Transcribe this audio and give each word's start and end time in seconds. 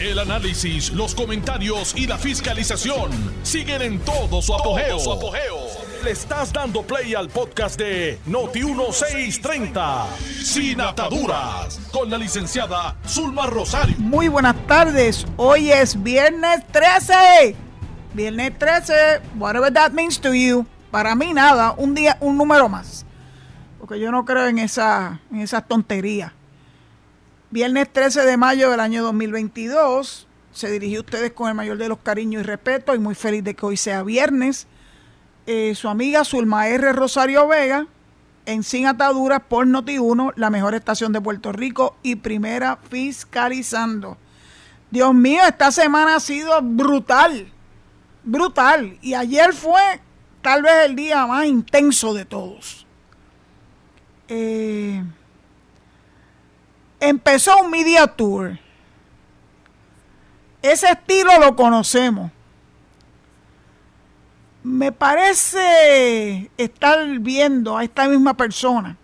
El 0.00 0.20
análisis, 0.20 0.92
los 0.92 1.12
comentarios 1.12 1.92
y 1.96 2.06
la 2.06 2.16
fiscalización 2.18 3.10
siguen 3.42 3.82
en 3.82 3.98
todo 3.98 4.40
su 4.40 4.54
apogeo. 4.54 4.96
Le 6.04 6.12
estás 6.12 6.52
dando 6.52 6.82
play 6.82 7.16
al 7.16 7.28
podcast 7.28 7.76
de 7.76 8.16
Noti1630, 8.28 10.06
Sin 10.44 10.80
Ataduras, 10.80 11.80
con 11.90 12.08
la 12.10 12.16
licenciada 12.16 12.94
Zulma 13.08 13.46
Rosario. 13.46 13.96
Muy 13.98 14.28
buenas 14.28 14.54
tardes. 14.68 15.26
Hoy 15.36 15.72
es 15.72 16.00
viernes 16.00 16.64
13. 16.70 17.56
Viernes 18.14 18.56
13, 18.56 18.94
whatever 19.36 19.72
that 19.72 19.90
means 19.90 20.20
to 20.20 20.32
you. 20.32 20.64
Para 20.92 21.16
mí 21.16 21.32
nada, 21.32 21.74
un 21.76 21.96
día, 21.96 22.16
un 22.20 22.38
número 22.38 22.68
más. 22.68 23.04
Porque 23.80 23.98
yo 23.98 24.12
no 24.12 24.24
creo 24.24 24.46
en 24.46 24.60
esa, 24.60 25.18
en 25.32 25.40
esas 25.40 25.66
tonterías. 25.66 26.37
Viernes 27.50 27.90
13 27.90 28.26
de 28.26 28.36
mayo 28.36 28.70
del 28.70 28.80
año 28.80 29.02
2022. 29.02 30.26
Se 30.52 30.70
dirigió 30.70 30.98
a 30.98 31.00
ustedes 31.00 31.32
con 31.32 31.48
el 31.48 31.54
mayor 31.54 31.78
de 31.78 31.88
los 31.88 31.98
cariños 31.98 32.42
y 32.42 32.44
respeto 32.44 32.94
y 32.94 32.98
muy 32.98 33.14
feliz 33.14 33.42
de 33.42 33.54
que 33.54 33.64
hoy 33.64 33.78
sea 33.78 34.02
viernes. 34.02 34.66
Eh, 35.46 35.74
su 35.74 35.88
amiga 35.88 36.24
Zulma 36.24 36.68
R. 36.68 36.92
Rosario 36.92 37.48
Vega 37.48 37.86
en 38.44 38.62
Sin 38.62 38.86
Ataduras 38.86 39.40
por 39.48 39.66
Noti1, 39.66 40.34
la 40.36 40.50
mejor 40.50 40.74
estación 40.74 41.14
de 41.14 41.22
Puerto 41.22 41.50
Rico 41.52 41.96
y 42.02 42.16
primera 42.16 42.76
fiscalizando. 42.90 44.18
Dios 44.90 45.14
mío, 45.14 45.40
esta 45.48 45.72
semana 45.72 46.16
ha 46.16 46.20
sido 46.20 46.60
brutal, 46.60 47.50
brutal. 48.24 48.98
Y 49.00 49.14
ayer 49.14 49.54
fue 49.54 50.02
tal 50.42 50.60
vez 50.60 50.84
el 50.84 50.96
día 50.96 51.26
más 51.26 51.46
intenso 51.46 52.12
de 52.12 52.26
todos. 52.26 52.86
Eh, 54.28 55.02
empezó 57.00 57.60
un 57.62 57.70
media 57.70 58.06
tour. 58.06 58.58
Ese 60.62 60.90
estilo 60.90 61.38
lo 61.38 61.54
conocemos. 61.54 62.30
Me 64.62 64.92
parece 64.92 66.50
estar 66.58 67.06
viendo 67.20 67.76
a 67.76 67.84
esta 67.84 68.08
misma 68.08 68.34
persona 68.34 68.96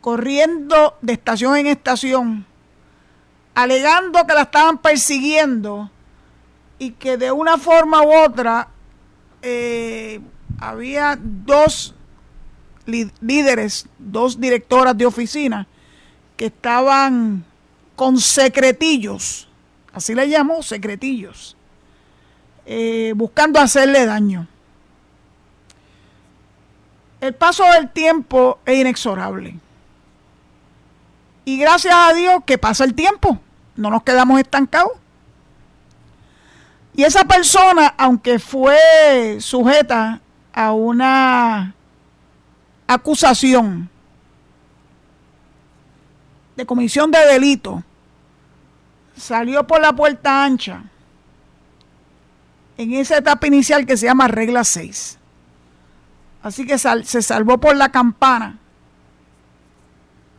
corriendo 0.00 0.98
de 1.00 1.14
estación 1.14 1.56
en 1.56 1.66
estación, 1.66 2.44
alegando 3.54 4.26
que 4.26 4.34
la 4.34 4.42
estaban 4.42 4.76
persiguiendo 4.76 5.90
y 6.78 6.90
que 6.90 7.16
de 7.16 7.32
una 7.32 7.56
forma 7.56 8.02
u 8.02 8.12
otra 8.14 8.68
eh, 9.40 10.20
había 10.58 11.18
dos 11.18 11.94
líderes, 12.84 13.86
dos 13.98 14.38
directoras 14.38 14.94
de 14.98 15.06
oficina 15.06 15.66
estaban 16.46 17.44
con 17.96 18.18
secretillos, 18.18 19.48
así 19.92 20.14
le 20.14 20.26
llamo, 20.26 20.62
secretillos, 20.62 21.56
eh, 22.66 23.12
buscando 23.16 23.60
hacerle 23.60 24.04
daño. 24.04 24.46
El 27.20 27.34
paso 27.34 27.64
del 27.72 27.88
tiempo 27.90 28.58
es 28.66 28.78
inexorable. 28.78 29.58
Y 31.46 31.58
gracias 31.58 31.94
a 31.94 32.12
Dios 32.12 32.42
que 32.44 32.58
pasa 32.58 32.84
el 32.84 32.94
tiempo, 32.94 33.38
no 33.76 33.90
nos 33.90 34.02
quedamos 34.02 34.38
estancados. 34.38 34.92
Y 36.94 37.04
esa 37.04 37.24
persona, 37.24 37.94
aunque 37.96 38.38
fue 38.38 39.38
sujeta 39.40 40.20
a 40.52 40.72
una 40.72 41.74
acusación 42.86 43.90
de 46.56 46.66
comisión 46.66 47.10
de 47.10 47.18
delito 47.26 47.82
salió 49.16 49.66
por 49.66 49.80
la 49.80 49.92
puerta 49.92 50.44
ancha 50.44 50.82
en 52.76 52.92
esa 52.94 53.18
etapa 53.18 53.46
inicial 53.46 53.86
que 53.86 53.96
se 53.96 54.06
llama 54.06 54.28
regla 54.28 54.64
6. 54.64 55.18
Así 56.42 56.66
que 56.66 56.78
se 56.78 57.22
salvó 57.22 57.58
por 57.58 57.76
la 57.76 57.90
campana 57.90 58.58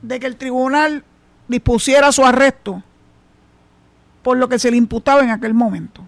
de 0.02 0.20
que 0.20 0.28
el 0.28 0.36
tribunal 0.36 1.04
dispusiera 1.48 2.12
su 2.12 2.26
arresto 2.26 2.84
por 4.22 4.38
lo 4.38 4.50
que 4.50 4.60
se 4.60 4.72
le 4.72 4.78
imputaba 4.78 5.22
en 5.22 5.30
aquel 5.30 5.54
momento. 5.54 6.04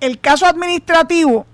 El 0.00 0.18
caso 0.18 0.46
administrativo 0.46 1.46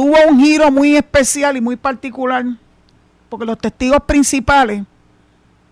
tuvo 0.00 0.16
un 0.28 0.40
giro 0.40 0.70
muy 0.70 0.96
especial 0.96 1.58
y 1.58 1.60
muy 1.60 1.76
particular, 1.76 2.42
porque 3.28 3.44
los 3.44 3.58
testigos 3.58 4.00
principales 4.04 4.82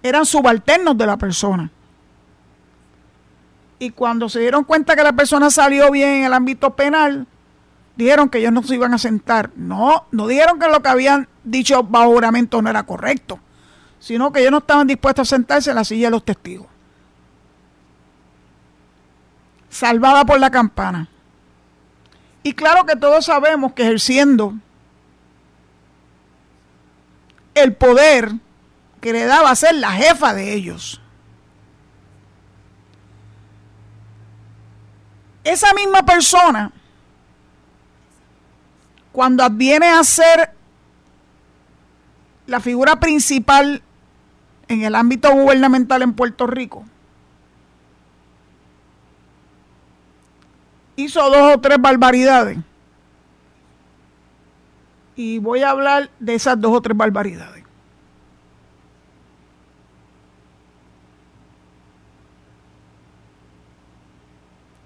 eran 0.02 0.26
subalternos 0.26 0.98
de 0.98 1.06
la 1.06 1.16
persona. 1.16 1.70
Y 3.78 3.88
cuando 3.88 4.28
se 4.28 4.40
dieron 4.40 4.64
cuenta 4.64 4.94
que 4.94 5.02
la 5.02 5.14
persona 5.14 5.48
salió 5.48 5.90
bien 5.90 6.10
en 6.10 6.24
el 6.24 6.34
ámbito 6.34 6.76
penal, 6.76 7.26
dijeron 7.96 8.28
que 8.28 8.36
ellos 8.36 8.52
no 8.52 8.62
se 8.62 8.74
iban 8.74 8.92
a 8.92 8.98
sentar. 8.98 9.50
No, 9.56 10.04
no 10.10 10.26
dijeron 10.26 10.58
que 10.58 10.68
lo 10.68 10.82
que 10.82 10.90
habían 10.90 11.26
dicho 11.42 11.82
bajo 11.82 12.12
juramento 12.12 12.60
no 12.60 12.68
era 12.68 12.82
correcto, 12.82 13.40
sino 13.98 14.30
que 14.30 14.40
ellos 14.40 14.52
no 14.52 14.58
estaban 14.58 14.86
dispuestos 14.86 15.26
a 15.26 15.36
sentarse 15.36 15.70
en 15.70 15.76
la 15.76 15.84
silla 15.84 16.08
de 16.08 16.10
los 16.10 16.24
testigos. 16.26 16.66
Salvada 19.70 20.26
por 20.26 20.38
la 20.38 20.50
campana. 20.50 21.08
Y 22.42 22.52
claro 22.52 22.86
que 22.86 22.96
todos 22.96 23.24
sabemos 23.26 23.72
que 23.72 23.82
ejerciendo 23.82 24.54
el 27.54 27.74
poder 27.74 28.32
que 29.00 29.12
le 29.12 29.24
daba 29.24 29.50
a 29.50 29.56
ser 29.56 29.74
la 29.74 29.92
jefa 29.92 30.34
de 30.34 30.54
ellos. 30.54 31.00
Esa 35.44 35.72
misma 35.72 36.04
persona, 36.04 36.72
cuando 39.12 39.42
adviene 39.42 39.88
a 39.88 40.04
ser 40.04 40.52
la 42.46 42.60
figura 42.60 43.00
principal 43.00 43.82
en 44.68 44.82
el 44.82 44.94
ámbito 44.94 45.32
gubernamental 45.32 46.02
en 46.02 46.12
Puerto 46.12 46.46
Rico, 46.46 46.84
hizo 50.98 51.22
dos 51.30 51.54
o 51.54 51.60
tres 51.60 51.78
barbaridades. 51.80 52.58
Y 55.14 55.38
voy 55.38 55.62
a 55.62 55.70
hablar 55.70 56.10
de 56.18 56.34
esas 56.34 56.60
dos 56.60 56.72
o 56.72 56.80
tres 56.80 56.96
barbaridades. 56.96 57.64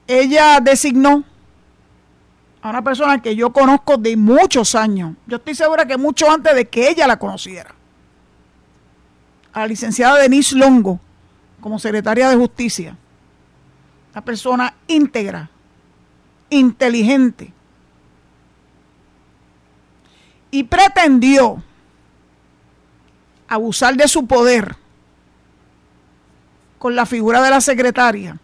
Ella 0.06 0.60
designó 0.60 1.24
a 2.60 2.70
una 2.70 2.82
persona 2.82 3.22
que 3.22 3.34
yo 3.34 3.50
conozco 3.50 3.96
de 3.96 4.14
muchos 4.14 4.74
años. 4.74 5.14
Yo 5.26 5.38
estoy 5.38 5.54
segura 5.54 5.86
que 5.86 5.96
mucho 5.96 6.30
antes 6.30 6.54
de 6.54 6.68
que 6.68 6.90
ella 6.90 7.06
la 7.06 7.18
conociera. 7.18 7.74
A 9.54 9.60
la 9.60 9.66
licenciada 9.66 10.18
Denise 10.18 10.56
Longo 10.56 11.00
como 11.60 11.78
secretaria 11.78 12.28
de 12.28 12.36
Justicia. 12.36 12.96
Una 14.12 14.22
persona 14.22 14.74
íntegra, 14.86 15.48
inteligente 16.52 17.52
y 20.50 20.64
pretendió 20.64 21.62
abusar 23.48 23.96
de 23.96 24.06
su 24.06 24.26
poder 24.26 24.76
con 26.78 26.94
la 26.94 27.06
figura 27.06 27.42
de 27.42 27.50
la 27.50 27.60
secretaria. 27.60 28.38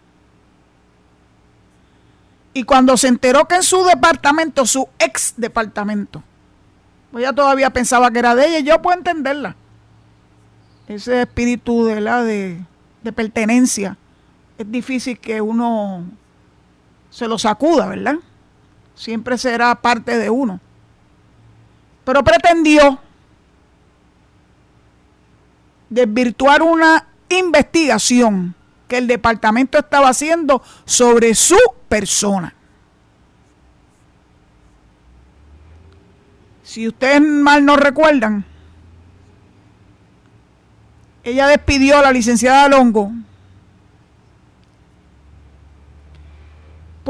Y 2.53 2.63
cuando 2.63 2.97
se 2.97 3.07
enteró 3.07 3.47
que 3.47 3.55
en 3.55 3.63
su 3.63 3.83
departamento, 3.85 4.65
su 4.65 4.89
ex 4.97 5.35
departamento, 5.37 6.23
pues 7.11 7.23
ella 7.23 7.33
todavía 7.33 7.69
pensaba 7.69 8.09
que 8.11 8.19
era 8.19 8.33
de 8.33 8.47
ella, 8.47 8.59
y 8.59 8.63
yo 8.63 8.81
puedo 8.81 8.97
entenderla. 8.97 9.55
Ese 10.87 11.21
espíritu 11.21 11.85
de 11.85 12.01
la 12.01 12.23
de, 12.23 12.59
de 13.03 13.13
pertenencia 13.13 13.97
es 14.57 14.69
difícil 14.71 15.19
que 15.19 15.41
uno 15.41 16.05
se 17.09 17.27
lo 17.27 17.37
sacuda, 17.37 17.87
¿verdad? 17.87 18.15
Siempre 18.95 19.37
será 19.37 19.75
parte 19.75 20.17
de 20.17 20.29
uno. 20.29 20.59
Pero 22.03 22.23
pretendió 22.23 22.99
desvirtuar 25.89 26.61
una 26.61 27.07
investigación 27.29 28.55
que 28.87 28.97
el 28.97 29.07
departamento 29.07 29.77
estaba 29.77 30.09
haciendo 30.09 30.61
sobre 30.85 31.35
su 31.35 31.57
persona. 31.87 32.53
Si 36.63 36.87
ustedes 36.87 37.21
mal 37.21 37.65
no 37.65 37.75
recuerdan, 37.77 38.45
ella 41.23 41.47
despidió 41.47 41.97
a 41.97 42.01
la 42.01 42.11
licenciada 42.11 42.67
Longo 42.67 43.11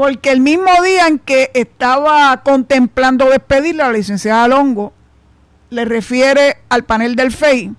porque 0.00 0.30
el 0.30 0.40
mismo 0.40 0.82
día 0.82 1.08
en 1.08 1.18
que 1.18 1.50
estaba 1.52 2.34
contemplando 2.42 3.28
despedirla, 3.28 3.88
la 3.88 3.92
licenciada 3.92 4.48
Longo 4.48 4.94
le 5.68 5.84
refiere 5.84 6.56
al 6.70 6.84
panel 6.84 7.16
del 7.16 7.30
FEI 7.30 7.74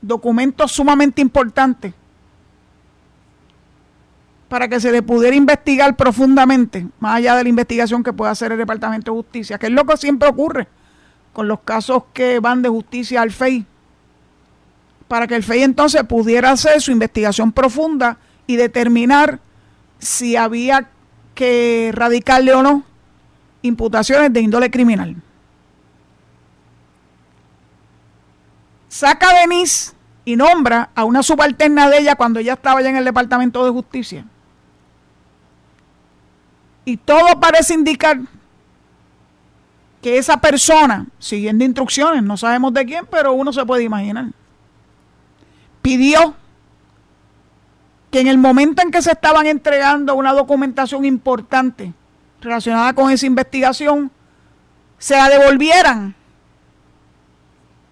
documentos 0.00 0.72
sumamente 0.72 1.22
importantes 1.22 1.94
para 4.48 4.66
que 4.66 4.80
se 4.80 4.90
le 4.90 5.00
pudiera 5.02 5.36
investigar 5.36 5.94
profundamente, 5.94 6.88
más 6.98 7.18
allá 7.18 7.36
de 7.36 7.44
la 7.44 7.48
investigación 7.50 8.02
que 8.02 8.12
pueda 8.12 8.32
hacer 8.32 8.50
el 8.50 8.58
Departamento 8.58 9.12
de 9.12 9.18
Justicia, 9.18 9.56
que 9.56 9.66
es 9.66 9.72
lo 9.72 9.84
que 9.84 9.96
siempre 9.96 10.28
ocurre 10.28 10.66
con 11.32 11.46
los 11.46 11.60
casos 11.60 12.02
que 12.12 12.40
van 12.40 12.62
de 12.62 12.68
justicia 12.68 13.22
al 13.22 13.30
FEI, 13.30 13.64
para 15.06 15.28
que 15.28 15.36
el 15.36 15.44
FEI 15.44 15.62
entonces 15.62 16.02
pudiera 16.02 16.50
hacer 16.50 16.80
su 16.80 16.90
investigación 16.90 17.52
profunda 17.52 18.18
y 18.48 18.56
determinar 18.56 19.38
si 20.00 20.34
había 20.34 20.88
que 21.34 21.90
radicarle 21.94 22.54
o 22.54 22.62
no 22.62 22.84
imputaciones 23.62 24.32
de 24.32 24.40
índole 24.40 24.70
criminal. 24.70 25.16
Saca 28.88 29.30
a 29.30 29.40
Denise 29.40 29.92
y 30.24 30.36
nombra 30.36 30.90
a 30.94 31.04
una 31.04 31.22
subalterna 31.22 31.88
de 31.88 31.98
ella 31.98 32.14
cuando 32.14 32.40
ella 32.40 32.52
estaba 32.54 32.80
ya 32.82 32.90
en 32.90 32.96
el 32.96 33.04
Departamento 33.04 33.64
de 33.64 33.70
Justicia. 33.70 34.24
Y 36.84 36.96
todo 36.98 37.40
parece 37.40 37.74
indicar 37.74 38.20
que 40.02 40.18
esa 40.18 40.36
persona, 40.36 41.06
siguiendo 41.18 41.64
instrucciones, 41.64 42.22
no 42.22 42.36
sabemos 42.36 42.74
de 42.74 42.84
quién, 42.84 43.06
pero 43.10 43.32
uno 43.32 43.52
se 43.52 43.64
puede 43.64 43.84
imaginar, 43.84 44.26
pidió 45.80 46.36
que 48.14 48.20
en 48.20 48.28
el 48.28 48.38
momento 48.38 48.80
en 48.80 48.92
que 48.92 49.02
se 49.02 49.10
estaban 49.10 49.44
entregando 49.46 50.14
una 50.14 50.32
documentación 50.32 51.04
importante 51.04 51.92
relacionada 52.40 52.92
con 52.92 53.10
esa 53.10 53.26
investigación, 53.26 54.08
se 54.98 55.16
la 55.16 55.28
devolvieran 55.28 56.14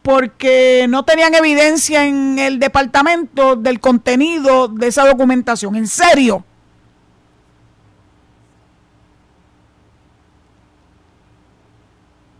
porque 0.02 0.86
no 0.88 1.04
tenían 1.04 1.34
evidencia 1.34 2.06
en 2.06 2.38
el 2.38 2.60
departamento 2.60 3.56
del 3.56 3.80
contenido 3.80 4.68
de 4.68 4.86
esa 4.86 5.04
documentación. 5.08 5.74
En 5.74 5.88
serio. 5.88 6.44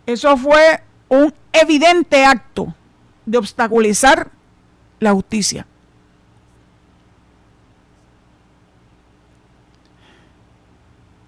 Eso 0.07 0.37
fue 0.37 0.85
un 1.09 1.35
evidente 1.53 2.25
acto 2.25 2.73
de 3.27 3.39
obstaculizar 3.39 4.31
la 5.01 5.13
justicia. 5.13 5.67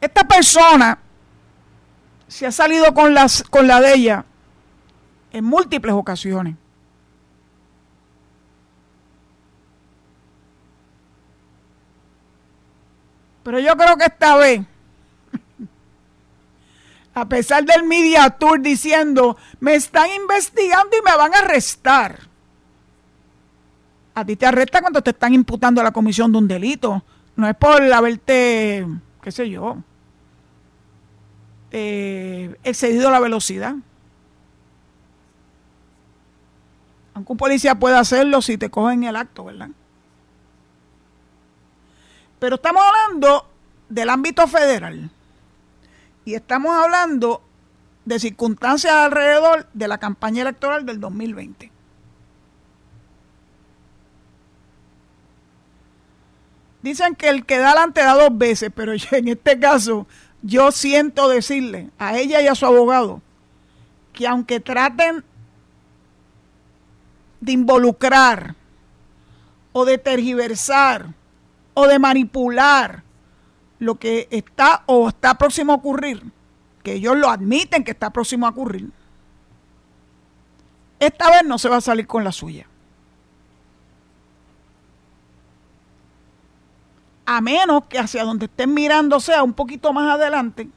Esta 0.04 0.22
persona 0.24 0.98
se 2.28 2.46
ha 2.46 2.52
salido 2.52 2.92
con, 2.92 3.14
con 3.48 3.66
la 3.66 3.80
de 3.80 3.94
ella 3.94 4.26
en 5.32 5.44
múltiples 5.46 5.94
ocasiones. 5.94 6.56
Pero 13.44 13.58
yo 13.60 13.74
creo 13.78 13.96
que 13.96 14.04
esta 14.04 14.36
vez 14.36 14.60
a 17.14 17.26
pesar 17.26 17.64
del 17.64 17.84
media 17.84 18.28
tour 18.28 18.60
diciendo, 18.60 19.38
me 19.60 19.74
están 19.74 20.10
investigando 20.10 20.98
y 20.98 21.02
me 21.02 21.16
van 21.16 21.34
a 21.34 21.38
arrestar. 21.38 22.18
A 24.14 24.22
ti 24.22 24.36
te 24.36 24.44
arrestan 24.44 24.82
cuando 24.82 25.00
te 25.00 25.12
están 25.12 25.32
imputando 25.32 25.80
a 25.80 25.84
la 25.84 25.92
comisión 25.92 26.30
de 26.30 26.36
un 26.36 26.46
delito. 26.46 27.02
No 27.36 27.48
es 27.48 27.56
por 27.56 27.82
haberte, 27.90 28.86
qué 29.22 29.32
sé 29.32 29.48
yo, 29.48 29.78
eh, 31.76 32.54
excedido 32.62 33.10
la 33.10 33.18
velocidad. 33.18 33.74
Aunque 37.14 37.32
un 37.32 37.36
policía 37.36 37.74
puede 37.74 37.96
hacerlo 37.96 38.40
si 38.42 38.56
te 38.56 38.70
cogen 38.70 39.02
el 39.02 39.16
acto, 39.16 39.46
¿verdad? 39.46 39.70
Pero 42.38 42.54
estamos 42.54 42.80
hablando 42.84 43.48
del 43.88 44.08
ámbito 44.08 44.46
federal. 44.46 45.10
Y 46.24 46.34
estamos 46.34 46.76
hablando 46.76 47.42
de 48.04 48.20
circunstancias 48.20 48.94
alrededor 48.94 49.66
de 49.74 49.88
la 49.88 49.98
campaña 49.98 50.42
electoral 50.42 50.86
del 50.86 51.00
2020. 51.00 51.72
Dicen 56.82 57.16
que 57.16 57.30
el 57.30 57.44
que 57.44 57.58
da 57.58 57.70
adelante 57.70 58.00
da 58.00 58.14
dos 58.14 58.38
veces, 58.38 58.70
pero 58.72 58.92
en 59.10 59.26
este 59.26 59.58
caso 59.58 60.06
yo 60.44 60.70
siento 60.72 61.30
decirle 61.30 61.90
a 61.98 62.18
ella 62.18 62.42
y 62.42 62.48
a 62.48 62.54
su 62.54 62.66
abogado 62.66 63.22
que 64.12 64.28
aunque 64.28 64.60
traten 64.60 65.24
de 67.40 67.52
involucrar 67.52 68.54
o 69.72 69.86
de 69.86 69.96
tergiversar 69.96 71.14
o 71.72 71.86
de 71.86 71.98
manipular 71.98 73.02
lo 73.78 73.94
que 73.94 74.28
está 74.30 74.82
o 74.84 75.08
está 75.08 75.38
próximo 75.38 75.72
a 75.72 75.76
ocurrir, 75.76 76.22
que 76.82 76.92
ellos 76.92 77.16
lo 77.16 77.30
admiten 77.30 77.82
que 77.82 77.92
está 77.92 78.10
próximo 78.10 78.46
a 78.46 78.50
ocurrir, 78.50 78.90
esta 81.00 81.30
vez 81.30 81.44
no 81.44 81.58
se 81.58 81.70
va 81.70 81.78
a 81.78 81.80
salir 81.80 82.06
con 82.06 82.22
la 82.22 82.32
suya. 82.32 82.68
A 87.26 87.40
menos 87.40 87.84
que 87.86 87.98
hacia 87.98 88.24
donde 88.24 88.46
estén 88.46 88.74
mirando 88.74 89.18
sea 89.20 89.42
un 89.42 89.54
poquito 89.54 89.92
más 89.92 90.14
adelante. 90.14 90.68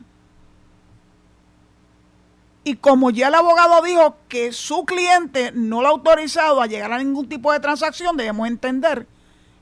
Y 2.63 2.75
como 2.75 3.09
ya 3.11 3.29
el 3.29 3.35
abogado 3.35 3.81
dijo 3.81 4.17
que 4.27 4.51
su 4.51 4.85
cliente 4.85 5.51
no 5.53 5.81
lo 5.81 5.87
ha 5.87 5.91
autorizado 5.91 6.61
a 6.61 6.67
llegar 6.67 6.91
a 6.91 6.97
ningún 6.97 7.29
tipo 7.29 7.51
de 7.51 7.59
transacción, 7.59 8.17
debemos 8.17 8.47
entender 8.47 9.07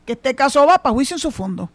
que 0.06 0.14
este 0.14 0.36
caso 0.36 0.66
va 0.66 0.80
para 0.80 0.94
juicio 0.94 1.16
en 1.16 1.20
su 1.20 1.32
fondo 1.32 1.70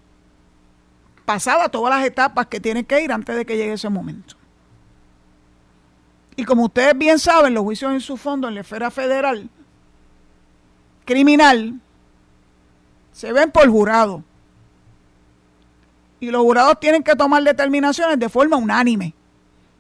pasada 1.30 1.68
todas 1.68 1.96
las 1.96 2.04
etapas 2.04 2.48
que 2.48 2.58
tiene 2.58 2.82
que 2.82 3.00
ir 3.00 3.12
antes 3.12 3.36
de 3.36 3.46
que 3.46 3.56
llegue 3.56 3.74
ese 3.74 3.88
momento. 3.88 4.34
Y 6.34 6.44
como 6.44 6.64
ustedes 6.64 6.98
bien 6.98 7.20
saben, 7.20 7.54
los 7.54 7.62
juicios 7.62 7.92
en 7.92 8.00
su 8.00 8.16
fondo 8.16 8.48
en 8.48 8.56
la 8.56 8.62
esfera 8.62 8.90
federal 8.90 9.48
criminal 11.04 11.78
se 13.12 13.32
ven 13.32 13.52
por 13.52 13.68
jurado. 13.68 14.24
Y 16.20 16.30
los 16.30 16.42
jurados 16.42 16.78
tienen 16.78 17.02
que 17.02 17.16
tomar 17.16 17.42
determinaciones 17.42 18.18
de 18.18 18.28
forma 18.28 18.56
unánime. 18.56 19.14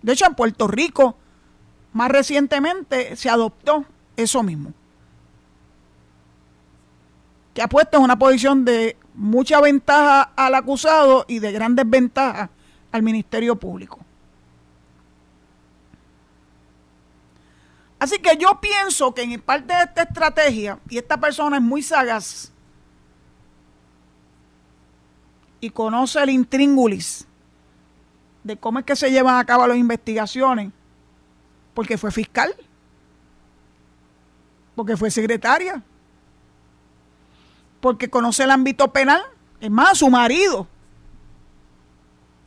De 0.02 0.12
hecho, 0.12 0.26
en 0.26 0.34
Puerto 0.34 0.66
Rico, 0.66 1.16
más 1.92 2.10
recientemente, 2.10 3.14
se 3.16 3.28
adoptó 3.28 3.84
eso 4.16 4.42
mismo. 4.42 4.72
Que 7.52 7.62
ha 7.62 7.68
puesto 7.68 7.98
en 7.98 8.04
una 8.04 8.18
posición 8.18 8.64
de 8.64 8.96
mucha 9.14 9.60
ventaja 9.60 10.32
al 10.34 10.54
acusado 10.54 11.26
y 11.28 11.40
de 11.40 11.52
grandes 11.52 11.88
ventajas 11.88 12.48
al 12.90 13.02
Ministerio 13.02 13.56
Público. 13.56 13.98
Así 17.98 18.18
que 18.18 18.34
yo 18.38 18.58
pienso 18.62 19.12
que 19.12 19.22
en 19.22 19.38
parte 19.42 19.74
de 19.74 19.82
esta 19.82 20.02
estrategia, 20.02 20.78
y 20.88 20.96
esta 20.96 21.20
persona 21.20 21.58
es 21.58 21.62
muy 21.62 21.82
sagaz 21.82 22.50
y 25.60 25.70
conoce 25.70 26.22
el 26.22 26.30
intríngulis 26.30 27.26
de 28.42 28.56
cómo 28.56 28.78
es 28.78 28.84
que 28.84 28.96
se 28.96 29.10
llevan 29.10 29.36
a 29.36 29.44
cabo 29.44 29.66
las 29.66 29.76
investigaciones, 29.76 30.72
porque 31.74 31.98
fue 31.98 32.10
fiscal, 32.10 32.54
porque 34.74 34.96
fue 34.96 35.10
secretaria, 35.10 35.82
porque 37.80 38.08
conoce 38.08 38.44
el 38.44 38.50
ámbito 38.50 38.92
penal. 38.92 39.22
Es 39.60 39.70
más, 39.70 39.98
su 39.98 40.08
marido 40.08 40.66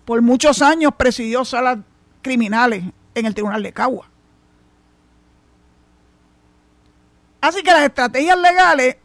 por 0.05 0.21
muchos 0.21 0.61
años 0.61 0.93
presidió 0.97 1.45
salas 1.45 1.79
criminales 2.21 2.83
en 3.15 3.25
el 3.25 3.33
Tribunal 3.33 3.63
de 3.63 3.71
Cagua. 3.71 4.09
Así 7.39 7.61
que 7.61 7.71
las 7.71 7.83
estrategias 7.83 8.37
legales 8.37 8.97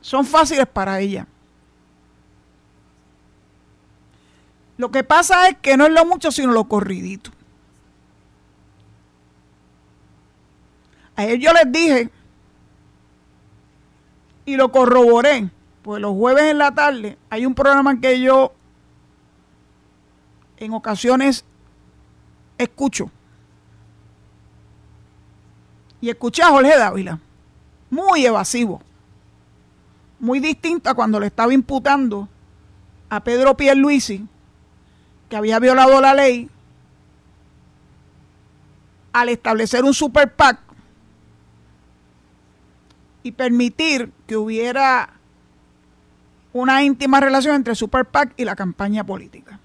son 0.00 0.24
fáciles 0.24 0.66
para 0.66 1.00
ella. 1.00 1.26
Lo 4.76 4.90
que 4.90 5.04
pasa 5.04 5.48
es 5.48 5.56
que 5.58 5.76
no 5.76 5.86
es 5.86 5.92
lo 5.92 6.04
mucho, 6.04 6.30
sino 6.32 6.52
lo 6.52 6.64
corridito. 6.64 7.30
Ayer 11.14 11.38
yo 11.38 11.52
les 11.52 11.70
dije 11.70 12.10
y 14.44 14.56
lo 14.56 14.72
corroboré. 14.72 15.50
Pues 15.82 16.00
los 16.00 16.12
jueves 16.12 16.44
en 16.44 16.58
la 16.58 16.72
tarde 16.72 17.18
hay 17.28 17.44
un 17.44 17.54
programa 17.54 18.00
que 18.00 18.20
yo 18.20 18.52
en 20.56 20.72
ocasiones 20.72 21.44
escucho. 22.56 23.10
Y 26.00 26.10
escuché 26.10 26.42
a 26.42 26.48
Jorge 26.48 26.76
Dávila, 26.76 27.18
muy 27.90 28.26
evasivo, 28.26 28.80
muy 30.18 30.40
distinto 30.40 30.90
a 30.90 30.94
cuando 30.94 31.20
le 31.20 31.26
estaba 31.26 31.52
imputando 31.52 32.28
a 33.08 33.20
Pedro 33.22 33.56
Pierluisi 33.56 34.26
que 35.32 35.36
había 35.38 35.58
violado 35.58 35.98
la 36.02 36.12
ley 36.12 36.50
al 39.14 39.30
establecer 39.30 39.82
un 39.82 39.94
super 39.94 40.30
PAC 40.30 40.58
y 43.22 43.32
permitir 43.32 44.12
que 44.26 44.36
hubiera 44.36 45.08
una 46.52 46.82
íntima 46.82 47.18
relación 47.18 47.54
entre 47.54 47.74
super 47.74 48.04
PAC 48.04 48.34
y 48.36 48.44
la 48.44 48.54
campaña 48.54 49.04
política. 49.04 49.58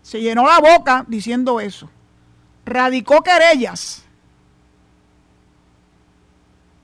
Se 0.00 0.20
llenó 0.20 0.46
la 0.46 0.60
boca 0.60 1.04
diciendo 1.08 1.58
eso. 1.58 1.90
Radicó 2.64 3.20
querellas. 3.22 4.04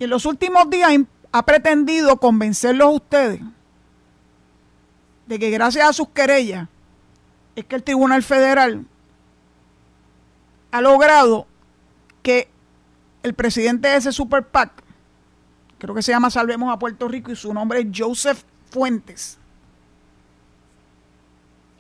Y 0.00 0.04
en 0.04 0.10
los 0.10 0.26
últimos 0.26 0.68
días 0.68 0.90
ha 1.30 1.46
pretendido 1.46 2.16
convencerlos 2.16 2.88
a 2.88 2.90
ustedes 2.90 3.40
de 5.32 5.38
que 5.38 5.50
gracias 5.50 5.88
a 5.88 5.92
sus 5.94 6.10
querellas 6.10 6.68
es 7.56 7.64
que 7.64 7.76
el 7.76 7.82
Tribunal 7.82 8.22
Federal 8.22 8.84
ha 10.70 10.80
logrado 10.82 11.46
que 12.22 12.50
el 13.22 13.32
presidente 13.32 13.88
de 13.88 13.96
ese 13.96 14.12
Super 14.12 14.46
PAC, 14.46 14.70
creo 15.78 15.94
que 15.94 16.02
se 16.02 16.12
llama 16.12 16.28
Salvemos 16.28 16.70
a 16.70 16.78
Puerto 16.78 17.08
Rico 17.08 17.32
y 17.32 17.36
su 17.36 17.54
nombre 17.54 17.80
es 17.80 17.86
Joseph 17.96 18.42
Fuentes, 18.70 19.38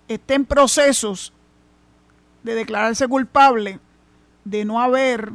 esté 0.08 0.32
en 0.32 0.46
procesos 0.46 1.34
de 2.42 2.54
declararse 2.54 3.06
culpable 3.06 3.80
de 4.46 4.64
no 4.64 4.80
haber 4.80 5.30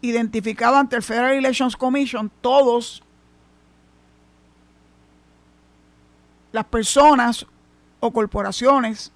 identificado 0.00 0.78
ante 0.78 0.96
el 0.96 1.04
Federal 1.04 1.34
Elections 1.34 1.76
Commission 1.76 2.28
todos 2.40 3.04
las 6.58 6.66
personas 6.66 7.46
o 8.00 8.12
corporaciones, 8.12 9.12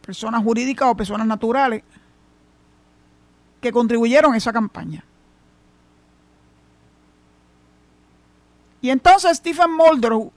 personas 0.00 0.42
jurídicas 0.42 0.88
o 0.88 0.96
personas 0.96 1.26
naturales, 1.26 1.82
que 3.60 3.70
contribuyeron 3.70 4.32
a 4.32 4.38
esa 4.38 4.54
campaña. 4.54 5.04
Y 8.80 8.88
entonces 8.88 9.36
Stephen 9.36 9.70
Muldrow 9.70 10.32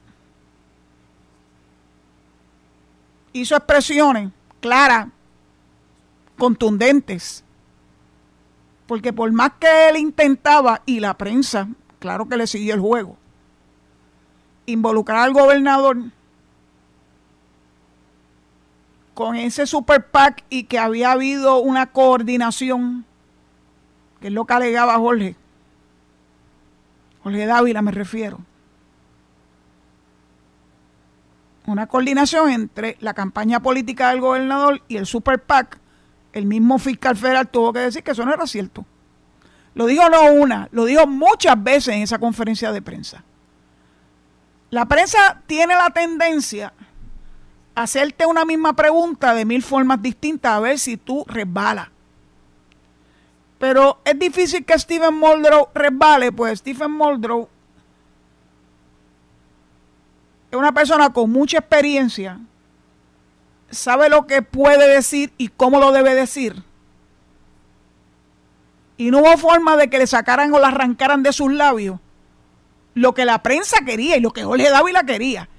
hizo 3.31 3.55
expresiones 3.55 4.31
claras, 4.60 5.08
contundentes, 6.38 7.46
porque 8.88 9.13
por 9.13 9.31
más 9.31 9.53
que 9.58 9.88
él 9.88 9.96
intentaba, 9.96 10.81
y 10.86 11.00
la 11.00 11.13
prensa, 11.13 11.69
claro 12.00 12.27
que 12.27 12.36
le 12.36 12.46
siguió 12.46 12.74
el 12.74 12.81
juego, 12.81 13.15
involucrar 14.71 15.19
al 15.19 15.33
gobernador 15.33 15.97
con 19.13 19.35
ese 19.35 19.67
super 19.67 20.05
PAC 20.09 20.45
y 20.49 20.63
que 20.63 20.79
había 20.79 21.11
habido 21.11 21.57
una 21.57 21.88
coordinación, 21.88 23.05
que 24.21 24.27
es 24.27 24.33
lo 24.33 24.45
que 24.45 24.53
alegaba 24.53 24.97
Jorge, 24.97 25.35
Jorge 27.21 27.45
Dávila 27.45 27.81
me 27.81 27.91
refiero, 27.91 28.39
una 31.65 31.88
coordinación 31.88 32.49
entre 32.49 32.97
la 32.99 33.13
campaña 33.13 33.59
política 33.59 34.09
del 34.09 34.21
gobernador 34.21 34.81
y 34.88 34.97
el 34.97 35.05
super 35.05 35.41
PAC, 35.41 35.79
el 36.33 36.45
mismo 36.45 36.79
fiscal 36.79 37.17
federal 37.17 37.47
tuvo 37.47 37.73
que 37.73 37.79
decir 37.79 38.03
que 38.03 38.11
eso 38.11 38.25
no 38.25 38.33
era 38.33 38.47
cierto. 38.47 38.85
Lo 39.75 39.85
dijo 39.85 40.09
no 40.09 40.31
una, 40.31 40.67
lo 40.71 40.85
dijo 40.85 41.05
muchas 41.07 41.61
veces 41.61 41.95
en 41.95 42.01
esa 42.01 42.19
conferencia 42.19 42.71
de 42.71 42.81
prensa. 42.81 43.23
La 44.71 44.85
prensa 44.85 45.41
tiene 45.47 45.73
la 45.75 45.89
tendencia 45.89 46.73
a 47.73 47.83
hacerte 47.83 48.25
una 48.25 48.45
misma 48.45 48.73
pregunta 48.73 49.33
de 49.33 49.45
mil 49.45 49.63
formas 49.63 50.01
distintas 50.01 50.51
a 50.51 50.59
ver 50.59 50.77
si 50.77 50.97
tú 50.97 51.25
resbalas. 51.27 51.88
Pero 53.57 53.99
es 54.05 54.17
difícil 54.17 54.63
que 54.63 54.77
Stephen 54.77 55.15
Muldrow 55.15 55.69
resbale, 55.73 56.31
pues 56.31 56.59
Stephen 56.59 56.91
Muldrow 56.91 57.49
es 60.51 60.57
una 60.57 60.71
persona 60.71 61.11
con 61.11 61.31
mucha 61.31 61.57
experiencia, 61.57 62.39
sabe 63.69 64.09
lo 64.09 64.25
que 64.25 64.41
puede 64.41 64.88
decir 64.88 65.33
y 65.38 65.49
cómo 65.49 65.79
lo 65.79 65.91
debe 65.91 66.15
decir. 66.15 66.63
Y 68.97 69.11
no 69.11 69.19
hubo 69.19 69.38
forma 69.38 69.77
de 69.77 69.89
que 69.89 69.99
le 69.99 70.07
sacaran 70.07 70.53
o 70.53 70.59
le 70.59 70.65
arrancaran 70.65 71.23
de 71.23 71.33
sus 71.33 71.51
labios 71.51 71.99
lo 72.93 73.13
que 73.13 73.25
la 73.25 73.41
prensa 73.43 73.77
quería 73.86 74.17
y 74.17 74.22
lo 74.22 74.31
que 74.31 74.43
Jorge 74.43 74.69
Dávila 74.69 75.03
quería, 75.03 75.50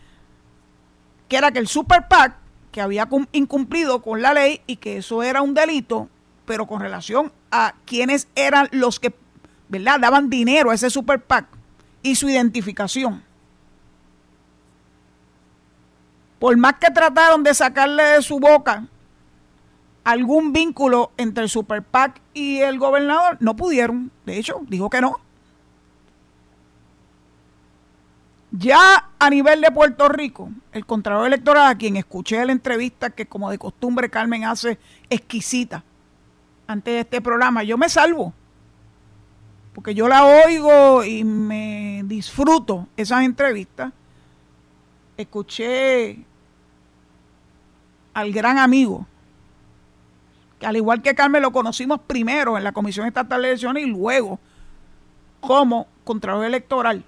que 1.28 1.36
era 1.36 1.50
que 1.52 1.58
el 1.58 1.68
Super 1.68 2.08
PAC, 2.08 2.36
que 2.72 2.80
había 2.80 3.08
incumplido 3.32 4.02
con 4.02 4.22
la 4.22 4.32
ley 4.34 4.62
y 4.66 4.76
que 4.76 4.98
eso 4.98 5.22
era 5.22 5.42
un 5.42 5.54
delito, 5.54 6.08
pero 6.44 6.66
con 6.66 6.80
relación 6.80 7.32
a 7.50 7.74
quienes 7.84 8.28
eran 8.34 8.68
los 8.72 9.00
que, 9.00 9.14
¿verdad?, 9.68 10.00
daban 10.00 10.30
dinero 10.30 10.70
a 10.70 10.74
ese 10.74 10.90
Super 10.90 11.20
PAC 11.20 11.46
y 12.02 12.14
su 12.14 12.28
identificación. 12.28 13.22
Por 16.38 16.56
más 16.56 16.74
que 16.74 16.90
trataron 16.90 17.42
de 17.42 17.54
sacarle 17.54 18.02
de 18.02 18.22
su 18.22 18.40
boca 18.40 18.86
algún 20.04 20.52
vínculo 20.52 21.12
entre 21.16 21.44
el 21.44 21.50
Super 21.50 21.82
PAC 21.82 22.20
y 22.32 22.60
el 22.60 22.78
gobernador, 22.78 23.36
no 23.40 23.56
pudieron. 23.56 24.10
De 24.24 24.38
hecho, 24.38 24.60
dijo 24.68 24.88
que 24.88 25.00
no. 25.00 25.20
Ya 28.52 29.10
a 29.18 29.30
nivel 29.30 29.60
de 29.60 29.70
Puerto 29.70 30.08
Rico, 30.08 30.50
el 30.72 30.84
Contralor 30.84 31.26
Electoral, 31.26 31.68
a 31.68 31.78
quien 31.78 31.96
escuché 31.96 32.44
la 32.44 32.52
entrevista 32.52 33.10
que 33.10 33.26
como 33.26 33.50
de 33.50 33.58
costumbre 33.58 34.10
Carmen 34.10 34.44
hace 34.44 34.78
exquisita 35.08 35.84
antes 36.66 36.94
de 36.94 37.00
este 37.00 37.20
programa, 37.20 37.62
yo 37.62 37.78
me 37.78 37.88
salvo. 37.88 38.32
Porque 39.72 39.94
yo 39.94 40.08
la 40.08 40.24
oigo 40.24 41.04
y 41.04 41.22
me 41.22 42.02
disfruto 42.04 42.88
esas 42.96 43.22
entrevistas. 43.22 43.92
Escuché 45.16 46.24
al 48.14 48.32
gran 48.32 48.58
amigo, 48.58 49.06
que 50.58 50.66
al 50.66 50.76
igual 50.76 51.02
que 51.02 51.14
Carmen 51.14 51.42
lo 51.42 51.52
conocimos 51.52 52.00
primero 52.00 52.58
en 52.58 52.64
la 52.64 52.72
Comisión 52.72 53.06
Estatal 53.06 53.42
de 53.42 53.48
Elecciones 53.48 53.86
y 53.86 53.90
luego 53.90 54.40
como 55.40 55.86
Contralor 56.04 56.44
Electoral 56.44 57.04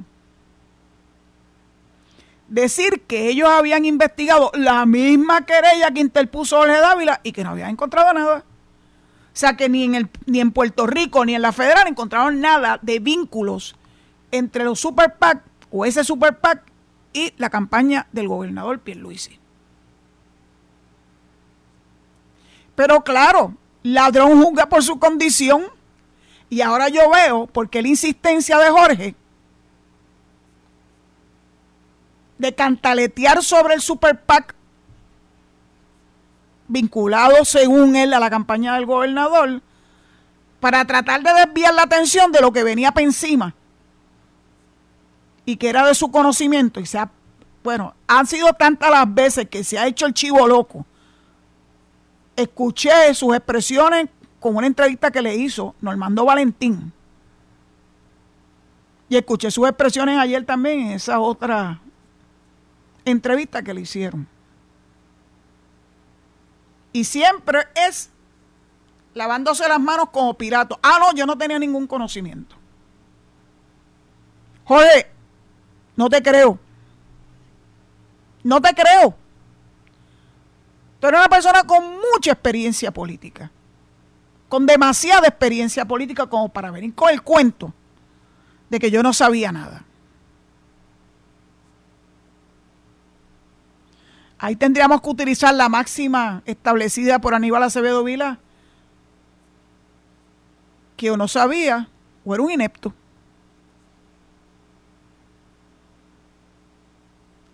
decir 2.53 3.03
que 3.07 3.29
ellos 3.29 3.49
habían 3.49 3.87
investigado 3.87 4.51
la 4.55 4.85
misma 4.85 5.47
querella 5.47 5.91
que 5.91 6.01
interpuso 6.01 6.59
Jorge 6.59 6.79
Dávila 6.79 7.21
y 7.23 7.33
que 7.33 7.43
no 7.43 7.51
habían 7.51 7.71
encontrado 7.71 8.13
nada. 8.13 8.45
O 9.33 9.35
sea 9.35 9.57
que 9.57 9.71
ni 9.71 9.85
en, 9.85 9.95
el, 9.95 10.11
ni 10.27 10.41
en 10.41 10.53
Puerto 10.53 10.87
Rico 10.87 11.25
ni 11.25 11.35
en 11.35 11.41
la 11.41 11.53
federal 11.53 11.89
encontraron 11.89 12.41
nada 12.41 12.79
de 12.83 12.99
vínculos 12.99 13.75
entre 14.31 14.65
los 14.65 14.79
super 14.79 15.17
PAC 15.17 15.43
o 15.71 15.87
ese 15.87 16.05
super 16.05 16.39
PAC 16.39 16.63
y 17.15 17.33
la 17.39 17.49
campaña 17.49 18.07
del 18.13 18.29
gobernador 18.29 18.81
Pierluisi. 18.81 19.39
Pero 22.75 23.03
claro, 23.03 23.55
ladrón 23.83 24.43
juzga 24.43 24.69
por 24.69 24.83
su 24.83 24.99
condición 24.99 25.65
y 26.51 26.61
ahora 26.61 26.91
yo 26.91 27.11
veo, 27.11 27.47
porque 27.47 27.81
la 27.81 27.89
insistencia 27.89 28.59
de 28.59 28.69
Jorge 28.69 29.15
de 32.43 32.53
cantaletear 32.53 33.41
sobre 33.43 33.75
el 33.75 33.81
Super 33.81 34.21
PAC 34.21 34.55
vinculado, 36.67 37.45
según 37.45 37.95
él, 37.95 38.13
a 38.13 38.19
la 38.19 38.31
campaña 38.31 38.75
del 38.75 38.85
gobernador, 38.85 39.63
para 40.59 40.85
tratar 40.85 41.23
de 41.23 41.33
desviar 41.33 41.73
la 41.73 41.83
atención 41.83 42.33
de 42.33 42.41
lo 42.41 42.53
que 42.53 42.65
venía 42.65 42.91
para 42.91 43.07
encima 43.07 43.55
y 45.45 45.57
que 45.57 45.69
era 45.69 45.87
de 45.87 45.95
su 45.95 46.11
conocimiento. 46.11 46.81
Y 46.81 46.87
se 46.87 46.99
ha, 46.99 47.11
bueno, 47.63 47.95
han 48.09 48.27
sido 48.27 48.53
tantas 48.55 48.91
las 48.91 49.15
veces 49.15 49.49
que 49.49 49.63
se 49.63 49.79
ha 49.79 49.87
hecho 49.87 50.07
el 50.07 50.13
chivo 50.13 50.47
loco. 50.49 50.85
Escuché 52.35 53.15
sus 53.15 53.37
expresiones 53.37 54.09
con 54.41 54.57
una 54.57 54.67
entrevista 54.67 55.13
que 55.13 55.23
le 55.23 55.37
hizo 55.37 55.77
Normando 55.81 56.25
Valentín. 56.25 56.93
Y 59.09 59.17
escuché 59.17 59.49
sus 59.53 59.69
expresiones 59.69 60.19
ayer 60.19 60.45
también 60.45 60.81
en 60.81 60.91
esa 60.93 61.21
otra 61.21 61.81
entrevista 63.05 63.63
que 63.63 63.75
le 63.75 63.83
hicieron. 63.83 64.29
Y 66.93 67.05
siempre 67.05 67.67
es 67.75 68.11
lavándose 69.15 69.69
las 69.69 69.81
manos 69.81 70.11
como 70.11 70.35
pirato. 70.35 70.79
Ah, 70.83 70.99
no, 71.01 71.15
yo 71.15 71.27
no 71.27 71.37
tenía 71.37 71.59
ningún 71.59 71.87
conocimiento. 71.87 72.57
Jorge, 74.65 75.11
no 75.97 76.09
te 76.09 76.23
creo. 76.23 76.59
No 78.43 78.61
te 78.61 78.75
creo. 78.75 79.15
Tú 81.01 81.07
eres 81.09 81.21
una 81.21 81.29
persona 81.29 81.65
con 81.65 81.83
mucha 82.13 82.33
experiencia 82.33 82.91
política. 82.91 83.51
Con 84.49 84.67
demasiada 84.67 85.29
experiencia 85.29 85.85
política 85.85 86.27
como 86.27 86.49
para 86.49 86.71
venir 86.71 86.95
con 86.95 87.11
el 87.11 87.23
cuento 87.23 87.73
de 88.69 88.79
que 88.79 88.91
yo 88.91 89.03
no 89.03 89.13
sabía 89.13 89.51
nada. 89.51 89.85
Ahí 94.43 94.57
tendríamos 94.57 95.01
que 95.01 95.09
utilizar 95.09 95.55
la 95.55 95.69
máxima 95.69 96.43
establecida 96.47 97.21
por 97.21 97.33
Aníbal 97.33 97.63
Acevedo 97.63 98.03
Vila, 98.03 98.41
que 100.97 101.13
o 101.13 101.17
no 101.17 101.29
sabía 101.29 101.89
o 102.25 102.35
era 102.35 102.43
un 102.43 102.51
inepto. 102.51 102.93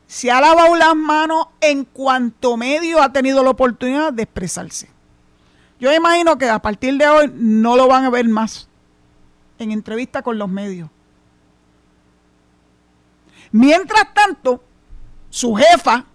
Se 0.06 0.30
ha 0.30 0.40
lavado 0.40 0.76
las 0.76 0.96
manos 0.96 1.48
en 1.60 1.84
cuanto 1.84 2.56
medio 2.56 3.02
ha 3.02 3.12
tenido 3.12 3.44
la 3.44 3.50
oportunidad 3.50 4.10
de 4.10 4.22
expresarse. 4.22 4.88
Yo 5.78 5.92
imagino 5.92 6.38
que 6.38 6.48
a 6.48 6.58
partir 6.58 6.96
de 6.96 7.06
hoy 7.06 7.30
no 7.34 7.76
lo 7.76 7.86
van 7.86 8.06
a 8.06 8.10
ver 8.10 8.26
más 8.30 8.66
en 9.58 9.72
entrevista 9.72 10.22
con 10.22 10.38
los 10.38 10.48
medios. 10.48 10.88
Mientras 13.52 14.14
tanto, 14.14 14.64
su 15.28 15.54
jefa 15.54 16.06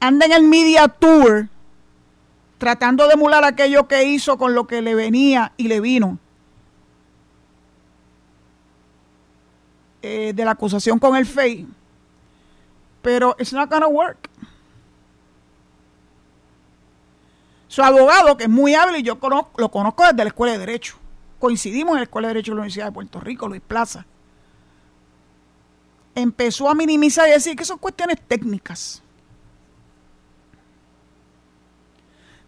anda 0.00 0.26
en 0.26 0.32
el 0.32 0.42
media 0.44 0.88
tour 0.88 1.48
tratando 2.58 3.06
de 3.06 3.14
emular 3.14 3.44
aquello 3.44 3.86
que 3.88 4.04
hizo 4.04 4.36
con 4.36 4.54
lo 4.54 4.66
que 4.66 4.82
le 4.82 4.94
venía 4.94 5.52
y 5.56 5.68
le 5.68 5.80
vino 5.80 6.18
eh, 10.02 10.32
de 10.34 10.44
la 10.44 10.52
acusación 10.52 10.98
con 10.98 11.16
el 11.16 11.26
FEI. 11.26 11.66
Pero 13.02 13.36
it's 13.38 13.52
not 13.52 13.70
gonna 13.70 13.86
work. 13.86 14.28
Su 17.68 17.82
abogado, 17.82 18.36
que 18.36 18.44
es 18.44 18.50
muy 18.50 18.74
hábil 18.74 18.96
y 18.96 19.02
yo 19.02 19.18
lo 19.56 19.70
conozco 19.70 20.02
desde 20.04 20.16
la 20.16 20.28
Escuela 20.28 20.52
de 20.54 20.58
Derecho. 20.58 20.96
Coincidimos 21.38 21.92
en 21.92 21.98
la 21.98 22.02
Escuela 22.04 22.28
de 22.28 22.34
Derecho 22.34 22.52
de 22.52 22.56
la 22.56 22.60
Universidad 22.62 22.86
de 22.86 22.92
Puerto 22.92 23.20
Rico, 23.20 23.46
Luis 23.46 23.60
Plaza. 23.60 24.06
Empezó 26.14 26.68
a 26.68 26.74
minimizar 26.74 27.28
y 27.28 27.32
decir 27.32 27.54
que 27.54 27.64
son 27.64 27.78
cuestiones 27.78 28.20
técnicas. 28.26 29.02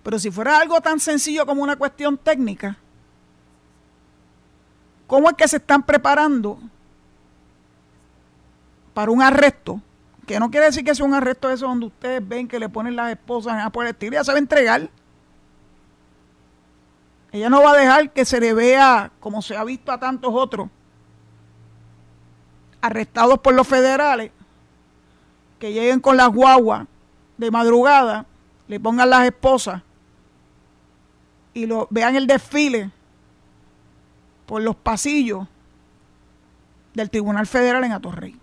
Pero 0.02 0.18
si 0.18 0.30
fuera 0.30 0.58
algo 0.58 0.80
tan 0.80 0.98
sencillo 0.98 1.44
como 1.44 1.62
una 1.62 1.76
cuestión 1.76 2.16
técnica, 2.16 2.76
¿cómo 5.06 5.28
es 5.28 5.36
que 5.36 5.48
se 5.48 5.58
están 5.58 5.82
preparando 5.82 6.58
para 8.94 9.10
un 9.10 9.22
arresto? 9.22 9.80
Que 10.26 10.40
no 10.40 10.50
quiere 10.50 10.66
decir 10.66 10.84
que 10.84 10.94
sea 10.94 11.04
un 11.04 11.14
arresto 11.14 11.48
de 11.48 11.54
eso 11.54 11.66
donde 11.66 11.86
ustedes 11.86 12.26
ven 12.26 12.48
que 12.48 12.58
le 12.58 12.68
ponen 12.68 12.96
las 12.96 13.10
esposas 13.10 13.62
a 13.62 13.70
por 13.70 13.84
el 13.84 13.90
estilo, 13.90 14.14
ya 14.14 14.24
se 14.24 14.32
va 14.32 14.36
a 14.36 14.40
entregar. 14.40 14.88
Ella 17.32 17.50
no 17.50 17.62
va 17.62 17.72
a 17.72 17.76
dejar 17.76 18.10
que 18.10 18.24
se 18.24 18.40
le 18.40 18.54
vea 18.54 19.12
como 19.20 19.42
se 19.42 19.56
ha 19.56 19.64
visto 19.64 19.92
a 19.92 20.00
tantos 20.00 20.32
otros 20.34 20.68
arrestados 22.80 23.38
por 23.40 23.54
los 23.54 23.68
federales 23.68 24.32
que 25.58 25.72
lleguen 25.72 26.00
con 26.00 26.16
las 26.16 26.28
guaguas 26.28 26.86
de 27.36 27.50
madrugada, 27.50 28.24
le 28.66 28.80
pongan 28.80 29.10
las 29.10 29.26
esposas 29.26 29.82
y 31.54 31.66
lo, 31.66 31.88
vean 31.90 32.16
el 32.16 32.26
desfile 32.26 32.90
por 34.46 34.62
los 34.62 34.76
pasillos 34.76 35.46
del 36.94 37.10
Tribunal 37.10 37.46
Federal 37.46 37.84
en 37.84 37.92
Atorrey. 37.92 38.36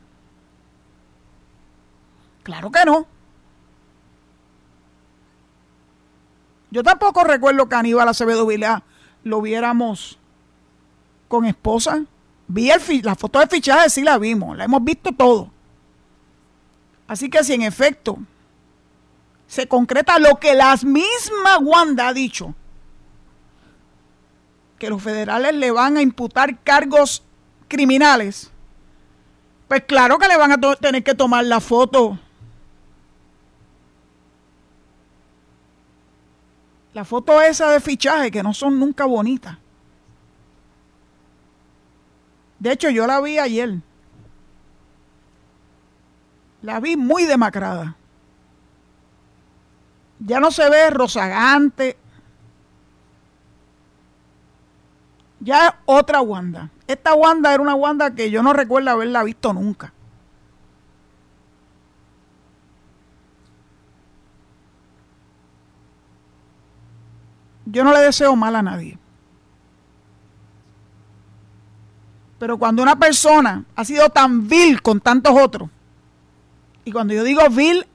Claro 2.43 2.71
que 2.71 2.85
no. 2.85 3.05
Yo 6.71 6.83
tampoco 6.83 7.23
recuerdo 7.23 7.67
que 7.67 7.75
Aníbal 7.75 8.07
Acevedo 8.07 8.45
Vilá 8.45 8.83
lo 9.23 9.41
viéramos 9.41 10.17
con 11.27 11.45
esposa. 11.45 12.03
Vi 12.47 12.71
la 13.03 13.15
foto 13.15 13.39
de 13.39 13.47
fichaje, 13.47 13.89
sí 13.89 14.03
la 14.03 14.17
vimos, 14.17 14.55
la 14.57 14.65
hemos 14.65 14.83
visto 14.83 15.11
todo. 15.11 15.51
Así 17.07 17.29
que 17.29 17.43
si 17.43 17.53
en 17.53 17.61
efecto 17.61 18.17
se 19.47 19.67
concreta 19.67 20.19
lo 20.19 20.35
que 20.35 20.53
la 20.53 20.75
misma 20.83 21.57
Wanda 21.59 22.09
ha 22.09 22.13
dicho, 22.13 22.53
que 24.77 24.89
los 24.89 25.01
federales 25.01 25.53
le 25.55 25.71
van 25.71 25.97
a 25.97 26.01
imputar 26.01 26.59
cargos 26.63 27.23
criminales, 27.67 28.51
pues 29.67 29.83
claro 29.83 30.17
que 30.17 30.27
le 30.27 30.37
van 30.37 30.51
a 30.51 30.75
tener 30.75 31.03
que 31.03 31.15
tomar 31.15 31.43
la 31.45 31.59
foto. 31.59 32.17
La 36.93 37.05
foto 37.05 37.41
esa 37.41 37.69
de 37.69 37.79
fichaje, 37.79 38.31
que 38.31 38.41
no 38.41 38.53
son 38.53 38.79
nunca 38.79 39.05
bonitas. 39.05 39.57
De 42.59 42.71
hecho, 42.71 42.89
yo 42.89 43.05
la 43.05 43.21
vi 43.21 43.37
ayer. 43.37 43.75
La 46.61 46.79
vi 46.79 46.95
muy 46.95 47.25
demacrada. 47.25 47.95
Ya 50.19 50.39
no 50.39 50.49
se 50.49 50.67
ve 50.69 50.89
rozagante, 50.89 51.97
ya 55.39 55.79
otra 55.85 56.21
Wanda. 56.21 56.69
Esta 56.87 57.13
Wanda 57.13 57.53
era 57.53 57.61
una 57.61 57.75
Wanda 57.75 58.13
que 58.15 58.31
yo 58.31 58.41
no 58.43 58.53
recuerdo 58.53 58.91
haberla 58.91 59.23
visto 59.23 59.53
nunca. 59.53 59.93
Yo 67.65 67.83
no 67.83 67.91
le 67.91 67.99
deseo 67.99 68.35
mal 68.35 68.55
a 68.55 68.61
nadie. 68.61 68.97
Pero 72.39 72.57
cuando 72.57 72.81
una 72.81 72.97
persona 72.97 73.65
ha 73.75 73.83
sido 73.83 74.09
tan 74.09 74.47
vil 74.47 74.81
con 74.81 75.01
tantos 75.01 75.35
otros, 75.37 75.69
y 76.85 76.91
cuando 76.91 77.13
yo 77.13 77.23
digo 77.23 77.41
vil, 77.49 77.85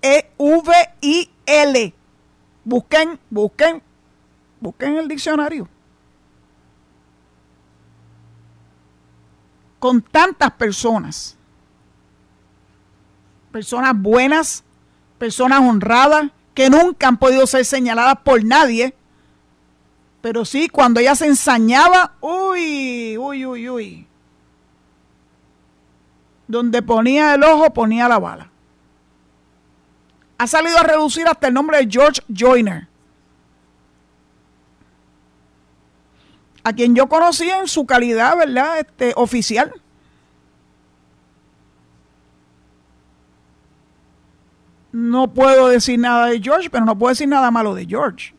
es 0.00 0.24
V-I-L. 0.38 1.94
Busquen, 2.64 3.18
busquen, 3.30 3.82
busquen 4.60 4.98
el 4.98 5.08
diccionario. 5.08 5.68
Con 9.78 10.02
tantas 10.02 10.52
personas. 10.52 11.36
Personas 13.52 13.92
buenas, 13.96 14.64
personas 15.18 15.60
honradas, 15.60 16.30
que 16.54 16.70
nunca 16.70 17.08
han 17.08 17.18
podido 17.18 17.46
ser 17.46 17.64
señaladas 17.64 18.18
por 18.24 18.42
nadie. 18.44 18.94
Pero 20.20 20.44
sí, 20.44 20.68
cuando 20.68 21.00
ella 21.00 21.14
se 21.14 21.26
ensañaba, 21.26 22.14
uy, 22.20 23.16
uy, 23.18 23.46
uy, 23.46 23.68
uy. 23.68 24.06
Donde 26.48 26.82
ponía 26.82 27.34
el 27.34 27.44
ojo, 27.44 27.72
ponía 27.72 28.08
la 28.08 28.18
bala. 28.18 28.50
Ha 30.38 30.46
salido 30.46 30.78
a 30.78 30.82
reducir 30.82 31.26
hasta 31.26 31.48
el 31.48 31.54
nombre 31.54 31.78
de 31.78 31.88
George 31.90 32.22
Joyner. 32.34 32.88
A 36.66 36.72
quien 36.72 36.96
yo 36.96 37.08
conocí 37.08 37.48
en 37.48 37.68
su 37.68 37.86
calidad, 37.86 38.36
¿verdad? 38.36 38.80
Este, 38.80 39.12
oficial. 39.14 39.72
No 44.90 45.32
puedo 45.32 45.68
decir 45.68 45.96
nada 46.00 46.26
de 46.26 46.40
George, 46.40 46.68
pero 46.68 46.84
no 46.84 46.98
puedo 46.98 47.10
decir 47.10 47.28
nada 47.28 47.52
malo 47.52 47.72
de 47.72 47.86
George. 47.86 48.34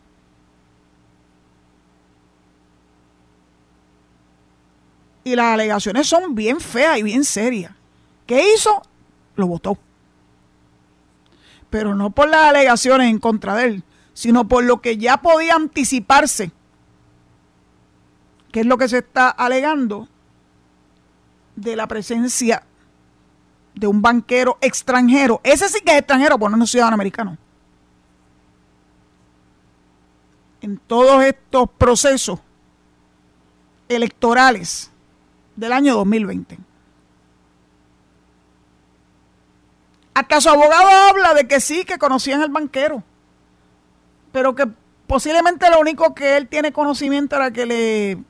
Y 5.24 5.34
las 5.34 5.54
alegaciones 5.54 6.06
son 6.06 6.36
bien 6.36 6.60
feas 6.60 6.98
y 6.98 7.04
bien 7.04 7.24
serias. 7.24 7.72
¿Qué 8.26 8.44
hizo? 8.54 8.82
Lo 9.38 9.48
votó. 9.48 9.78
Pero 11.70 11.96
no 11.96 12.10
por 12.10 12.28
las 12.28 12.44
alegaciones 12.50 13.10
en 13.10 13.20
contra 13.20 13.56
de 13.56 13.66
él, 13.68 13.84
sino 14.14 14.50
por 14.50 14.66
lo 14.66 14.82
que 14.82 14.98
ya 14.98 15.22
podía 15.22 15.56
anticiparse 15.56 16.52
¿Qué 18.58 18.62
es 18.62 18.66
lo 18.66 18.80
que 18.80 18.90
se 18.90 18.98
está 18.98 19.30
alegando? 19.30 20.08
De 21.56 21.76
la 21.76 21.86
presencia 21.86 22.64
de 23.76 23.86
un 23.86 24.02
banquero 24.02 24.58
extranjero. 24.62 25.40
Ese 25.44 25.70
sí 25.70 25.82
que 25.82 25.92
es 25.92 26.00
extranjero, 26.00 26.40
pues 26.40 26.52
no 26.52 26.64
es 26.64 26.72
ciudadano 26.72 26.96
americano. 26.96 27.38
En 30.62 30.80
todos 30.80 31.24
estos 31.24 31.70
procesos 31.70 32.40
electorales 33.90 34.90
del 35.56 35.72
año 35.72 35.94
2020. 35.94 36.58
Hasta 40.16 40.42
su 40.42 40.50
abogado 40.50 40.90
habla 41.12 41.36
de 41.36 41.48
que 41.48 41.60
sí, 41.60 41.86
que 41.86 42.00
conocían 42.00 42.42
al 42.42 42.50
banquero, 42.50 43.04
pero 44.32 44.56
que 44.56 44.68
posiblemente 45.06 45.70
lo 45.70 45.80
único 45.80 46.16
que 46.16 46.38
él 46.38 46.48
tiene 46.48 46.72
conocimiento 46.74 47.36
era 47.36 47.52
que 47.52 47.68
le 47.68 48.26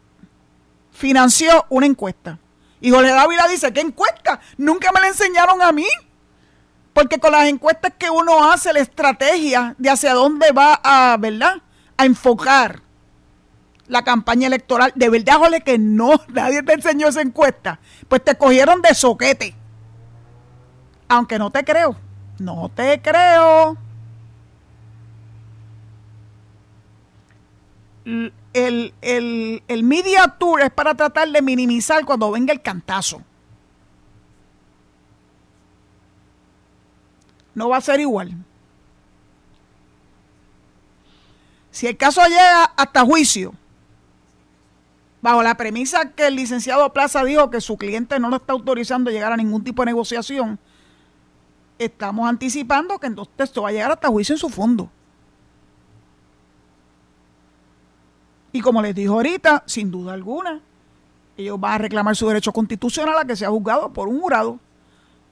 financió 0.98 1.66
una 1.70 1.86
encuesta. 1.86 2.40
Y 2.82 2.92
Jorge 2.92 3.12
Dávila 3.12 3.48
dice, 3.48 3.72
¿qué 3.72 3.82
encuesta? 3.82 4.40
Nunca 4.58 4.92
me 4.92 5.00
la 5.00 5.08
enseñaron 5.08 5.62
a 5.62 5.72
mí. 5.72 5.88
Porque 6.94 7.20
con 7.20 7.32
las 7.32 7.48
encuestas 7.48 7.94
que 7.98 8.10
uno 8.10 8.52
hace, 8.52 8.74
la 8.74 8.80
estrategia 8.80 9.76
de 9.78 9.90
hacia 9.90 10.14
dónde 10.14 10.52
va 10.52 10.80
a, 10.84 11.16
¿verdad? 11.18 11.58
A 11.96 12.06
enfocar 12.06 12.82
la 13.88 14.04
campaña 14.04 14.48
electoral. 14.48 14.92
De 14.96 15.10
verdad, 15.10 15.38
Jorge, 15.38 15.62
que 15.62 15.78
no, 15.78 16.20
nadie 16.30 16.64
te 16.64 16.74
enseñó 16.74 17.08
esa 17.08 17.22
encuesta. 17.22 17.80
Pues 18.08 18.24
te 18.24 18.36
cogieron 18.36 18.82
de 18.82 18.96
soquete. 18.96 19.56
Aunque 21.08 21.38
no 21.38 21.52
te 21.52 21.64
creo. 21.64 21.96
No 22.40 22.72
te 22.74 23.02
creo. 23.02 23.78
El, 28.58 28.96
el, 29.02 29.62
el 29.68 29.84
media 29.84 30.36
tour 30.40 30.62
es 30.62 30.72
para 30.72 30.96
tratar 30.96 31.30
de 31.30 31.44
minimizar 31.44 32.04
cuando 32.06 32.32
venga 32.32 32.52
el 32.52 32.62
cantazo. 32.64 33.22
No 37.54 37.70
va 37.70 37.78
a 37.78 37.82
ser 37.82 38.00
igual. 38.00 38.36
Si 41.70 41.86
el 41.86 41.98
caso 41.98 42.24
llega 42.26 42.64
hasta 42.64 43.06
juicio, 43.06 43.54
bajo 45.22 45.44
la 45.44 45.56
premisa 45.56 46.14
que 46.14 46.26
el 46.26 46.36
licenciado 46.36 46.92
Plaza 46.94 47.24
dijo 47.24 47.52
que 47.52 47.62
su 47.62 47.78
cliente 47.78 48.20
no 48.20 48.30
lo 48.30 48.38
está 48.38 48.54
autorizando 48.54 49.12
a 49.12 49.14
llegar 49.14 49.32
a 49.32 49.38
ningún 49.38 49.64
tipo 49.64 49.84
de 49.84 49.88
negociación, 49.88 50.58
estamos 51.78 52.28
anticipando 52.28 52.98
que 52.98 53.06
entonces 53.06 53.36
esto 53.38 53.62
va 53.62 53.70
a 53.70 53.72
llegar 53.72 53.92
hasta 53.92 54.08
juicio 54.08 54.34
en 54.34 54.40
su 54.40 54.50
fondo. 54.50 54.90
Y 58.52 58.62
como 58.62 58.82
les 58.82 58.96
dijo 58.96 59.14
ahorita, 59.14 59.64
sin 59.66 59.92
duda 59.92 60.14
alguna, 60.14 60.62
ellos 61.38 61.60
van 61.60 61.74
a 61.74 61.78
reclamar 61.78 62.16
su 62.16 62.28
derecho 62.28 62.52
constitucional 62.52 63.18
a 63.18 63.26
que 63.26 63.36
sea 63.36 63.50
juzgado 63.50 63.94
por 63.94 64.08
un 64.08 64.20
jurado. 64.20 64.60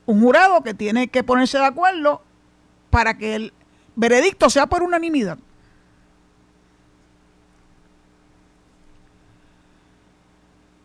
Un 0.05 0.21
jurado 0.21 0.61
que 0.61 0.73
tiene 0.73 1.07
que 1.07 1.23
ponerse 1.23 1.57
de 1.57 1.65
acuerdo 1.65 2.21
para 2.91 3.17
que 3.17 3.35
el 3.35 3.53
veredicto 3.95 4.49
sea 4.49 4.67
por 4.67 4.83
unanimidad. 4.83 5.37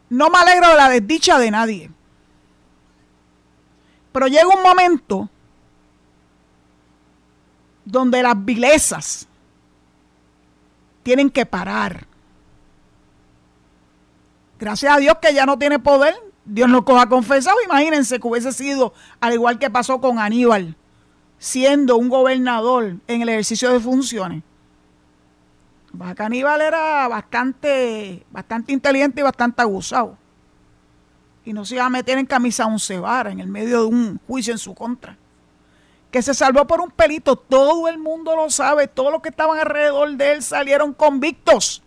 No 0.09 0.29
me 0.31 0.39
alegro 0.39 0.69
de 0.71 0.75
la 0.75 0.89
desdicha 0.89 1.39
de 1.39 1.51
nadie. 1.51 1.91
Pero 4.13 4.27
llega 4.27 4.49
un 4.49 4.63
momento 4.63 5.29
donde 7.85 8.23
las 8.23 8.45
vilezas 8.45 9.29
tienen 11.03 11.31
que 11.31 11.47
parar. 11.47 12.07
Gracias 14.61 14.95
a 14.95 14.99
Dios 14.99 15.17
que 15.23 15.33
ya 15.33 15.47
no 15.47 15.59
tiene 15.59 15.79
poder. 15.79 16.15
Dios 16.45 16.69
nos 16.69 16.85
coja 16.85 17.09
confesado. 17.09 17.57
Imagínense 17.65 18.21
que 18.21 18.29
hubiese 18.29 18.53
sido 18.53 18.93
al 19.19 19.33
igual 19.33 19.59
que 19.59 19.71
pasó 19.71 20.03
con 20.03 20.19
Aníbal, 20.19 20.77
siendo 21.39 21.97
un 21.97 22.11
gobernador 22.11 22.97
en 23.07 23.23
el 23.23 23.29
ejercicio 23.31 23.73
de 23.73 23.81
funciones. 23.81 24.43
Caníbal 26.15 26.61
era 26.61 27.09
bastante, 27.09 28.25
bastante 28.31 28.73
inteligente 28.73 29.21
y 29.21 29.25
bastante 29.25 29.63
abusado. 29.63 30.19
Y 31.45 31.55
no 31.55 31.65
se 31.65 31.77
iba 31.77 31.87
a 31.87 31.91
meter 31.91 32.19
en 32.19 32.27
camisa 32.27 32.67
once 32.67 32.99
varas 32.99 33.33
en 33.33 33.41
el 33.41 33.49
medio 33.49 33.81
de 33.81 33.87
un 33.87 34.21
juicio 34.27 34.53
en 34.53 34.59
su 34.59 34.75
contra. 34.75 35.17
Que 36.11 36.21
se 36.21 36.35
salvó 36.35 36.67
por 36.67 36.81
un 36.81 36.91
pelito, 36.91 37.35
todo 37.35 37.89
el 37.89 37.99
mundo 37.99 38.37
lo 38.37 38.51
sabe, 38.51 38.89
todos 38.89 39.11
los 39.11 39.23
que 39.23 39.31
estaban 39.31 39.59
alrededor 39.59 40.11
de 40.17 40.33
él 40.33 40.43
salieron 40.43 40.93
convictos. 40.93 41.83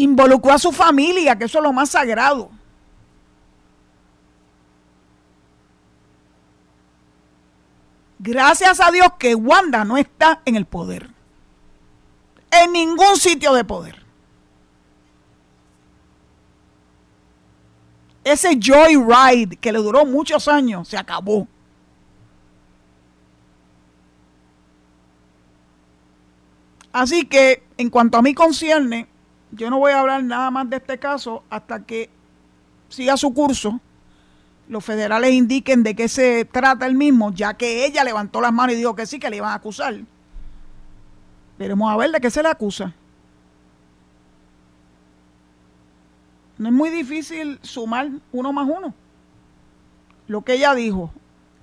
Involucró 0.00 0.54
a 0.54 0.58
su 0.58 0.72
familia, 0.72 1.36
que 1.36 1.44
eso 1.44 1.58
es 1.58 1.64
lo 1.64 1.74
más 1.74 1.90
sagrado. 1.90 2.50
Gracias 8.18 8.80
a 8.80 8.90
Dios 8.90 9.08
que 9.18 9.34
Wanda 9.34 9.84
no 9.84 9.98
está 9.98 10.40
en 10.46 10.56
el 10.56 10.64
poder. 10.64 11.10
En 12.50 12.72
ningún 12.72 13.18
sitio 13.18 13.52
de 13.52 13.62
poder. 13.62 14.02
Ese 18.24 18.58
joyride 18.58 19.56
que 19.56 19.70
le 19.70 19.80
duró 19.80 20.06
muchos 20.06 20.48
años 20.48 20.88
se 20.88 20.96
acabó. 20.96 21.46
Así 26.90 27.26
que, 27.26 27.62
en 27.76 27.90
cuanto 27.90 28.16
a 28.16 28.22
mí 28.22 28.32
concierne, 28.32 29.09
yo 29.52 29.70
no 29.70 29.78
voy 29.78 29.92
a 29.92 30.00
hablar 30.00 30.22
nada 30.22 30.50
más 30.50 30.68
de 30.70 30.76
este 30.76 30.98
caso 30.98 31.42
hasta 31.50 31.84
que 31.84 32.10
siga 32.88 33.16
su 33.16 33.32
curso 33.34 33.80
los 34.70 34.84
federales 34.84 35.32
indiquen 35.32 35.82
de 35.82 35.96
qué 35.96 36.08
se 36.08 36.44
trata 36.44 36.86
el 36.86 36.94
mismo, 36.94 37.32
ya 37.32 37.54
que 37.54 37.84
ella 37.84 38.04
levantó 38.04 38.40
las 38.40 38.52
manos 38.52 38.74
y 38.74 38.78
dijo 38.78 38.94
que 38.94 39.04
sí, 39.04 39.18
que 39.18 39.28
le 39.28 39.38
iban 39.38 39.50
a 39.50 39.54
acusar. 39.54 39.96
Veremos 41.58 41.92
a 41.92 41.96
ver 41.96 42.12
de 42.12 42.20
qué 42.20 42.30
se 42.30 42.40
le 42.40 42.50
acusa. 42.50 42.94
No 46.56 46.68
es 46.68 46.72
muy 46.72 46.88
difícil 46.90 47.58
sumar 47.62 48.10
uno 48.30 48.52
más 48.52 48.68
uno. 48.68 48.94
Lo 50.28 50.42
que 50.42 50.52
ella 50.52 50.72
dijo, 50.76 51.10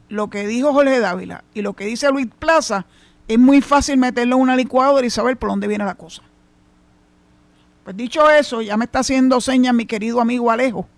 lo 0.09 0.29
que 0.29 0.45
dijo 0.45 0.73
Jorge 0.73 0.99
Dávila 0.99 1.45
y 1.53 1.61
lo 1.61 1.73
que 1.73 1.85
dice 1.85 2.11
Luis 2.11 2.27
Plaza, 2.27 2.87
es 3.29 3.39
muy 3.39 3.61
fácil 3.61 3.95
meterlo 3.95 4.35
en 4.35 4.41
una 4.41 4.57
licuadora 4.57 5.07
y 5.07 5.09
saber 5.09 5.37
por 5.37 5.49
dónde 5.49 5.67
viene 5.67 5.85
la 5.85 5.95
cosa. 5.95 6.23
Pues 7.87 7.95
dicho 7.95 8.29
eso, 8.29 8.61
ya 8.61 8.75
me 8.75 8.83
está 8.83 8.99
haciendo 8.99 9.39
señas 9.39 9.73
mi 9.73 9.85
querido 9.85 10.19
amigo 10.19 10.51
Alejo 10.51 10.89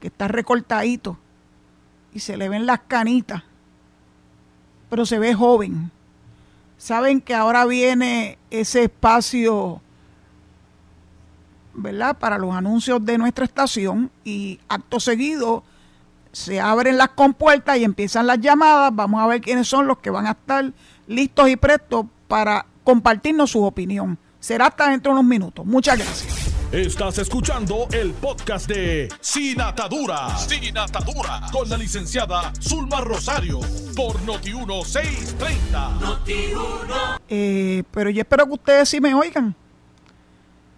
que 0.00 0.06
está 0.06 0.28
recortadito 0.28 1.18
y 2.14 2.20
se 2.20 2.38
le 2.38 2.48
ven 2.48 2.64
las 2.64 2.80
canitas, 2.88 3.42
pero 4.88 5.04
se 5.04 5.18
ve 5.18 5.34
joven. 5.34 5.90
Saben 6.78 7.20
que 7.20 7.34
ahora 7.34 7.66
viene 7.66 8.38
ese 8.48 8.84
espacio, 8.84 9.82
¿verdad? 11.74 12.16
Para 12.16 12.38
los 12.38 12.54
anuncios 12.54 13.04
de 13.04 13.18
nuestra 13.18 13.44
estación 13.44 14.10
y 14.24 14.58
acto 14.70 15.00
seguido 15.00 15.64
se 16.32 16.62
abren 16.62 16.96
las 16.96 17.10
compuertas 17.10 17.76
y 17.76 17.84
empiezan 17.84 18.26
las 18.26 18.40
llamadas. 18.40 18.90
Vamos 18.94 19.20
a 19.20 19.26
ver 19.26 19.42
quiénes 19.42 19.68
son 19.68 19.86
los 19.86 19.98
que 19.98 20.08
van 20.08 20.26
a 20.26 20.30
estar 20.30 20.72
listos 21.08 21.50
y 21.50 21.56
prestos 21.56 22.06
para 22.26 22.64
compartirnos 22.84 23.50
su 23.50 23.62
opinión. 23.62 24.16
Será 24.40 24.66
hasta 24.68 24.88
dentro 24.88 25.12
de 25.12 25.20
unos 25.20 25.28
minutos. 25.28 25.66
Muchas 25.66 25.98
gracias. 25.98 26.54
Estás 26.72 27.18
escuchando 27.18 27.88
el 27.92 28.12
podcast 28.12 28.66
de 28.68 29.08
Sin 29.20 29.60
Atadura. 29.60 30.34
Sin 30.38 30.78
Atadura. 30.78 31.42
Con 31.52 31.68
la 31.68 31.76
licenciada 31.76 32.52
Zulma 32.60 33.02
Rosario. 33.02 33.60
Por 33.94 34.16
Noti1630. 34.20 35.98
Noti1. 36.00 37.18
Eh, 37.28 37.82
pero 37.90 38.08
yo 38.08 38.22
espero 38.22 38.46
que 38.46 38.52
ustedes 38.52 38.88
sí 38.88 39.00
me 39.00 39.12
oigan. 39.12 39.54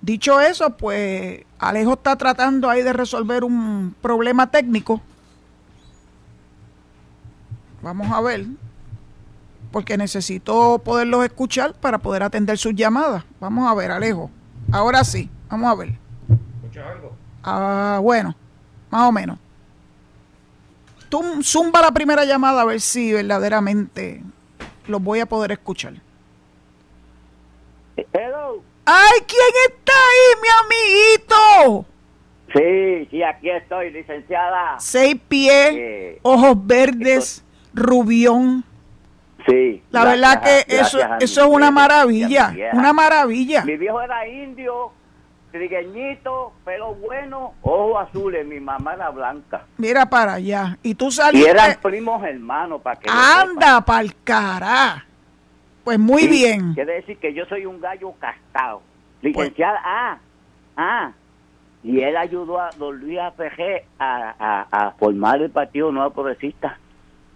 Dicho 0.01 0.41
eso, 0.41 0.77
pues 0.77 1.45
Alejo 1.61 1.93
está 1.93 2.17
tratando 2.17 2.69
ahí 2.69 2.83
de 2.83 2.93
resolver 2.93 3.45
un 3.45 3.95
problema 4.03 4.51
técnico. 4.51 5.01
Vamos 7.81 8.11
a 8.11 8.21
ver. 8.21 8.47
Porque 9.73 9.97
necesito 9.97 10.79
poderlos 10.85 11.25
escuchar 11.25 11.75
para 11.75 11.99
poder 11.99 12.23
atender 12.23 12.59
sus 12.59 12.75
llamadas. 12.75 13.25
Vamos 13.41 13.69
a 13.69 13.75
ver, 13.75 13.91
Alejo. 13.91 14.31
Ahora 14.71 15.03
sí. 15.03 15.29
Vamos 15.49 15.71
a 15.71 15.75
ver. 15.75 15.95
¿Escuchas 16.63 16.87
algo? 16.87 17.17
Ah, 17.43 17.99
bueno, 18.03 18.37
más 18.91 19.09
o 19.09 19.13
menos. 19.13 19.39
Tú 21.09 21.43
zumba 21.43 21.81
la 21.81 21.91
primera 21.91 22.25
llamada 22.25 22.63
a 22.63 22.65
ver 22.65 22.81
si 22.81 23.13
verdaderamente 23.13 24.23
los 24.87 25.03
voy 25.03 25.21
a 25.21 25.27
poder 25.27 25.53
escuchar. 25.53 25.95
Hello. 27.97 28.63
¡Ay, 28.85 29.21
quién 29.27 29.41
está 29.69 29.93
ahí, 29.93 30.41
mi 30.43 30.49
amiguito! 30.65 31.87
Sí, 32.55 33.09
sí, 33.11 33.23
aquí 33.23 33.51
estoy, 33.51 33.91
licenciada. 33.91 34.79
Seis 34.81 35.17
pies, 35.29 36.19
ojos 36.23 36.67
verdes, 36.67 37.45
rubión. 37.75 38.65
Sí. 39.47 39.83
La 39.91 40.05
verdad 40.05 40.43
que 40.43 40.65
eso, 40.69 40.99
eso 41.21 41.41
es 41.41 41.47
una 41.47 41.71
maravilla, 41.71 42.55
una 42.73 42.93
maravilla. 42.93 43.65
Mi 43.65 43.77
viejo 43.77 44.01
era 44.01 44.27
indio 44.29 44.93
trigueñito, 45.53 46.53
pelo 46.65 46.95
bueno, 46.95 47.55
ojos 47.63 48.09
azules. 48.09 48.45
Mi 48.45 48.59
mamá 48.59 48.95
era 48.95 49.11
blanca. 49.11 49.67
Mira 49.77 50.07
para 50.07 50.35
allá. 50.35 50.79
Y 50.83 50.95
tú 50.95 51.11
saliste. 51.11 51.47
Y 51.47 51.51
eran 51.51 51.79
primos 51.81 52.25
hermanos, 52.25 52.81
para 52.83 52.99
que. 52.99 53.09
Anda 53.09 53.81
para 53.83 54.01
el 54.01 54.17
cara. 54.25 55.07
Pues 55.85 55.99
muy 55.99 56.27
bien. 56.27 56.75
Quiere 56.75 56.95
decir 56.95 57.19
que 57.19 57.33
yo 57.35 57.45
soy 57.47 57.67
un 57.67 57.81
gallo 57.81 58.13
castado. 58.19 58.83
Licenciada, 59.21 59.79
pues 59.81 59.85
ah, 59.87 60.19
ah. 60.77 61.13
Y 61.85 62.01
él 62.01 62.17
ayudó 62.17 62.61
a 62.61 62.71
don 62.79 62.99
Luis 62.99 63.19
APG 63.19 63.85
a, 63.99 64.67
a, 64.71 64.91
formar 64.93 65.43
el 65.43 65.51
Partido 65.51 65.91
Nuevo 65.91 66.11
Progresista. 66.11 66.79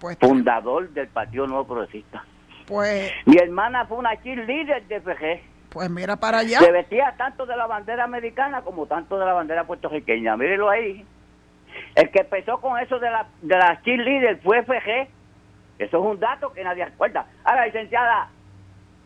Pues, 0.00 0.18
fundador 0.18 0.90
del 0.90 1.08
Partido 1.08 1.46
Nuevo 1.46 1.66
Progresista. 1.66 2.24
Pues. 2.66 3.12
Mi 3.24 3.36
hermana 3.38 3.86
fue 3.86 3.98
una 3.98 4.14
líder 4.14 4.86
de 4.86 5.00
PG. 5.00 5.42
Pues 5.70 5.90
mira 5.90 6.16
para 6.16 6.38
allá. 6.38 6.58
Se 6.58 6.72
vestía 6.72 7.14
tanto 7.16 7.46
de 7.46 7.56
la 7.56 7.66
bandera 7.66 8.04
americana 8.04 8.62
como 8.62 8.86
tanto 8.86 9.18
de 9.18 9.26
la 9.26 9.32
bandera 9.32 9.64
puertorriqueña. 9.64 10.36
Mírelo 10.36 10.70
ahí. 10.70 11.04
El 11.94 12.10
que 12.10 12.20
empezó 12.20 12.60
con 12.60 12.78
eso 12.80 12.98
de 12.98 13.10
la, 13.10 13.26
de 13.42 13.56
la 13.56 13.80
cheerleader 13.82 14.40
fue 14.40 14.62
FG. 14.62 15.08
Eso 15.78 15.98
es 15.98 16.04
un 16.04 16.18
dato 16.18 16.52
que 16.52 16.64
nadie 16.64 16.86
recuerda. 16.86 17.26
Ahora, 17.44 17.66
licenciada, 17.66 18.30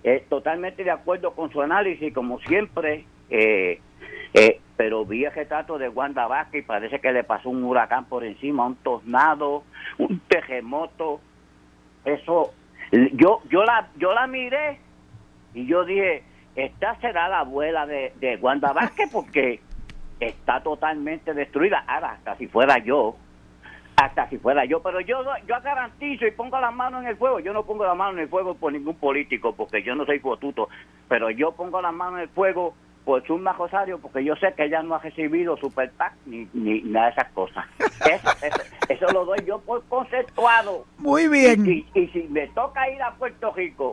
eh, 0.05 0.25
totalmente 0.29 0.85
de 0.85 0.91
acuerdo 0.91 1.33
con 1.33 1.51
su 1.51 1.61
análisis, 1.61 2.15
como 2.15 2.39
siempre. 2.41 3.05
Eh, 3.29 3.81
eh, 4.35 4.61
pero 4.81 5.05
vi 5.05 5.27
el 5.27 5.33
retrato 5.33 5.77
de 5.77 5.91
Wanda 5.91 6.27
Vázquez 6.27 6.65
y 6.65 6.67
parece 6.67 7.01
que 7.01 7.13
le 7.13 7.23
pasó 7.23 7.51
un 7.51 7.63
huracán 7.65 8.07
por 8.07 8.25
encima, 8.25 8.65
un 8.65 8.77
tornado, 8.77 9.63
un 9.99 10.21
terremoto. 10.21 11.21
Eso, 12.03 12.55
yo, 12.91 13.43
yo 13.51 13.63
la, 13.63 13.91
yo 13.99 14.15
la 14.15 14.27
miré 14.27 14.81
y 15.53 15.67
yo 15.67 15.85
dije, 15.85 16.23
esta 16.55 16.99
será 17.03 17.29
la 17.29 17.41
abuela 17.41 17.85
de, 17.85 18.15
de 18.21 18.37
Wanda 18.37 18.73
Vázquez 18.73 19.11
porque 19.13 19.61
está 20.19 20.63
totalmente 20.63 21.35
destruida. 21.35 21.85
Ahora, 21.87 22.13
hasta 22.13 22.37
si 22.37 22.47
fuera 22.47 22.79
yo, 22.79 23.17
hasta 23.97 24.31
si 24.31 24.39
fuera 24.39 24.65
yo, 24.65 24.83
pero 24.83 25.03
yo 25.03 25.23
yo 25.47 25.61
garantizo 25.63 26.27
y 26.27 26.31
pongo 26.31 26.59
las 26.59 26.73
manos 26.73 27.03
en 27.03 27.09
el 27.09 27.17
fuego. 27.19 27.39
Yo 27.41 27.53
no 27.53 27.67
pongo 27.67 27.85
las 27.85 27.99
manos 27.99 28.15
en 28.15 28.21
el 28.21 28.29
fuego 28.31 28.55
por 28.55 28.73
ningún 28.73 28.95
político, 28.95 29.55
porque 29.55 29.83
yo 29.83 29.95
no 29.95 30.07
soy 30.07 30.21
fotuto, 30.21 30.71
pero 31.07 31.29
yo 31.29 31.53
pongo 31.53 31.83
las 31.83 31.93
manos 31.93 32.15
en 32.15 32.23
el 32.23 32.29
fuego 32.31 32.75
por 33.11 33.27
Zulma 33.27 33.53
Rosario, 33.55 33.99
porque 33.99 34.23
yo 34.23 34.37
sé 34.37 34.55
que 34.57 34.67
ella 34.67 34.85
no 34.85 34.95
ha 34.95 35.01
recibido 35.01 35.57
Super 35.57 35.91
PAC 35.91 36.13
ni, 36.27 36.47
ni 36.53 36.81
nada 36.83 37.07
de 37.07 37.13
esas 37.13 37.33
cosas. 37.33 37.67
Eso, 38.89 39.07
lo 39.13 39.25
doy 39.25 39.41
yo 39.45 39.59
por 39.59 39.83
conceptuado. 39.87 40.85
Muy 40.97 41.27
bien. 41.27 41.85
y 41.93 42.07
si 42.07 42.29
me 42.31 42.47
toca 42.49 42.89
ir 42.89 43.03
a 43.03 43.11
Puerto 43.15 43.53
Rico 43.53 43.91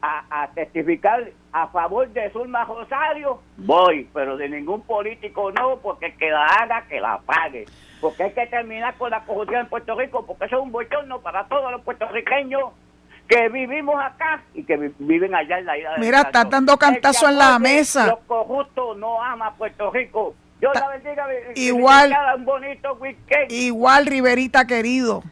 a, 0.00 0.48
testificar 0.54 1.30
a 1.52 1.68
favor 1.68 2.08
de 2.08 2.30
Zulma 2.30 2.64
Rosario, 2.64 3.42
voy, 3.58 4.08
pero 4.14 4.38
de 4.38 4.48
ningún 4.48 4.80
político 4.80 5.52
no, 5.52 5.76
porque 5.80 6.14
que 6.14 6.30
la 6.30 6.46
haga, 6.46 6.86
que 6.88 7.00
la 7.00 7.18
pague. 7.18 7.66
Porque 8.00 8.22
hay 8.22 8.32
que 8.32 8.46
terminar 8.46 8.94
con 8.94 9.10
la 9.10 9.22
corrupción 9.24 9.60
en 9.60 9.68
Puerto 9.68 9.94
Rico, 9.94 10.24
porque 10.24 10.46
eso 10.46 10.56
es 10.56 10.62
un 10.62 10.72
bochorno 10.72 11.20
para 11.20 11.44
todos 11.48 11.70
los 11.70 11.82
puertorriqueños 11.82 12.70
que 13.30 13.48
vivimos 13.48 13.94
acá 14.02 14.42
y 14.54 14.64
que 14.64 14.92
viven 14.98 15.32
allá 15.36 15.60
en 15.60 15.66
la 15.66 15.78
isla 15.78 15.94
de 15.94 16.00
Mira, 16.00 16.20
estás 16.22 16.50
dando 16.50 16.76
cantazo 16.76 17.28
en 17.28 17.38
la 17.38 17.60
mesa. 17.60 18.08
Los 18.08 18.18
corruptos 18.26 18.98
no 18.98 19.22
ama 19.22 19.54
Puerto 19.54 19.92
Rico. 19.92 20.34
Yo 20.60 20.72
la 20.72 20.88
bendiga. 20.88 21.26
Igual. 21.54 22.12
Un 22.36 22.44
bonito 22.44 22.94
weekend. 22.94 23.52
Igual, 23.52 24.06
Riverita 24.06 24.66
querido. 24.66 25.22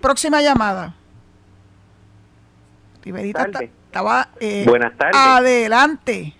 Próxima 0.00 0.42
llamada. 0.42 0.96
Riverita 3.04 3.46
estaba 3.86 4.28
eh, 4.40 4.64
Buenas 4.66 4.96
tardes. 4.98 5.14
adelante. 5.16 6.34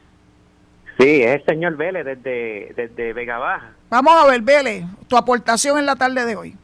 Sí, 0.99 1.23
es 1.23 1.41
el 1.41 1.45
señor 1.45 1.77
Vélez 1.77 2.05
desde, 2.05 2.73
desde 2.75 3.13
Vega 3.13 3.39
Baja. 3.39 3.71
Vamos 3.89 4.15
a 4.15 4.27
ver, 4.27 4.43
Vélez, 4.43 4.85
tu 5.07 5.17
aportación 5.17 5.79
en 5.79 5.87
la 5.87 5.95
tarde 5.95 6.27
de 6.27 6.35
hoy. 6.35 6.57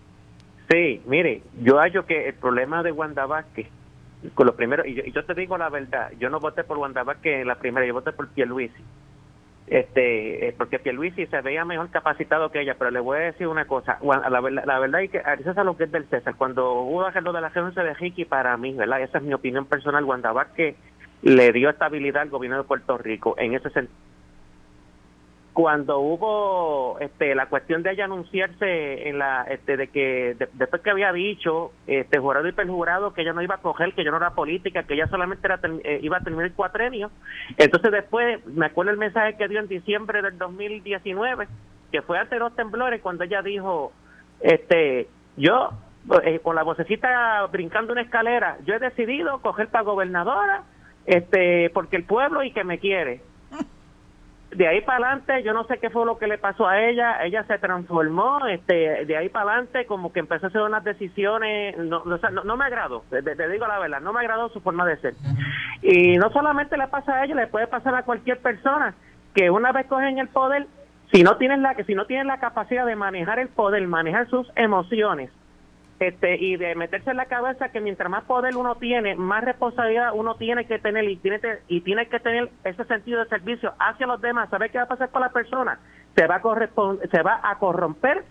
Sí, 0.71 1.01
mire, 1.07 1.43
yo 1.63 1.79
hallo 1.79 2.05
que 2.05 2.29
el 2.29 2.35
problema 2.35 2.83
de 2.83 2.93
Wanda 2.93 3.27
Vázquez, 3.27 3.69
con 4.35 4.47
lo 4.47 4.57
primero, 4.57 4.85
y 4.85 5.13
yo, 5.13 5.25
te 5.25 5.35
digo 5.35 5.57
la 5.59 5.69
verdad, 5.69 6.11
yo 6.19 6.31
no 6.31 6.41
voté 6.41 6.65
por 6.65 6.79
Wanda 6.79 7.05
Vázquez 7.05 7.41
en 7.41 7.47
la 7.47 7.57
primera, 7.57 7.87
yo 7.87 7.95
voté 7.95 8.13
por 8.13 8.29
Pierluisi 8.29 8.83
este 9.71 10.49
eh, 10.49 10.55
porque 10.57 10.79
Pierluisi 10.79 11.27
se 11.27 11.41
veía 11.43 11.65
mejor 11.65 11.91
capacitado 11.91 12.51
que 12.51 12.63
ella, 12.63 12.77
pero 12.79 12.91
le 12.91 13.01
voy 13.01 13.19
a 13.19 13.23
decir 13.23 13.47
una 13.47 13.67
cosa, 13.67 13.99
la, 14.03 14.41
la, 14.41 14.79
verdad 14.79 15.03
es 15.03 15.11
que 15.11 15.19
a 15.19 15.37
César 15.37 15.65
lo 15.65 15.77
que 15.77 15.85
es 15.85 15.93
del 15.93 16.09
César, 16.09 16.35
cuando 16.37 16.73
hubo 16.81 17.07
lo 17.09 17.33
de 17.33 17.41
la 17.41 17.51
renuncia 17.51 17.83
de 17.83 17.95
Ricky, 17.95 18.25
para 18.25 18.57
mí, 18.57 18.73
¿verdad? 18.73 19.03
Esa 19.03 19.19
es 19.19 19.25
mi 19.25 19.35
opinión 19.35 19.67
personal, 19.67 20.05
Wanda 20.05 20.33
que 20.57 20.77
le 21.23 21.53
dio 21.53 21.69
estabilidad 21.69 22.23
al 22.23 22.31
gobierno 22.31 22.59
de 22.59 22.65
Puerto 22.65 22.97
Rico 22.97 23.35
en 23.39 23.55
ese 23.55 23.71
sentido 23.71 23.97
cuando 25.59 25.99
hubo 25.99 27.01
este, 27.01 27.35
la 27.35 27.47
cuestión 27.47 27.83
de 27.83 27.91
ella 27.91 28.05
anunciarse 28.05 29.09
en 29.09 29.19
la 29.19 29.43
este, 29.43 29.77
de 29.77 29.89
que 29.89 30.37
después 30.53 30.81
que 30.83 30.91
había 30.91 31.13
dicho 31.13 31.73
este 31.89 32.21
jurado 32.21 32.47
y 32.47 32.53
perjurado 32.53 33.13
que 33.13 33.23
ella 33.23 33.33
no 33.33 33.43
iba 33.43 33.57
a 33.57 33.61
coger 33.61 33.93
que 33.93 34.05
yo 34.05 34.13
no 34.13 34.19
era 34.19 34.37
política 34.37 34.85
que 34.85 34.95
ella 34.95 35.09
solamente 35.09 35.49
era, 35.49 35.59
eh, 35.83 35.99
iba 36.01 36.19
a 36.19 36.21
terminar 36.21 36.47
el 36.47 36.53
cuatrenio. 36.53 37.11
Entonces 37.57 37.91
después 37.91 38.47
me 38.47 38.67
acuerdo 38.67 38.93
el 38.93 38.99
mensaje 38.99 39.37
que 39.37 39.49
dio 39.49 39.59
en 39.59 39.67
diciembre 39.67 40.23
del 40.23 40.39
2019 40.39 41.49
que 41.91 42.03
fue 42.03 42.21
ante 42.21 42.39
los 42.39 42.55
temblores 42.55 43.03
cuando 43.03 43.25
ella 43.25 43.43
dijo 43.43 43.93
este 44.39 45.09
yo 45.37 45.71
eh, 46.23 46.39
con 46.39 46.55
la 46.55 46.63
vocecita 46.63 47.45
brincando 47.51 47.95
una 47.95 48.03
escalera 48.03 48.59
yo 48.65 48.75
he 48.75 48.79
decidido 48.79 49.43
coger 49.43 49.67
para 49.71 49.83
gobernadora 49.83 50.63
este 51.05 51.69
porque 51.75 51.97
el 51.97 52.05
pueblo 52.05 52.45
y 52.45 52.53
que 52.53 52.63
me 52.63 52.79
quiere 52.79 53.23
de 54.51 54.67
ahí 54.67 54.81
para 54.81 55.09
adelante 55.09 55.43
yo 55.43 55.53
no 55.53 55.65
sé 55.65 55.79
qué 55.79 55.91
fue 55.91 56.07
lo 56.07 56.19
que 56.19 56.27
le 56.27 56.39
pasó 56.39 56.67
a 56.67 56.81
ella 56.83 57.23
ella 57.25 57.45
se 57.45 57.59
transformó 57.59 58.47
este 58.47 59.05
de 59.05 59.17
ahí 59.17 59.29
para 59.29 59.53
adelante 59.53 59.85
como 59.87 60.13
que 60.13 60.21
empezó 60.21 60.47
a 60.47 60.49
hacer 60.49 60.63
unas 60.63 60.85
decisiones 60.85 61.77
no 61.77 62.03
no, 62.05 62.57
me 62.57 62.65
agradó 62.65 63.05
te, 63.11 63.49
digo 63.49 63.67
la 63.67 63.79
verdad 63.79 64.01
no 64.01 64.13
me 64.13 64.21
agradó 64.21 64.49
su 64.49 64.61
forma 64.61 64.87
de 64.87 64.97
ser. 64.99 65.15
Y 65.83 66.17
no 66.17 66.31
solamente 66.31 66.77
le 66.77 66.89
pasa 66.89 67.15
a 67.15 67.25
ella 67.25 67.35
le 67.35 67.47
puede 67.47 67.67
pasar 67.67 67.95
a 67.95 68.05
cualquier 68.05 68.39
persona 68.39 68.95
que 69.35 69.51
una 69.51 69.73
vez 69.73 69.87
cogen 69.87 70.19
el 70.19 70.29
poder 70.29 70.67
si 71.13 71.23
no 71.23 71.37
tienen 71.37 71.63
la 71.63 71.75
si 71.87 71.95
no 71.95 72.07
tienen 72.07 72.27
la 72.27 72.41
capacidad 72.41 72.87
de 72.87 72.97
manejar 72.97 73.39
el 73.39 73.49
poder 73.49 73.87
manejar 73.87 74.29
sus 74.29 74.51
emociones 74.57 75.31
este 76.01 76.37
y 76.37 76.57
de 76.57 76.75
meterse 76.75 77.11
en 77.11 77.17
la 77.17 77.27
cabeza 77.27 77.71
que 77.71 77.81
mientras 77.81 78.11
más 78.11 78.25
poder 78.25 78.57
uno 78.57 78.77
tiene, 78.77 79.17
más 79.17 79.45
responsabilidad 79.45 80.13
uno 80.15 80.37
tiene 80.37 80.65
que 80.67 80.79
tener 80.79 81.05
y 81.05 81.17
tiene, 81.17 81.41
y 81.67 81.81
tiene 81.81 82.07
que 82.07 82.21
tener 82.21 82.51
ese 82.65 82.85
sentido 82.85 83.23
de 83.23 83.29
servicio 83.29 83.73
hacia 83.79 84.07
los 84.07 84.21
demás. 84.21 84.49
¿Sabe 84.51 84.71
qué 84.71 84.79
va 84.79 84.85
a 84.85 84.89
pasar 84.89 85.11
con 85.11 85.23
la 85.23 85.31
persona? 85.31 85.79
Se 86.15 86.27
va 86.27 86.37
a, 86.37 87.09
se 87.11 87.23
va 87.23 87.41
a 87.43 87.59
corromper 87.59 88.25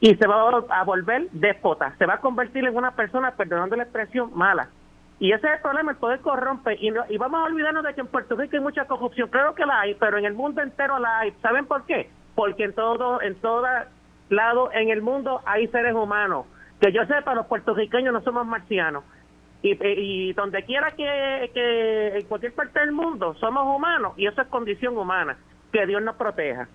y 0.00 0.14
se 0.14 0.26
va 0.26 0.64
a 0.68 0.84
volver 0.84 1.28
déspota. 1.32 1.94
Se 1.98 2.06
va 2.06 2.14
a 2.14 2.20
convertir 2.20 2.66
en 2.66 2.76
una 2.76 2.90
persona, 2.92 3.32
perdonando 3.32 3.76
la 3.76 3.84
expresión, 3.84 4.30
mala. 4.34 4.68
Y 5.18 5.32
ese 5.32 5.46
es 5.46 5.54
el 5.54 5.60
problema, 5.60 5.92
el 5.92 5.96
poder 5.96 6.20
corrompe. 6.20 6.76
Y, 6.78 6.90
y 7.08 7.16
vamos 7.16 7.40
a 7.40 7.44
olvidarnos 7.44 7.82
de 7.82 7.94
que 7.94 8.02
en 8.02 8.06
Puerto 8.08 8.36
Rico 8.36 8.56
hay 8.56 8.62
mucha 8.62 8.84
corrupción. 8.84 9.30
Creo 9.30 9.54
que 9.54 9.64
la 9.64 9.80
hay, 9.80 9.94
pero 9.94 10.18
en 10.18 10.26
el 10.26 10.34
mundo 10.34 10.60
entero 10.60 10.98
la 10.98 11.20
hay. 11.20 11.32
¿Saben 11.40 11.64
por 11.64 11.86
qué? 11.86 12.10
Porque 12.34 12.64
en 12.64 12.74
todo, 12.74 13.22
en 13.22 13.34
todo 13.36 13.64
lado 14.28 14.70
en 14.72 14.90
el 14.90 15.00
mundo 15.00 15.40
hay 15.46 15.68
seres 15.68 15.94
humanos 15.94 16.46
que 16.80 16.92
yo 16.92 17.04
sepa, 17.06 17.34
los 17.34 17.46
puertorriqueños 17.46 18.12
no 18.12 18.22
somos 18.22 18.46
marcianos. 18.46 19.04
Y, 19.62 19.76
y 19.82 20.32
donde 20.34 20.62
quiera 20.64 20.92
que, 20.92 21.50
que 21.52 22.18
en 22.18 22.26
cualquier 22.26 22.54
parte 22.54 22.78
del 22.78 22.92
mundo 22.92 23.34
somos 23.40 23.74
humanos 23.74 24.12
y 24.16 24.26
eso 24.26 24.42
es 24.42 24.48
condición 24.48 24.96
humana. 24.96 25.36
Que 25.72 25.86
Dios 25.86 26.02
nos 26.02 26.16
proteja. 26.16 26.68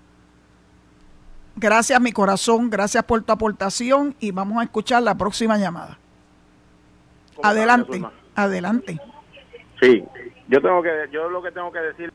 Gracias, 1.55 1.99
mi 2.01 2.11
corazón. 2.11 2.69
Gracias 2.69 3.03
por 3.03 3.21
tu 3.23 3.31
aportación 3.31 4.15
y 4.19 4.31
vamos 4.31 4.59
a 4.59 4.63
escuchar 4.63 5.03
la 5.03 5.15
próxima 5.15 5.57
llamada. 5.57 5.97
Adelante, 7.43 8.01
adelante. 8.35 8.99
Sí, 9.79 10.03
yo 10.47 10.61
tengo 10.61 10.81
que, 10.83 11.07
yo 11.11 11.29
lo 11.29 11.41
que 11.41 11.51
tengo 11.51 11.71
que 11.71 11.79
decir 11.79 12.11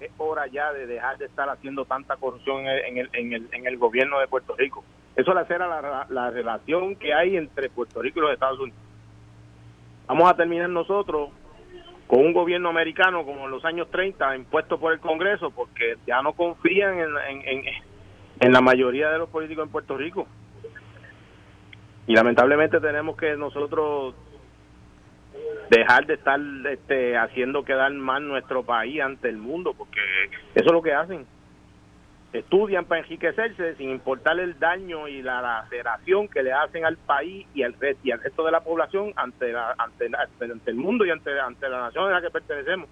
es 0.00 0.10
hora 0.18 0.46
ya 0.46 0.72
de 0.72 0.86
dejar 0.86 1.18
de 1.18 1.26
estar 1.26 1.48
haciendo 1.48 1.84
tanta 1.84 2.16
corrupción 2.16 2.66
en 2.66 2.98
el, 2.98 3.10
en 3.12 3.32
el, 3.32 3.48
en 3.52 3.66
el 3.66 3.78
gobierno 3.78 4.18
de 4.18 4.28
Puerto 4.28 4.54
Rico. 4.56 4.84
Eso 5.18 5.36
hace 5.36 5.58
la, 5.58 6.06
la 6.08 6.30
relación 6.30 6.94
que 6.94 7.12
hay 7.12 7.36
entre 7.36 7.68
Puerto 7.70 8.00
Rico 8.00 8.20
y 8.20 8.22
los 8.22 8.32
Estados 8.32 8.60
Unidos. 8.60 8.78
Vamos 10.06 10.30
a 10.30 10.36
terminar 10.36 10.70
nosotros 10.70 11.30
con 12.06 12.20
un 12.20 12.32
gobierno 12.32 12.68
americano 12.68 13.24
como 13.24 13.46
en 13.46 13.50
los 13.50 13.64
años 13.64 13.90
30 13.90 14.36
impuesto 14.36 14.78
por 14.78 14.92
el 14.92 15.00
Congreso 15.00 15.50
porque 15.50 15.96
ya 16.06 16.22
no 16.22 16.34
confían 16.34 17.00
en, 17.00 17.10
en, 17.44 17.64
en, 18.38 18.52
la 18.52 18.60
mayoría 18.60 19.10
de 19.10 19.18
los 19.18 19.28
políticos 19.28 19.64
en 19.66 19.72
Puerto 19.72 19.96
Rico. 19.96 20.28
Y 22.06 22.14
lamentablemente 22.14 22.78
tenemos 22.78 23.16
que 23.16 23.36
nosotros 23.36 24.14
dejar 25.68 26.06
de 26.06 26.14
estar 26.14 26.38
este, 26.70 27.18
haciendo 27.18 27.64
quedar 27.64 27.92
mal 27.92 28.26
nuestro 28.26 28.62
país 28.62 29.00
ante 29.00 29.28
el 29.28 29.36
mundo 29.36 29.74
porque 29.76 30.00
eso 30.54 30.66
es 30.66 30.72
lo 30.72 30.80
que 30.80 30.94
hacen 30.94 31.26
estudian 32.32 32.84
para 32.84 33.00
enriquecerse 33.00 33.74
sin 33.76 33.90
importar 33.90 34.38
el 34.38 34.58
daño 34.58 35.08
y 35.08 35.22
la 35.22 35.40
laceración 35.40 36.28
que 36.28 36.42
le 36.42 36.52
hacen 36.52 36.84
al 36.84 36.96
país 36.96 37.46
y 37.54 37.62
al, 37.62 37.74
y 38.02 38.10
al 38.10 38.22
resto 38.22 38.44
de 38.44 38.52
la 38.52 38.60
población 38.60 39.12
ante, 39.16 39.52
la, 39.52 39.74
ante, 39.78 40.06
ante, 40.06 40.70
el 40.70 40.76
mundo 40.76 41.06
y 41.06 41.10
ante, 41.10 41.38
ante 41.40 41.68
la 41.68 41.80
nación 41.80 42.08
a 42.08 42.12
la 42.12 42.20
que 42.20 42.30
pertenecemos. 42.30 42.88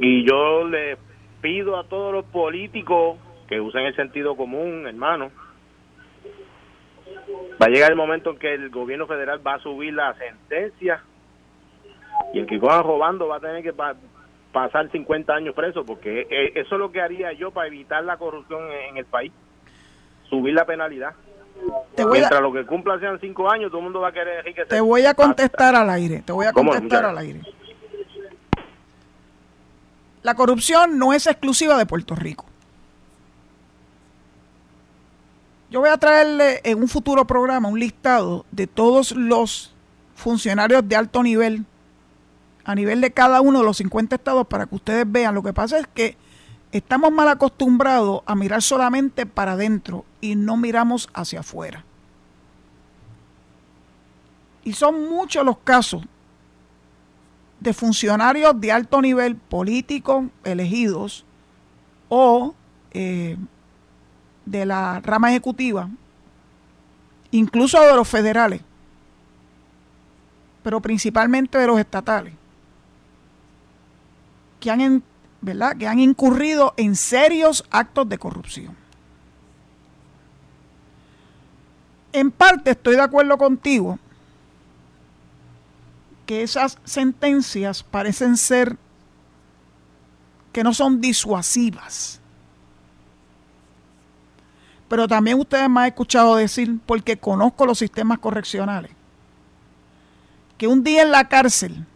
Y 0.00 0.24
yo 0.28 0.64
le 0.68 0.96
pido 1.40 1.76
a 1.76 1.84
todos 1.84 2.12
los 2.12 2.24
políticos 2.26 3.18
que 3.48 3.60
usen 3.60 3.86
el 3.86 3.96
sentido 3.96 4.36
común, 4.36 4.86
hermano. 4.86 5.30
Va 7.60 7.66
a 7.66 7.68
llegar 7.68 7.90
el 7.90 7.96
momento 7.96 8.30
en 8.30 8.38
que 8.38 8.54
el 8.54 8.70
gobierno 8.70 9.06
federal 9.06 9.44
va 9.44 9.54
a 9.54 9.58
subir 9.60 9.92
la 9.92 10.14
sentencia 10.14 11.02
y 12.32 12.38
el 12.38 12.46
que 12.46 12.58
va 12.58 12.82
robando 12.82 13.28
va 13.28 13.36
a 13.36 13.40
tener 13.40 13.62
que 13.62 13.72
pasar 14.56 14.90
50 14.90 15.34
años 15.34 15.54
preso, 15.54 15.84
porque 15.84 16.22
eh, 16.30 16.52
eso 16.54 16.76
es 16.76 16.78
lo 16.78 16.90
que 16.90 17.02
haría 17.02 17.30
yo 17.34 17.50
para 17.50 17.66
evitar 17.66 18.02
la 18.02 18.16
corrupción 18.16 18.62
en 18.88 18.96
el 18.96 19.04
país, 19.04 19.30
subir 20.30 20.54
la 20.54 20.64
penalidad. 20.64 21.12
Mientras 22.10 22.40
lo 22.40 22.50
que 22.54 22.64
cumpla 22.64 22.98
sean 22.98 23.20
5 23.20 23.50
años, 23.50 23.70
todo 23.70 23.80
el 23.80 23.84
mundo 23.84 24.00
va 24.00 24.08
a 24.08 24.12
querer 24.12 24.46
Te 24.66 24.80
voy 24.80 25.04
a 25.04 25.12
contestar 25.12 25.74
al 25.74 25.90
aire, 25.90 26.22
te 26.24 26.32
voy 26.32 26.46
a 26.46 26.54
contestar 26.54 27.04
al 27.04 27.18
aire. 27.18 27.42
La 30.22 30.34
corrupción 30.34 30.98
no 30.98 31.12
es 31.12 31.26
exclusiva 31.26 31.76
de 31.76 31.84
Puerto 31.84 32.14
Rico. 32.14 32.46
Yo 35.68 35.80
voy 35.80 35.90
a 35.90 35.98
traerle 35.98 36.62
en 36.64 36.80
un 36.80 36.88
futuro 36.88 37.26
programa 37.26 37.68
un 37.68 37.78
listado 37.78 38.46
de 38.52 38.66
todos 38.66 39.12
los 39.12 39.74
funcionarios 40.14 40.88
de 40.88 40.96
alto 40.96 41.22
nivel 41.22 41.66
a 42.66 42.74
nivel 42.74 43.00
de 43.00 43.12
cada 43.12 43.40
uno 43.40 43.60
de 43.60 43.64
los 43.64 43.76
50 43.76 44.16
estados 44.16 44.44
para 44.48 44.66
que 44.66 44.74
ustedes 44.74 45.10
vean. 45.10 45.36
Lo 45.36 45.42
que 45.44 45.52
pasa 45.52 45.78
es 45.78 45.86
que 45.86 46.16
estamos 46.72 47.12
mal 47.12 47.28
acostumbrados 47.28 48.22
a 48.26 48.34
mirar 48.34 48.60
solamente 48.60 49.24
para 49.24 49.52
adentro 49.52 50.04
y 50.20 50.34
no 50.34 50.56
miramos 50.56 51.08
hacia 51.14 51.40
afuera. 51.40 51.84
Y 54.64 54.72
son 54.72 55.08
muchos 55.08 55.44
los 55.44 55.58
casos 55.58 56.02
de 57.60 57.72
funcionarios 57.72 58.60
de 58.60 58.72
alto 58.72 59.00
nivel 59.00 59.36
político 59.36 60.28
elegidos 60.42 61.24
o 62.08 62.52
eh, 62.90 63.36
de 64.44 64.66
la 64.66 65.00
rama 65.04 65.30
ejecutiva, 65.30 65.88
incluso 67.30 67.80
de 67.80 67.94
los 67.94 68.08
federales, 68.08 68.60
pero 70.64 70.80
principalmente 70.80 71.58
de 71.58 71.66
los 71.68 71.78
estatales, 71.78 72.34
que 74.66 74.72
han, 74.72 75.02
¿verdad? 75.40 75.76
que 75.76 75.86
han 75.86 76.00
incurrido 76.00 76.74
en 76.76 76.96
serios 76.96 77.64
actos 77.70 78.08
de 78.08 78.18
corrupción. 78.18 78.76
En 82.12 82.32
parte 82.32 82.72
estoy 82.72 82.96
de 82.96 83.02
acuerdo 83.02 83.38
contigo 83.38 83.96
que 86.24 86.42
esas 86.42 86.78
sentencias 86.82 87.84
parecen 87.84 88.36
ser 88.36 88.76
que 90.50 90.64
no 90.64 90.74
son 90.74 91.00
disuasivas. 91.00 92.20
Pero 94.88 95.06
también 95.06 95.38
ustedes 95.38 95.70
me 95.70 95.80
han 95.82 95.86
escuchado 95.86 96.34
decir, 96.34 96.80
porque 96.86 97.18
conozco 97.18 97.66
los 97.66 97.78
sistemas 97.78 98.18
correccionales, 98.18 98.90
que 100.58 100.66
un 100.66 100.82
día 100.82 101.02
en 101.02 101.12
la 101.12 101.28
cárcel 101.28 101.86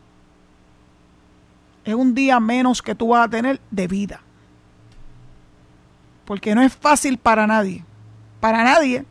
es 1.84 1.94
un 1.94 2.14
día 2.14 2.38
menos 2.40 2.82
que 2.82 2.94
tú 2.94 3.08
vas 3.08 3.26
a 3.26 3.30
tener 3.30 3.60
de 3.70 3.86
vida. 3.88 4.20
Porque 6.24 6.54
no 6.54 6.62
es 6.62 6.72
fácil 6.74 7.18
para 7.18 7.46
nadie. 7.46 7.84
Para 8.40 8.62
nadie 8.64 9.04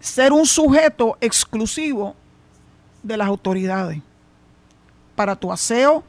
ser 0.00 0.32
un 0.32 0.44
sujeto 0.44 1.16
exclusivo 1.20 2.14
de 3.02 3.16
las 3.16 3.26
autoridades 3.26 4.02
para 5.16 5.36
tu 5.36 5.50
aseo, 5.50 6.04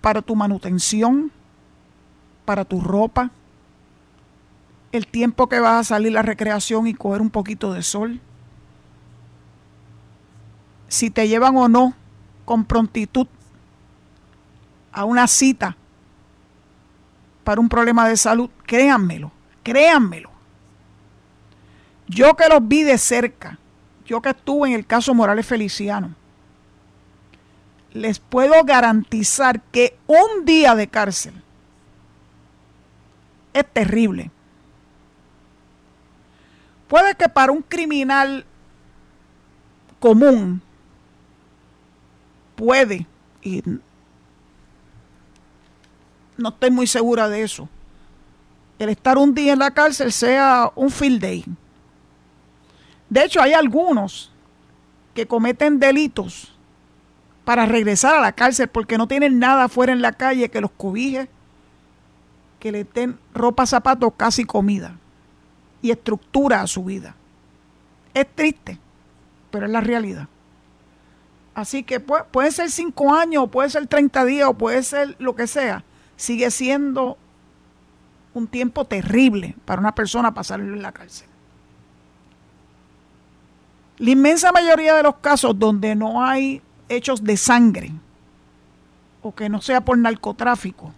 para 0.00 0.22
tu 0.22 0.34
manutención, 0.34 1.30
para 2.44 2.64
tu 2.64 2.80
ropa, 2.80 3.30
el 4.92 5.06
tiempo 5.06 5.48
que 5.48 5.60
vas 5.60 5.80
a 5.80 5.94
salir 5.94 6.10
a 6.10 6.14
la 6.14 6.22
recreación 6.22 6.86
y 6.86 6.94
coger 6.94 7.20
un 7.20 7.30
poquito 7.30 7.72
de 7.72 7.82
sol, 7.82 8.20
si 10.88 11.10
te 11.10 11.28
llevan 11.28 11.56
o 11.56 11.68
no 11.68 11.94
con 12.44 12.64
prontitud 12.64 13.26
a 14.92 15.04
una 15.04 15.26
cita 15.26 15.76
para 17.42 17.60
un 17.60 17.68
problema 17.68 18.08
de 18.08 18.16
salud, 18.16 18.48
créanmelo, 18.64 19.30
créanmelo. 19.62 20.30
Yo 22.06 22.34
que 22.34 22.48
los 22.48 22.66
vi 22.66 22.82
de 22.82 22.98
cerca, 22.98 23.58
yo 24.06 24.20
que 24.20 24.30
estuve 24.30 24.68
en 24.68 24.74
el 24.74 24.86
caso 24.86 25.14
Morales 25.14 25.46
Feliciano, 25.46 26.14
les 27.92 28.18
puedo 28.18 28.64
garantizar 28.64 29.60
que 29.62 29.96
un 30.06 30.44
día 30.44 30.74
de 30.74 30.88
cárcel 30.88 31.34
es 33.52 33.66
terrible. 33.72 34.30
Puede 36.88 37.14
que 37.14 37.28
para 37.28 37.52
un 37.52 37.62
criminal 37.62 38.44
común 40.00 40.60
puede, 42.54 43.06
y 43.42 43.62
no 46.36 46.48
estoy 46.48 46.70
muy 46.70 46.86
segura 46.86 47.28
de 47.28 47.42
eso, 47.42 47.68
el 48.78 48.88
estar 48.88 49.18
un 49.18 49.34
día 49.34 49.52
en 49.52 49.58
la 49.60 49.70
cárcel 49.70 50.12
sea 50.12 50.72
un 50.74 50.90
field 50.90 51.20
day 51.20 51.44
de 53.14 53.24
hecho, 53.24 53.40
hay 53.40 53.52
algunos 53.52 54.32
que 55.14 55.26
cometen 55.26 55.78
delitos 55.78 56.52
para 57.44 57.64
regresar 57.64 58.16
a 58.16 58.20
la 58.20 58.32
cárcel 58.32 58.66
porque 58.66 58.98
no 58.98 59.06
tienen 59.06 59.38
nada 59.38 59.64
afuera 59.64 59.92
en 59.92 60.02
la 60.02 60.12
calle 60.12 60.48
que 60.48 60.60
los 60.60 60.72
cobije, 60.72 61.28
que 62.58 62.72
le 62.72 62.82
den 62.82 63.16
ropa, 63.32 63.66
zapatos, 63.66 64.12
casi 64.16 64.44
comida 64.44 64.96
y 65.80 65.92
estructura 65.92 66.62
a 66.62 66.66
su 66.66 66.82
vida. 66.82 67.14
Es 68.14 68.26
triste, 68.34 68.80
pero 69.52 69.66
es 69.66 69.70
la 69.70 69.80
realidad. 69.80 70.26
Así 71.54 71.84
que 71.84 72.00
puede, 72.00 72.50
ser 72.50 72.70
cinco 72.70 73.14
años, 73.14 73.48
puede 73.50 73.70
ser 73.70 73.86
30 73.86 74.24
días, 74.24 74.48
o 74.48 74.54
puede 74.54 74.82
ser 74.82 75.14
lo 75.18 75.36
que 75.36 75.46
sea. 75.46 75.84
Sigue 76.16 76.50
siendo 76.50 77.16
un 78.34 78.48
tiempo 78.48 78.84
terrible 78.84 79.54
para 79.64 79.80
una 79.80 79.94
persona 79.94 80.34
pasarlo 80.34 80.74
en 80.74 80.82
la 80.82 80.92
cárcel. 80.92 81.28
La 83.98 84.10
inmensa 84.10 84.50
mayoría 84.50 84.96
de 84.96 85.04
los 85.04 85.16
casos 85.16 85.56
donde 85.56 85.94
no 85.94 86.24
hay 86.24 86.60
hechos 86.88 87.22
de 87.22 87.36
sangre 87.36 87.92
o 89.22 89.32
que 89.32 89.48
no 89.48 89.62
sea 89.62 89.80
por 89.80 89.96
narcotráfico 89.96 90.92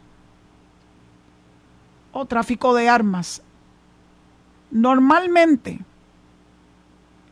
o 2.13 2.25
tráfico 2.25 2.75
de 2.75 2.89
armas, 2.89 3.43
normalmente 4.71 5.81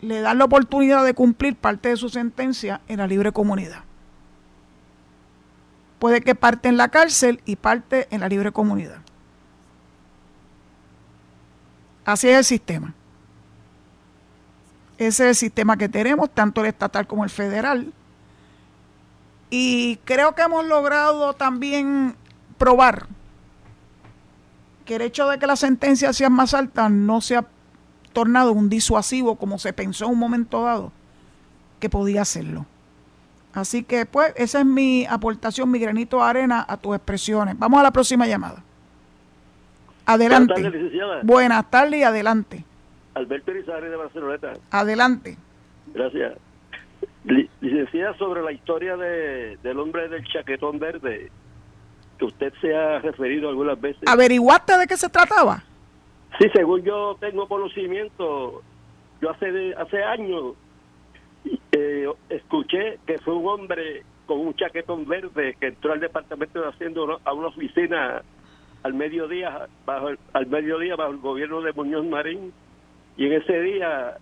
le 0.05 0.21
dan 0.21 0.39
la 0.39 0.45
oportunidad 0.45 1.05
de 1.05 1.15
cumplir 1.15 1.57
parte 1.57 1.89
de 1.89 1.97
su 1.97 2.09
sentencia 2.09 2.81
en 2.89 2.99
la 2.99 3.07
libre 3.07 3.33
comunidad. 3.33 3.85
Puede 5.99 6.21
que 6.21 6.35
parte 6.35 6.69
en 6.69 6.77
la 6.77 6.89
cárcel 6.89 7.41
y 7.45 7.57
parte 7.57 8.07
en 8.11 8.21
la 8.21 8.29
libre 8.29 8.53
comunidad. 8.53 8.99
Así 12.05 12.29
es 12.29 12.37
el 12.37 12.45
sistema. 12.45 12.95
Ese 14.99 15.25
es 15.25 15.29
el 15.31 15.35
sistema 15.35 15.77
que 15.77 15.89
tenemos, 15.89 16.31
tanto 16.31 16.61
el 16.61 16.69
estatal 16.69 17.07
como 17.07 17.25
el 17.25 17.31
federal. 17.31 17.93
Y 19.51 19.97
creo 20.05 20.35
que 20.35 20.43
hemos 20.43 20.67
logrado 20.67 21.35
también 21.35 22.17
probar 22.59 23.07
que 24.85 24.97
el 24.97 25.03
hecho 25.03 25.29
de 25.29 25.39
que 25.39 25.47
las 25.47 25.61
sentencias 25.61 26.17
sean 26.17 26.33
más 26.33 26.55
altas 26.55 26.91
no 26.91 27.21
se 27.21 27.37
ha 27.37 27.47
tornado 28.15 28.53
un 28.53 28.71
disuasivo 28.71 29.37
como 29.37 29.59
se 29.59 29.75
pensó 29.75 30.07
en 30.07 30.13
un 30.13 30.19
momento 30.19 30.63
dado 30.63 30.93
que 31.81 31.91
podía 31.91 32.23
hacerlo. 32.23 32.65
Así 33.53 33.85
que 33.85 34.07
pues 34.07 34.33
esa 34.37 34.61
es 34.61 34.67
mi 34.67 35.05
aportación, 35.05 35.71
mi 35.71 35.79
granito 35.79 36.17
de 36.17 36.23
arena 36.25 36.65
a 36.67 36.77
tus 36.77 36.97
expresiones. 36.97 37.59
Vamos 37.59 37.79
a 37.79 37.83
la 37.83 37.91
próxima 37.91 38.27
llamada. 38.27 38.63
Adelante. 40.07 40.55
Buenas 40.55 40.73
tardes, 40.73 41.25
Buenas 41.25 41.71
tardes 41.71 42.01
y 42.01 42.03
adelante. 42.03 42.65
Alberto 43.15 43.53
Irizarry 43.53 43.89
de 43.89 43.97
Barceloneta. 43.97 44.53
Adelante. 44.71 45.37
Gracias. 45.93 46.35
Licenciada, 47.61 48.17
sobre 48.19 48.43
la 48.43 48.53
historia 48.53 48.97
de, 48.97 49.57
del 49.63 49.79
hombre 49.79 50.09
del 50.09 50.25
chaquetón 50.25 50.79
verde, 50.79 51.31
que 52.19 52.25
usted 52.25 52.53
se 52.61 52.75
ha 52.75 52.99
referido 52.99 53.49
algunas 53.49 53.81
veces. 53.81 54.03
¿Averiguaste 54.07 54.77
de 54.77 54.87
qué 54.87 54.97
se 54.97 55.09
trataba? 55.09 55.63
Sí, 56.39 56.49
según 56.53 56.83
yo 56.83 57.17
tengo 57.21 57.47
conocimiento, 57.47 58.63
yo 59.21 59.31
hace, 59.31 59.75
hace 59.75 60.03
años 60.03 60.55
eh, 61.73 62.09
escuché 62.29 62.99
que 63.07 63.19
fue 63.19 63.35
un 63.35 63.47
hombre 63.47 64.03
con 64.27 64.41
un 64.41 64.55
chaquetón 64.55 65.07
verde 65.07 65.57
que 65.61 65.69
entró 65.69 65.93
al 65.93 66.01
departamento 66.01 66.61
de 66.61 66.69
Hacienda 66.69 67.01
a 67.25 67.33
una 67.33 67.49
oficina 67.49 68.23
al 68.83 68.95
mediodía, 68.95 69.69
bajo 69.87 70.09
al 70.33 70.47
mediodía 70.47 70.97
bajo 70.97 71.13
el 71.13 71.19
gobierno 71.19 71.61
de 71.61 71.73
Muñoz 71.73 72.05
Marín 72.07 72.53
y 73.17 73.27
en 73.27 73.33
ese 73.35 73.61
día 73.61 74.17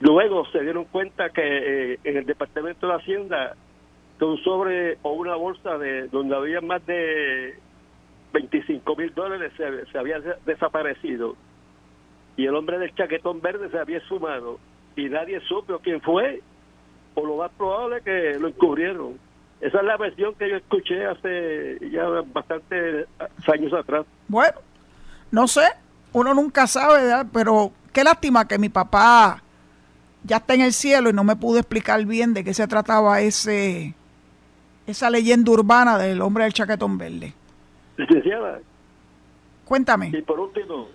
luego 0.00 0.46
se 0.46 0.60
dieron 0.60 0.84
cuenta 0.84 1.30
que 1.30 1.92
eh, 1.92 1.98
en 2.04 2.16
el 2.16 2.26
departamento 2.26 2.86
de 2.86 2.94
Hacienda 2.94 3.56
que 4.18 4.24
un 4.24 4.42
sobre 4.42 4.98
o 5.02 5.12
una 5.12 5.34
bolsa 5.34 5.78
de 5.78 6.08
donde 6.08 6.36
había 6.36 6.60
más 6.60 6.84
de 6.86 7.58
25 8.94 8.96
mil 8.96 9.14
dólares 9.14 9.52
se, 9.56 9.90
se, 9.90 9.98
había 9.98 10.20
desaparecido 10.44 11.36
y 12.36 12.46
el 12.46 12.54
hombre 12.54 12.78
del 12.78 12.94
chaquetón 12.94 13.40
verde 13.40 13.68
se 13.70 13.78
había 13.78 14.00
sumado 14.06 14.58
y 14.96 15.08
nadie 15.08 15.40
supo 15.42 15.78
quién 15.78 16.00
fue 16.00 16.40
o 17.14 17.26
lo 17.26 17.36
más 17.36 17.50
probable 17.52 17.98
es 17.98 18.02
que 18.04 18.38
lo 18.38 18.48
encubrieron 18.48 19.18
esa 19.60 19.78
es 19.78 19.84
la 19.84 19.96
versión 19.96 20.34
que 20.34 20.48
yo 20.48 20.56
escuché 20.56 21.06
hace 21.06 21.78
ya 21.90 22.06
bastantes 22.32 23.06
años 23.46 23.72
atrás 23.72 24.06
bueno 24.28 24.58
no 25.30 25.46
sé 25.46 25.62
uno 26.12 26.34
nunca 26.34 26.66
sabe, 26.66 27.28
pero 27.32 27.72
qué 27.92 28.02
lástima 28.04 28.46
que 28.46 28.58
mi 28.58 28.68
papá 28.68 29.42
ya 30.24 30.38
está 30.38 30.54
en 30.54 30.62
el 30.62 30.72
cielo 30.72 31.10
y 31.10 31.12
no 31.12 31.24
me 31.24 31.36
pudo 31.36 31.58
explicar 31.58 32.04
bien 32.04 32.34
de 32.34 32.44
qué 32.44 32.52
se 32.52 32.66
trataba 32.66 33.20
ese 33.20 33.94
esa 34.86 35.08
leyenda 35.08 35.52
urbana 35.52 35.98
del 35.98 36.20
hombre 36.20 36.44
del 36.44 36.52
chaquetón 36.52 36.98
verde. 36.98 37.32
Licenciada. 37.96 38.58
Cuéntame. 39.70 40.10
Y 40.12 40.22
por 40.22 40.40
último, 40.40 40.88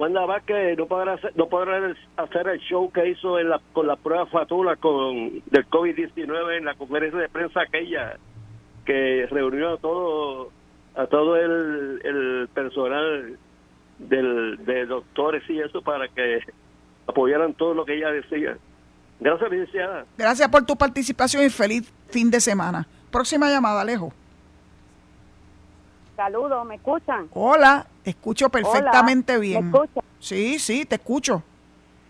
Wanda 0.00 0.26
Vázquez 0.26 0.76
no 0.76 0.86
podrá 0.86 1.16
no 1.36 1.48
podrá 1.48 1.94
hacer 2.16 2.48
el 2.48 2.58
show 2.58 2.90
que 2.90 3.08
hizo 3.08 3.38
en 3.38 3.50
la, 3.50 3.60
con 3.72 3.86
la 3.86 3.94
prueba 3.94 4.26
Fatula 4.26 4.74
con 4.74 5.44
del 5.46 5.70
COVID-19 5.70 6.58
en 6.58 6.64
la 6.64 6.74
conferencia 6.74 7.20
de 7.20 7.28
prensa 7.28 7.60
aquella 7.60 8.16
que 8.84 9.28
reunió 9.30 9.74
a 9.74 9.76
todo 9.76 10.50
a 10.96 11.06
todo 11.06 11.36
el, 11.36 12.00
el 12.02 12.48
personal 12.52 13.38
del, 14.00 14.58
de 14.66 14.86
doctores 14.86 15.48
y 15.48 15.60
eso 15.60 15.80
para 15.80 16.08
que 16.08 16.40
apoyaran 17.06 17.54
todo 17.54 17.74
lo 17.74 17.84
que 17.84 17.94
ella 17.94 18.10
decía. 18.10 18.58
Gracias, 19.20 19.50
licenciada. 19.52 20.04
Gracias 20.16 20.48
por 20.48 20.66
tu 20.66 20.74
participación 20.74 21.44
y 21.44 21.48
feliz 21.48 21.92
fin 22.08 22.28
de 22.28 22.40
semana. 22.40 22.88
Próxima 23.12 23.48
llamada, 23.48 23.82
Alejo. 23.82 24.12
Saludos, 26.18 26.66
¿me 26.66 26.74
escuchan? 26.74 27.28
Hola, 27.32 27.86
escucho 28.04 28.48
perfectamente 28.48 29.38
bien. 29.38 29.70
¿Me 29.70 29.78
escuchan? 29.78 30.02
Sí, 30.18 30.58
sí, 30.58 30.84
te 30.84 30.96
escucho. 30.96 31.44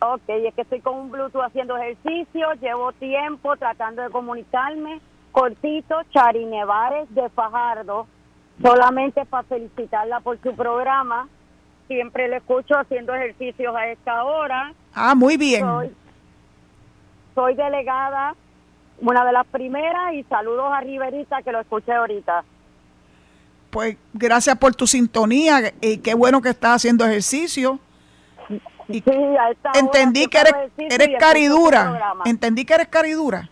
Ok, 0.00 0.22
es 0.28 0.54
que 0.54 0.62
estoy 0.62 0.80
con 0.80 0.94
un 0.94 1.10
Bluetooth 1.10 1.42
haciendo 1.42 1.76
ejercicio, 1.76 2.54
llevo 2.54 2.90
tiempo 2.92 3.54
tratando 3.58 4.00
de 4.00 4.08
comunicarme. 4.08 5.02
Cortito, 5.30 5.94
Chari 6.10 6.46
Nevares 6.46 7.14
de 7.14 7.28
Fajardo, 7.28 8.06
solamente 8.62 9.26
para 9.26 9.42
felicitarla 9.42 10.20
por 10.20 10.40
su 10.40 10.56
programa. 10.56 11.28
Siempre 11.86 12.28
le 12.28 12.38
escucho 12.38 12.78
haciendo 12.78 13.14
ejercicios 13.14 13.76
a 13.76 13.88
esta 13.88 14.24
hora. 14.24 14.72
Ah, 14.94 15.14
muy 15.14 15.36
bien. 15.36 15.66
Soy, 17.34 17.54
delegada, 17.54 18.34
una 19.02 19.26
de 19.26 19.32
las 19.32 19.46
primeras, 19.48 20.14
y 20.14 20.22
saludos 20.24 20.72
a 20.72 20.80
Riverita 20.80 21.42
que 21.42 21.52
lo 21.52 21.60
escuché 21.60 21.92
ahorita. 21.92 22.42
Pues 23.70 23.96
gracias 24.14 24.56
por 24.56 24.74
tu 24.74 24.86
sintonía 24.86 25.72
y 25.80 25.98
qué 25.98 26.14
bueno 26.14 26.40
que 26.40 26.48
estás 26.50 26.76
haciendo 26.76 27.04
ejercicio. 27.04 27.78
sí, 28.88 29.02
a 29.06 29.50
esta 29.50 29.72
entendí 29.74 30.26
que 30.26 30.38
eres, 30.38 30.54
eres 30.76 31.10
caridura. 31.18 32.14
Entendí 32.24 32.64
que 32.64 32.74
eres 32.74 32.88
caridura. 32.88 33.48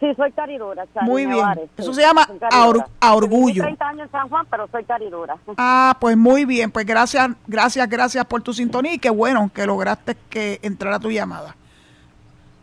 Sí, 0.00 0.06
soy 0.16 0.32
caridura. 0.32 0.86
Muy 1.02 1.26
bien. 1.26 1.44
Eso 1.76 1.92
se 1.92 2.00
llama 2.00 2.26
a, 2.50 3.14
orgullo. 3.14 3.64
30 3.64 3.88
años 3.88 4.06
en 4.06 4.10
San 4.10 4.28
Juan, 4.30 4.46
pero 4.50 4.66
soy 4.72 4.82
caridura. 4.84 5.36
Ah, 5.58 5.94
pues 6.00 6.16
muy 6.16 6.46
bien. 6.46 6.70
Pues 6.70 6.86
gracias, 6.86 7.28
gracias, 7.46 7.86
gracias 7.88 8.24
por 8.24 8.42
tu 8.42 8.54
sintonía 8.54 8.94
y 8.94 8.98
qué 8.98 9.10
bueno 9.10 9.50
que 9.54 9.66
lograste 9.66 10.16
que 10.30 10.58
entrara 10.62 10.98
tu 10.98 11.10
llamada. 11.10 11.54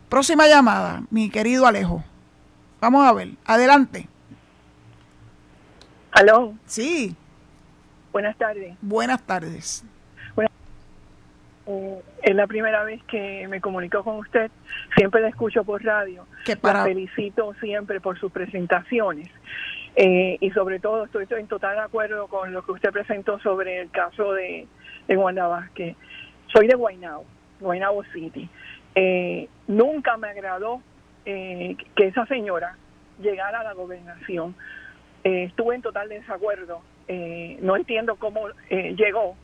Próxima 0.08 0.48
llamada, 0.48 1.02
mi 1.10 1.30
querido 1.30 1.66
Alejo. 1.66 2.02
Vamos 2.80 3.06
a 3.06 3.12
ver. 3.12 3.28
Adelante. 3.44 4.08
¿Aló? 6.12 6.54
Sí. 6.66 7.14
Buenas 8.12 8.36
tardes. 8.36 8.76
Buenas 8.80 9.22
tardes. 9.22 9.84
Eh, 11.70 12.02
es 12.22 12.34
la 12.34 12.46
primera 12.46 12.82
vez 12.82 13.02
que 13.04 13.46
me 13.48 13.60
comunico 13.60 14.02
con 14.02 14.16
usted. 14.16 14.50
Siempre 14.96 15.20
la 15.20 15.28
escucho 15.28 15.64
por 15.64 15.84
radio. 15.84 16.26
Que 16.44 16.56
para... 16.56 16.80
La 16.80 16.84
felicito 16.86 17.52
siempre 17.60 18.00
por 18.00 18.18
sus 18.18 18.32
presentaciones. 18.32 19.28
Eh, 19.94 20.38
y 20.40 20.50
sobre 20.52 20.78
todo 20.78 21.04
estoy, 21.04 21.26
en 21.30 21.46
total 21.46 21.78
acuerdo 21.78 22.28
con 22.28 22.52
lo 22.52 22.64
que 22.64 22.72
usted 22.72 22.90
presentó 22.90 23.38
sobre 23.40 23.80
el 23.80 23.90
caso 23.90 24.32
de, 24.32 24.66
de 25.06 25.16
Wanda 25.16 25.46
Vázquez. 25.46 25.96
Soy 26.52 26.66
de 26.68 26.74
Guaynabo, 26.74 27.26
Guaynabo 27.60 28.02
City. 28.14 28.48
Eh, 28.94 29.48
nunca 29.66 30.16
me 30.16 30.28
agradó 30.28 30.82
que 31.24 31.76
esa 31.98 32.24
señora 32.24 32.74
llegara 33.20 33.60
a 33.60 33.64
la 33.64 33.74
gobernación. 33.74 34.54
Estuve 35.24 35.74
en 35.74 35.82
total 35.82 36.08
desacuerdo. 36.08 36.80
no 37.60 37.76
entiendo 37.76 38.16
cómo 38.16 38.48
llegó 38.70 39.36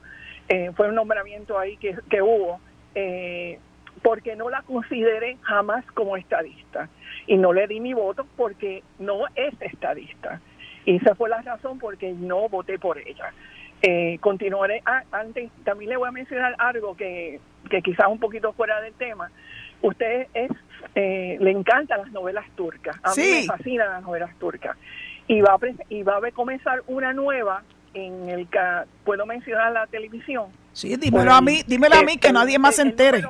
eh, 0.49 0.73
fue 0.77 0.89
un 0.89 0.95
nombramiento 0.95 1.59
ahí 1.59 1.77
que, 1.77 1.97
que 2.11 2.21
hubo, 2.21 2.61
eh, 2.95 3.59
porque 4.03 4.37
no 4.37 4.51
la 4.51 4.63
consideré 4.63 5.39
jamás 5.43 5.85
como 5.93 6.17
estadista. 6.17 6.89
Y 7.27 7.37
no 7.37 7.53
le 7.53 7.67
di 7.67 7.81
mi 7.81 7.95
voto 7.95 8.27
porque 8.37 8.83
no 8.99 9.27
es 9.35 9.55
estadista. 9.61 10.41
Y 10.85 10.97
esa 10.97 11.15
fue 11.15 11.31
la 11.31 11.41
razón 11.41 11.79
porque 11.79 12.13
no 12.13 12.49
voté 12.49 12.79
por 12.79 12.99
ella. 12.99 13.33
Eh, 13.81 14.19
continuaré. 14.21 14.83
Ah, 14.85 15.05
antes, 15.13 15.51
también 15.65 15.91
le 15.91 15.97
voy 15.97 16.09
a 16.09 16.13
mencionar 16.13 16.55
algo 16.59 16.95
que, 16.97 17.41
que 17.71 17.81
quizás 17.81 18.09
un 18.09 18.19
poquito 18.19 18.53
fuera 18.53 18.81
del 18.83 18.93
tema. 18.95 19.31
Usted 19.81 20.27
es, 20.35 20.51
eh, 20.95 21.39
le 21.41 21.51
encantan 21.51 22.01
las 22.01 22.13
novelas 22.13 22.45
turcas. 22.55 22.97
A 23.03 23.15
mí 23.15 23.23
me 23.23 23.43
fascinan 23.45 23.89
las 23.89 24.03
novelas 24.03 24.35
turcas. 24.39 24.77
Y 25.27 25.41
va, 25.41 25.55
a, 25.55 25.59
y 25.89 26.03
va 26.03 26.19
a 26.19 26.31
comenzar 26.33 26.83
una 26.87 27.13
nueva 27.13 27.63
en 27.95 28.29
el 28.29 28.49
puedo 29.05 29.25
mencionar 29.27 29.73
la 29.73 29.87
televisión. 29.87 30.47
Sí, 30.73 30.97
dímelo 30.97 31.33
a 31.33 31.41
mí, 31.41 31.63
dímelo 31.67 31.95
a 31.95 32.03
mí 32.03 32.17
que 32.17 32.33
nadie 32.33 32.59
más 32.59 32.77
se 32.77 32.83
entere. 32.83 33.23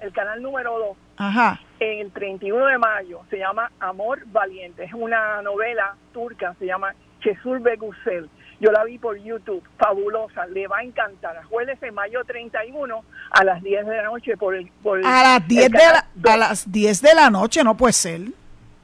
El, 0.00 0.12
canal 0.12 0.42
número 0.42 0.78
2. 0.78 0.96
Ajá. 1.16 1.60
El 1.78 2.10
31 2.10 2.66
de 2.66 2.78
mayo 2.78 3.20
se 3.30 3.38
llama 3.38 3.70
Amor 3.78 4.24
Valiente. 4.26 4.84
Es 4.84 4.92
una 4.92 5.40
novela 5.42 5.94
turca, 6.12 6.54
se 6.58 6.66
llama 6.66 6.94
Chesur 7.20 7.60
Begusel. 7.60 8.28
Yo 8.60 8.72
la 8.72 8.82
vi 8.82 8.98
por 8.98 9.16
YouTube, 9.16 9.62
fabulosa, 9.78 10.46
le 10.46 10.66
va 10.66 10.78
a 10.78 10.82
encantar. 10.82 11.44
Jueves 11.44 11.80
de 11.80 11.92
mayo 11.92 12.24
31 12.24 13.04
a 13.30 13.44
las 13.44 13.62
10 13.62 13.86
de 13.86 13.96
la 13.96 14.02
noche 14.02 14.36
por 14.36 14.56
el... 14.56 14.68
Por 14.82 14.98
a, 15.06 15.22
las 15.22 15.46
10 15.46 15.70
de 15.70 15.78
la, 15.78 16.32
a 16.32 16.36
las 16.36 16.70
10 16.70 17.00
de 17.00 17.14
la 17.14 17.30
noche, 17.30 17.62
no 17.62 17.76
puede 17.76 17.92
ser 17.92 18.22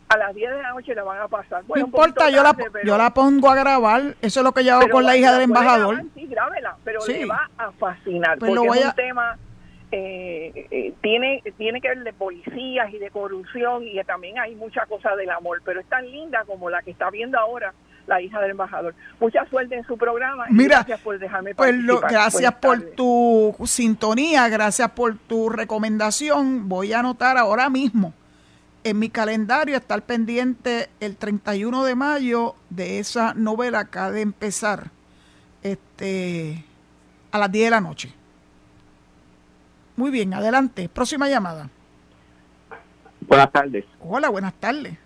a 0.08 0.16
las 0.16 0.34
10 0.34 0.50
de 0.50 0.62
la 0.62 0.70
noche 0.70 0.94
la 0.94 1.02
van 1.02 1.20
a 1.20 1.28
pasar. 1.28 1.64
no 1.68 1.80
importa, 1.80 2.30
yo, 2.30 2.42
la, 2.42 2.56
yo 2.84 2.98
la 2.98 3.12
pongo 3.12 3.50
a 3.50 3.54
grabar. 3.54 4.16
Eso 4.20 4.40
es 4.40 4.44
lo 4.44 4.52
que 4.52 4.64
yo 4.64 4.74
hago 4.74 4.88
con 4.88 5.04
la 5.04 5.16
hija 5.16 5.32
del 5.32 5.42
embajador. 5.42 6.02
sí, 6.14 6.26
grábela, 6.26 6.76
pero 6.84 7.00
le 7.06 7.26
va 7.26 7.50
a 7.56 7.72
fascinar. 7.72 8.38
Pues 8.38 8.52
porque 8.54 8.78
es 8.78 8.86
un 8.86 8.92
tema. 8.92 9.38
Eh, 9.96 10.66
eh, 10.72 10.92
tiene 11.02 11.40
tiene 11.56 11.80
que 11.80 11.88
ver 11.88 12.02
de 12.02 12.12
policías 12.12 12.92
y 12.92 12.98
de 12.98 13.10
corrupción 13.10 13.86
y 13.86 14.02
también 14.02 14.38
hay 14.40 14.56
muchas 14.56 14.88
cosas 14.88 15.16
del 15.16 15.30
amor, 15.30 15.62
pero 15.64 15.78
es 15.78 15.86
tan 15.86 16.10
linda 16.10 16.42
como 16.46 16.68
la 16.68 16.82
que 16.82 16.90
está 16.90 17.10
viendo 17.10 17.38
ahora 17.38 17.72
la 18.08 18.20
hija 18.20 18.40
del 18.40 18.52
embajador. 18.52 18.94
Mucha 19.20 19.46
suerte 19.46 19.76
en 19.76 19.84
su 19.84 19.96
programa. 19.96 20.46
Mira, 20.50 20.78
gracias 20.78 21.00
por 21.00 21.16
dejarme 21.20 21.54
pues 21.54 21.74
gracias 22.10 22.54
por 22.54 22.80
tu 22.96 23.54
sintonía, 23.66 24.48
gracias 24.48 24.90
por 24.90 25.16
tu 25.16 25.48
recomendación. 25.48 26.68
Voy 26.68 26.92
a 26.92 26.98
anotar 26.98 27.38
ahora 27.38 27.70
mismo 27.70 28.14
en 28.84 28.98
mi 28.98 29.08
calendario 29.08 29.76
está 29.76 29.98
pendiente 29.98 30.90
el 31.00 31.16
31 31.16 31.84
de 31.84 31.94
mayo 31.94 32.54
de 32.68 32.98
esa 32.98 33.32
novela 33.32 33.86
que 33.86 33.98
ha 33.98 34.10
de 34.10 34.20
empezar 34.20 34.90
este, 35.62 36.62
a 37.32 37.38
las 37.38 37.50
10 37.50 37.64
de 37.64 37.70
la 37.70 37.80
noche. 37.80 38.14
Muy 39.96 40.10
bien, 40.10 40.34
adelante. 40.34 40.90
Próxima 40.90 41.28
llamada. 41.28 41.70
Buenas 43.22 43.50
tardes. 43.50 43.86
Hola, 44.00 44.28
buenas 44.28 44.52
tardes. 44.54 44.98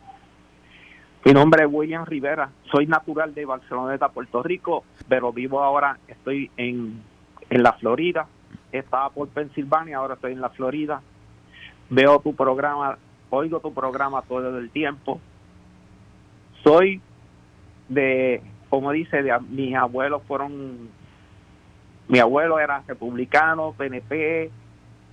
Mi 1.25 1.33
nombre 1.33 1.63
es 1.63 1.69
William 1.71 2.05
Rivera. 2.05 2.51
Soy 2.73 2.87
natural 2.87 3.33
de 3.33 3.45
Barceloneta, 3.45 4.09
Puerto 4.09 4.43
Rico, 4.43 4.85
pero 5.09 5.33
vivo 5.33 5.63
ahora, 5.63 5.99
estoy 6.09 6.51
en, 6.57 7.01
en 7.49 7.63
la 7.63 7.75
Florida. 7.75 8.27
Estaba 8.73 9.11
por 9.11 9.29
Pensilvania, 9.29 9.99
ahora 9.99 10.15
estoy 10.15 10.33
en 10.33 10.41
la 10.41 10.51
Florida. 10.51 11.01
Veo 11.91 12.19
tu 12.21 12.35
programa 12.35 12.99
oigo 13.31 13.61
tu 13.61 13.73
programa 13.73 14.23
todo 14.23 14.59
el 14.59 14.71
tiempo. 14.71 15.21
Soy 16.63 17.01
de, 17.89 18.43
como 18.69 18.93
dice, 18.93 19.23
de 19.23 19.39
mis 19.51 19.75
abuelos 19.75 20.23
fueron, 20.27 20.89
mi 22.09 22.19
abuelo 22.19 22.59
era 22.59 22.83
republicano, 22.87 23.75
PNP, 23.77 24.51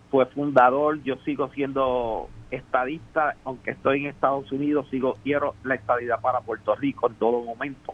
fue 0.09 0.26
fundador, 0.28 1.01
yo 1.03 1.16
sigo 1.26 1.49
siendo 1.49 2.30
estadista, 2.51 3.36
aunque 3.43 3.72
estoy 3.72 4.01
en 4.01 4.07
Estados 4.07 4.51
Unidos, 4.51 4.88
sigo, 4.89 5.18
quiero 5.24 5.55
la 5.63 5.76
estadidad 5.76 6.22
para 6.22 6.41
Puerto 6.41 6.76
Rico 6.76 7.07
en 7.07 7.16
todo 7.16 7.41
momento. 7.41 7.93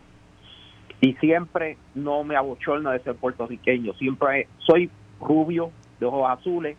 Y 0.99 1.13
siempre 1.13 1.77
no 1.95 2.23
me 2.23 2.35
abochorno 2.35 2.91
de 2.91 2.99
ser 2.99 3.15
puertorriqueño, 3.15 3.93
siempre 3.93 4.47
soy 4.59 4.89
rubio, 5.19 5.71
de 5.99 6.05
ojos 6.05 6.29
azules, 6.29 6.77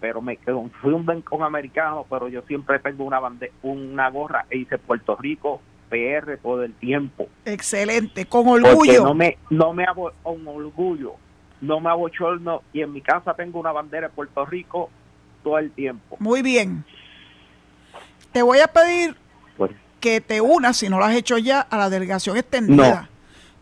pero 0.00 0.20
me 0.20 0.36
quedo, 0.36 0.68
fui 0.80 0.92
un 0.92 1.04
con 1.22 1.42
americano, 1.42 2.06
pero 2.08 2.28
yo 2.28 2.42
siempre 2.42 2.78
tengo 2.78 3.04
una 3.04 3.18
bande, 3.18 3.52
una 3.62 4.08
gorra 4.10 4.46
e 4.50 4.58
hice 4.58 4.78
Puerto 4.78 5.16
Rico 5.16 5.60
PR 5.88 6.36
todo 6.38 6.62
el 6.62 6.74
tiempo. 6.74 7.28
Excelente, 7.44 8.26
con 8.26 8.48
orgullo. 8.48 9.04
no 9.04 9.14
me, 9.14 9.38
no 9.50 9.72
me 9.72 9.84
hago 9.84 10.12
con 10.22 10.46
orgullo, 10.46 11.14
no 11.60 11.80
me 11.80 11.90
abochorno 11.90 12.62
y 12.72 12.82
en 12.82 12.92
mi 12.92 13.00
casa 13.00 13.34
tengo 13.34 13.60
una 13.60 13.72
bandera 13.72 14.08
de 14.08 14.14
Puerto 14.14 14.44
Rico 14.44 14.90
todo 15.42 15.58
el 15.58 15.70
tiempo. 15.70 16.16
Muy 16.18 16.42
bien. 16.42 16.84
Te 18.32 18.42
voy 18.42 18.58
a 18.58 18.66
pedir 18.66 19.16
pues, 19.56 19.70
que 20.00 20.20
te 20.20 20.40
unas, 20.40 20.76
si 20.76 20.88
no 20.88 20.98
lo 20.98 21.04
has 21.04 21.14
hecho 21.14 21.38
ya, 21.38 21.60
a 21.60 21.78
la 21.78 21.88
delegación 21.88 22.36
extendida. 22.36 23.08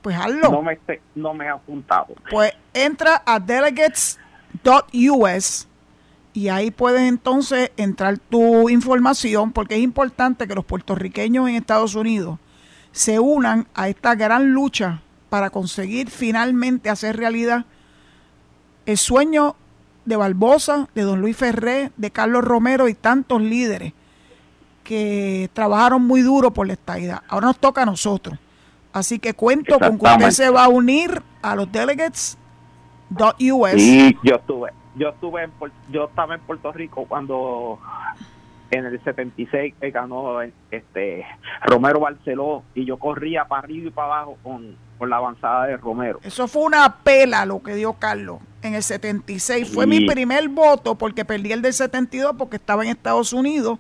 Pues 0.03 0.17
hazlo. 0.17 0.51
No 0.51 0.63
me, 0.63 0.79
no 1.15 1.33
me 1.33 1.47
he 1.47 1.49
apuntado. 1.49 2.15
Pues 2.31 2.53
entra 2.75 3.23
a 3.25 3.39
delegates.us 3.39 5.69
y 6.35 6.49
ahí 6.49 6.73
puedes 6.73 7.03
entonces 7.03 7.71
entrar 7.77 8.19
tu 8.19 8.69
información 8.69 9.53
porque 9.53 9.77
es 9.77 9.81
importante 9.81 10.49
que 10.49 10.57
los 10.57 10.65
puertorriqueños 10.65 11.49
en 11.49 11.55
Estados 11.55 11.95
Unidos 11.95 12.41
se 12.91 13.21
unan 13.21 13.69
a 13.73 13.89
esta 13.89 14.17
gran 14.17 14.53
lucha 14.53 15.01
para 15.31 15.51
conseguir 15.51 16.11
finalmente 16.11 16.91
hacer 16.91 17.17
realidad 17.17 17.65
el 18.85 18.99
sueño 18.99 19.55
de 20.05 20.17
Barbosa, 20.17 20.89
de 20.95 21.03
don 21.03 21.21
Luis 21.21 21.37
Ferré, 21.37 21.93
de 21.97 22.11
Carlos 22.11 22.45
Romero 22.45 22.89
y 22.89 22.95
tantos 22.95 23.41
líderes 23.41 23.93
que 24.83 25.49
trabajaron 25.53 26.03
muy 26.05 26.21
duro 26.21 26.53
por 26.53 26.67
la 26.67 26.75
estadidad. 26.75 27.23
Ahora 27.29 27.47
nos 27.47 27.59
toca 27.59 27.83
a 27.83 27.87
nosotros. 27.87 28.39
Así 28.93 29.21
que 29.21 29.35
cuento 29.35 29.79
con 29.79 29.99
que 29.99 30.07
usted 30.07 30.31
se 30.31 30.51
va 30.51 30.65
a 30.65 30.69
unir 30.69 31.23
a 31.43 31.55
los 31.57 31.71
delegates.us. 31.71 32.37
Sí, 33.77 34.17
yo 34.23 34.37
estuve, 34.37 34.73
yo 34.97 35.11
estuve 35.11 35.45
en, 35.45 35.53
yo 35.91 36.05
estaba 36.05 36.35
en 36.35 36.41
Puerto 36.41 36.73
Rico 36.73 37.07
cuando 37.07 37.79
en 38.71 38.87
el 38.87 39.03
76 39.03 39.75
ganó 39.93 40.41
este 40.71 41.27
Romero 41.63 42.01
Barceló 42.01 42.63
y 42.75 42.85
yo 42.85 42.99
corría 42.99 43.45
para 43.47 43.63
arriba 43.63 43.89
y 43.89 43.91
para 43.91 44.07
abajo 44.07 44.39
con, 44.43 44.77
la 45.01 45.17
avanzada 45.17 45.67
de 45.67 45.77
Romero. 45.77 46.19
Eso 46.23 46.49
fue 46.49 46.63
una 46.63 46.97
pela 47.03 47.45
lo 47.45 47.63
que 47.63 47.75
dio 47.75 47.93
Carlos 47.93 48.39
en 48.63 48.75
el 48.75 48.83
76. 48.83 49.71
Fue 49.71 49.87
mi 49.87 50.07
primer 50.07 50.49
voto 50.49 50.95
porque 50.95 51.27
perdí 51.27 51.53
el 51.53 51.61
del 51.61 51.75
72 51.75 52.35
porque 52.39 52.57
estaba 52.57 52.85
en 52.85 52.89
Estados 52.89 53.35
Unidos 53.35 53.79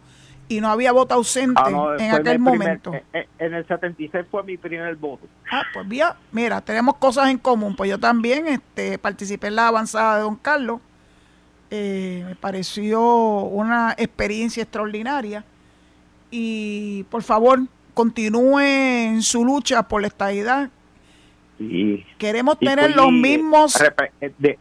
y 0.48 0.60
no 0.60 0.68
había 0.68 0.92
voto 0.92 1.14
ausente 1.14 1.62
ah, 1.64 1.96
en 1.98 2.10
aquel 2.10 2.38
momento. 2.38 2.92
Eh, 2.92 3.04
eh, 3.14 3.28
en, 3.38 3.54
el 3.54 3.66
76 3.66 4.26
fue 4.30 4.42
mi 4.42 4.58
primer 4.58 4.96
voto. 4.96 5.26
Ah, 5.50 5.62
pues 5.72 5.86
mira, 5.86 6.14
mira, 6.30 6.60
tenemos 6.60 6.96
cosas 6.96 7.30
en 7.30 7.38
común. 7.38 7.74
Pues 7.74 7.88
yo 7.88 7.98
también 7.98 8.46
este, 8.46 8.98
participé 8.98 9.46
en 9.46 9.56
la 9.56 9.68
avanzada 9.68 10.16
de 10.16 10.22
Don 10.24 10.36
Carlos 10.36 10.82
eh, 11.76 12.24
me 12.24 12.36
pareció 12.36 13.02
una 13.02 13.96
experiencia 13.98 14.62
extraordinaria 14.62 15.44
y 16.30 17.02
por 17.10 17.24
favor 17.24 17.62
continúe 17.94 18.60
en 18.60 19.22
su 19.22 19.44
lucha 19.44 19.82
por 19.82 20.00
la 20.00 20.06
estabilidad. 20.06 20.70
Queremos 22.16 22.60
tener 22.60 22.94
los 22.94 23.10
mismos 23.10 23.74
eh, 24.20 24.56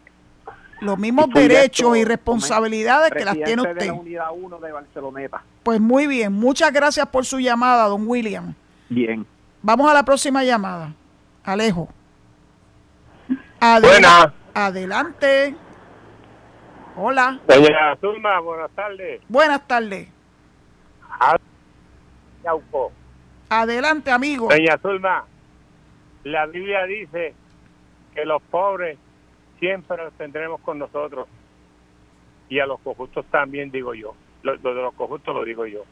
los 0.81 0.97
mismos 0.97 1.29
derechos 1.31 1.95
y 1.97 2.03
responsabilidades 2.03 3.11
que 3.11 3.25
las 3.25 3.35
tiene 3.35 3.61
usted. 3.61 3.91
Pues 5.61 5.79
muy 5.79 6.07
bien, 6.07 6.33
muchas 6.33 6.73
gracias 6.73 7.07
por 7.07 7.25
su 7.25 7.39
llamada, 7.39 7.85
don 7.89 8.07
William. 8.07 8.55
Bien. 8.89 9.23
Vamos 9.61 9.87
a 9.89 9.93
la 9.93 10.03
próxima 10.03 10.43
llamada. 10.43 10.95
Alejo. 11.43 11.89
Adelante. 14.55 15.55
Hola. 16.95 17.39
Doña 17.47 17.95
Zulma, 17.99 18.39
buenas 18.39 18.71
tardes. 18.71 19.21
Buenas 19.27 19.67
tardes. 19.67 20.07
Adelante, 23.49 24.11
amigo. 24.11 24.47
Doña 24.49 24.77
Zulma, 24.77 25.25
la 26.23 26.45
Biblia 26.45 26.85
dice 26.85 27.33
que 28.13 28.25
los 28.25 28.41
pobres 28.43 28.97
siempre 29.59 29.97
los 29.97 30.13
tendremos 30.13 30.61
con 30.61 30.79
nosotros. 30.79 31.27
Y 32.49 32.59
a 32.59 32.65
los 32.65 32.79
corruptos 32.81 33.25
también, 33.31 33.71
digo 33.71 33.93
yo. 33.93 34.13
Lo, 34.43 34.57
de 34.57 34.73
los 34.73 34.93
corruptos 34.93 35.33
lo 35.33 35.43
digo 35.43 35.65
yo. 35.65 35.83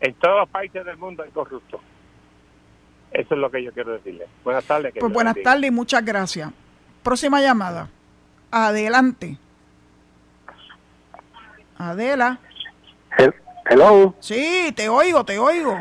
En 0.00 0.14
todos 0.14 0.40
los 0.40 0.48
países 0.48 0.84
del 0.84 0.96
mundo 0.96 1.22
hay 1.22 1.30
corruptos. 1.30 1.80
Eso 3.10 3.34
es 3.34 3.40
lo 3.40 3.50
que 3.50 3.62
yo 3.62 3.72
quiero 3.72 3.92
decirle. 3.92 4.26
Buenas 4.44 4.64
tardes. 4.64 4.92
pues 4.98 5.12
buenas 5.12 5.36
tardes 5.42 5.70
y 5.70 5.70
muchas 5.70 6.04
gracias. 6.04 6.50
Próxima 7.02 7.40
llamada. 7.40 7.88
Adelante. 8.50 9.38
Adela. 11.78 12.38
Hello. 13.66 14.14
Sí, 14.20 14.72
te 14.76 14.88
oigo, 14.88 15.24
te 15.24 15.38
oigo. 15.38 15.78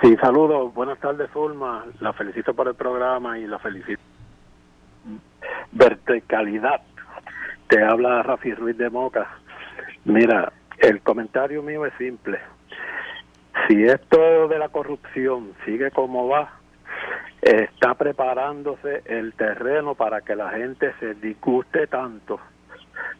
Sí, 0.00 0.16
saludos. 0.16 0.72
Buenas 0.74 0.98
tardes, 0.98 1.30
Zulma. 1.32 1.84
La 2.00 2.12
felicito 2.12 2.54
por 2.54 2.68
el 2.68 2.74
programa 2.74 3.38
y 3.38 3.46
la 3.46 3.58
felicito. 3.58 4.02
Verticalidad. 5.72 6.80
Te 7.68 7.82
habla 7.82 8.22
Rafi 8.22 8.54
Ruiz 8.54 8.76
de 8.78 8.88
Moca. 8.90 9.28
Mira, 10.04 10.52
el 10.78 11.00
comentario 11.02 11.62
mío 11.62 11.84
es 11.84 11.94
simple. 11.98 12.38
Si 13.68 13.84
esto 13.84 14.48
de 14.48 14.58
la 14.58 14.68
corrupción 14.68 15.52
sigue 15.64 15.90
como 15.90 16.28
va, 16.28 16.52
está 17.40 17.94
preparándose 17.94 19.02
el 19.04 19.34
terreno 19.34 19.94
para 19.94 20.22
que 20.22 20.34
la 20.36 20.50
gente 20.50 20.92
se 21.00 21.14
disguste 21.14 21.86
tanto 21.86 22.40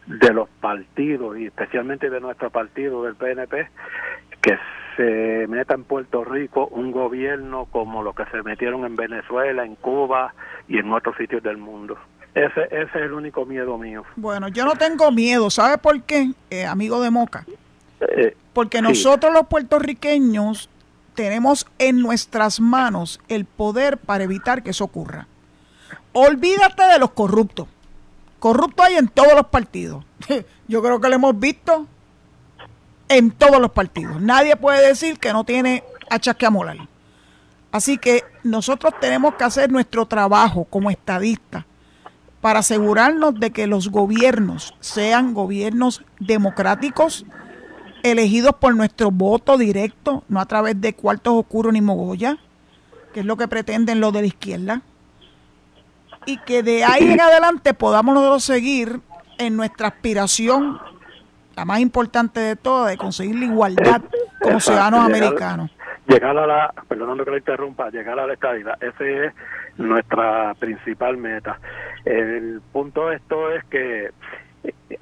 de 0.05 0.33
los 0.33 0.49
partidos 0.61 1.37
y 1.37 1.47
especialmente 1.47 2.09
de 2.09 2.19
nuestro 2.19 2.49
partido 2.49 3.03
del 3.03 3.15
PNP 3.15 3.67
que 4.41 4.57
se 4.95 5.47
meta 5.47 5.73
en 5.73 5.83
Puerto 5.83 6.23
Rico 6.23 6.67
un 6.67 6.91
gobierno 6.91 7.65
como 7.65 8.03
lo 8.03 8.13
que 8.13 8.25
se 8.31 8.43
metieron 8.43 8.85
en 8.85 8.95
Venezuela, 8.95 9.65
en 9.65 9.75
Cuba 9.75 10.33
y 10.67 10.77
en 10.77 10.91
otros 10.91 11.15
sitios 11.17 11.43
del 11.43 11.57
mundo. 11.57 11.97
Ese, 12.33 12.63
ese 12.65 12.83
es 12.83 12.95
el 12.95 13.13
único 13.13 13.45
miedo 13.45 13.77
mío. 13.77 14.03
Bueno, 14.15 14.49
yo 14.49 14.65
no 14.65 14.73
tengo 14.73 15.11
miedo, 15.11 15.49
¿sabe 15.49 15.77
por 15.77 16.01
qué, 16.03 16.31
eh, 16.49 16.65
amigo 16.65 17.01
de 17.01 17.09
Moca? 17.09 17.45
Eh, 18.01 18.35
Porque 18.53 18.81
nosotros 18.81 19.33
los 19.33 19.47
puertorriqueños 19.47 20.69
tenemos 21.15 21.65
en 21.79 22.01
nuestras 22.01 22.59
manos 22.59 23.21
el 23.29 23.45
poder 23.45 23.97
para 23.97 24.25
evitar 24.25 24.63
que 24.63 24.71
eso 24.71 24.83
ocurra. 24.83 25.27
Olvídate 26.11 26.83
de 26.83 26.99
los 26.99 27.11
corruptos. 27.11 27.67
Corrupto 28.39 28.83
hay 28.83 28.95
en 28.95 29.07
todos 29.07 29.33
los 29.33 29.47
partidos. 29.47 30.05
Yo 30.67 30.81
creo 30.81 30.99
que 30.99 31.09
lo 31.09 31.15
hemos 31.15 31.39
visto 31.39 31.87
en 33.07 33.31
todos 33.31 33.59
los 33.59 33.71
partidos. 33.71 34.21
Nadie 34.21 34.55
puede 34.55 34.87
decir 34.87 35.19
que 35.19 35.33
no 35.33 35.43
tiene 35.43 35.83
hachas 36.09 36.35
que 36.35 36.45
amolar. 36.45 36.77
Así 37.71 37.97
que 37.97 38.23
nosotros 38.43 38.93
tenemos 38.99 39.35
que 39.35 39.43
hacer 39.43 39.71
nuestro 39.71 40.05
trabajo 40.05 40.65
como 40.65 40.89
estadistas 40.89 41.65
para 42.41 42.59
asegurarnos 42.59 43.39
de 43.39 43.51
que 43.51 43.67
los 43.67 43.89
gobiernos 43.89 44.75
sean 44.79 45.33
gobiernos 45.33 46.03
democráticos, 46.19 47.25
elegidos 48.03 48.55
por 48.59 48.75
nuestro 48.75 49.09
voto 49.11 49.57
directo, 49.57 50.23
no 50.29 50.39
a 50.39 50.45
través 50.45 50.79
de 50.79 50.93
cuartos 50.93 51.33
oscuros 51.33 51.73
ni 51.73 51.81
mogolla, 51.81 52.37
que 53.13 53.21
es 53.21 53.25
lo 53.25 53.35
que 53.35 53.47
pretenden 53.47 53.99
los 53.99 54.13
de 54.13 54.21
la 54.21 54.27
izquierda 54.27 54.81
y 56.25 56.37
que 56.37 56.63
de 56.63 56.83
ahí 56.83 57.11
en 57.11 57.21
adelante 57.21 57.73
podamos 57.73 58.15
nosotros 58.15 58.43
seguir 58.43 58.99
en 59.37 59.55
nuestra 59.55 59.89
aspiración, 59.89 60.79
la 61.55 61.65
más 61.65 61.79
importante 61.79 62.39
de 62.39 62.55
todas, 62.55 62.91
de 62.91 62.97
conseguir 62.97 63.35
la 63.35 63.45
igualdad 63.45 64.01
como 64.41 64.59
ciudadanos 64.59 65.01
americanos. 65.01 65.71
Llegar 66.07 66.37
a 66.37 66.45
la, 66.45 66.73
perdonando 66.87 67.25
que 67.25 67.31
lo 67.31 67.37
interrumpa, 67.37 67.89
llegar 67.89 68.19
a 68.19 68.27
la 68.27 68.33
estabilidad, 68.33 68.81
esa 68.81 69.03
es 69.03 69.33
nuestra 69.77 70.53
principal 70.55 71.17
meta. 71.17 71.59
El 72.05 72.61
punto 72.71 73.09
de 73.09 73.15
esto 73.15 73.51
es 73.51 73.63
que 73.65 74.11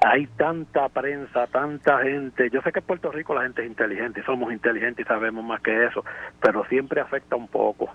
hay 0.06 0.28
tanta 0.38 0.88
prensa, 0.90 1.48
tanta 1.48 2.00
gente. 2.00 2.50
Yo 2.50 2.62
sé 2.62 2.72
que 2.72 2.80
en 2.80 2.86
Puerto 2.86 3.12
Rico 3.12 3.34
la 3.34 3.44
gente 3.44 3.64
es 3.64 3.68
inteligente, 3.68 4.24
somos 4.24 4.54
inteligentes 4.54 5.06
y 5.06 5.08
sabemos 5.08 5.44
más 5.44 5.62
que 5.62 5.86
eso, 5.86 6.06
pero 6.42 6.66
siempre 6.66 7.02
afecta 7.02 7.36
un 7.36 7.48
poco. 7.48 7.90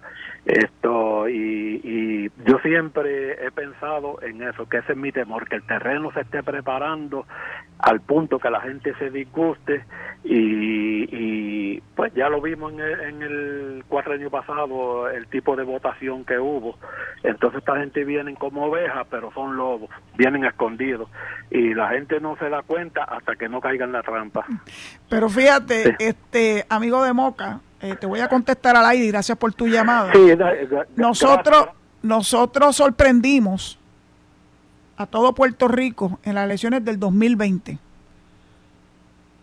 Esto 0.45 1.29
y, 1.29 1.81
y 1.83 2.31
yo 2.45 2.59
siempre 2.59 3.45
he 3.45 3.51
pensado 3.51 4.21
en 4.23 4.43
eso, 4.43 4.69
que 4.69 4.79
ese 4.79 4.93
es 4.93 4.99
mi 4.99 5.13
temor, 5.13 5.49
que 5.49 5.57
el 5.57 5.63
terreno 5.63 6.13
se 6.13 6.21
esté 6.21 6.43
preparando 6.43 7.27
al 7.79 8.01
punto 8.01 8.39
que 8.39 8.51
la 8.51 8.61
gente 8.61 8.95
se 8.99 9.11
disguste. 9.11 9.85
Y, 10.25 11.09
y 11.11 11.81
pues 11.95 12.13
ya 12.15 12.29
lo 12.29 12.41
vimos 12.41 12.73
en 12.73 12.81
el, 12.81 13.01
en 13.01 13.23
el 13.23 13.85
pasado 14.31 15.09
el 15.09 15.27
tipo 15.29 15.57
de 15.57 15.65
votación 15.65 16.25
que 16.25 16.39
hubo. 16.39 16.77
Entonces 17.23 17.61
esta 17.61 17.79
gente 17.79 18.05
viene 18.05 18.35
como 18.35 18.67
ovejas 18.67 19.07
pero 19.11 19.33
son 19.33 19.57
lobos 19.57 19.91
vienen 20.19 20.45
escondidos. 20.45 21.09
Y 21.51 21.73
la 21.79 21.89
gente 21.91 22.21
no 22.21 22.37
se 22.37 22.49
da 22.49 22.63
cuenta 22.63 23.05
hasta 23.05 23.37
que 23.37 23.49
no 23.49 23.61
caiga 23.61 23.85
en 23.85 23.93
la 23.93 24.03
trampa. 24.03 24.45
Pero 25.09 25.29
fíjate 25.29 25.97
este 25.99 26.67
amigo 26.69 27.03
de 27.03 27.13
Moca 27.13 27.61
eh, 27.81 27.95
te 27.95 28.07
voy 28.07 28.21
a 28.21 28.29
contestar 28.29 28.77
al 28.77 28.85
aire 28.87 29.07
gracias 29.07 29.39
por 29.39 29.55
tu 29.55 29.69
llamada. 29.69 30.13
Nosotros 30.97 31.69
nosotros 32.03 32.77
sorprendimos 32.77 33.79
a 34.97 35.07
todo 35.07 35.35
Puerto 35.35 35.69
Rico 35.69 36.19
en 36.25 36.35
las 36.35 36.45
elecciones 36.45 36.85
del 36.85 36.99
2020. 36.99 37.79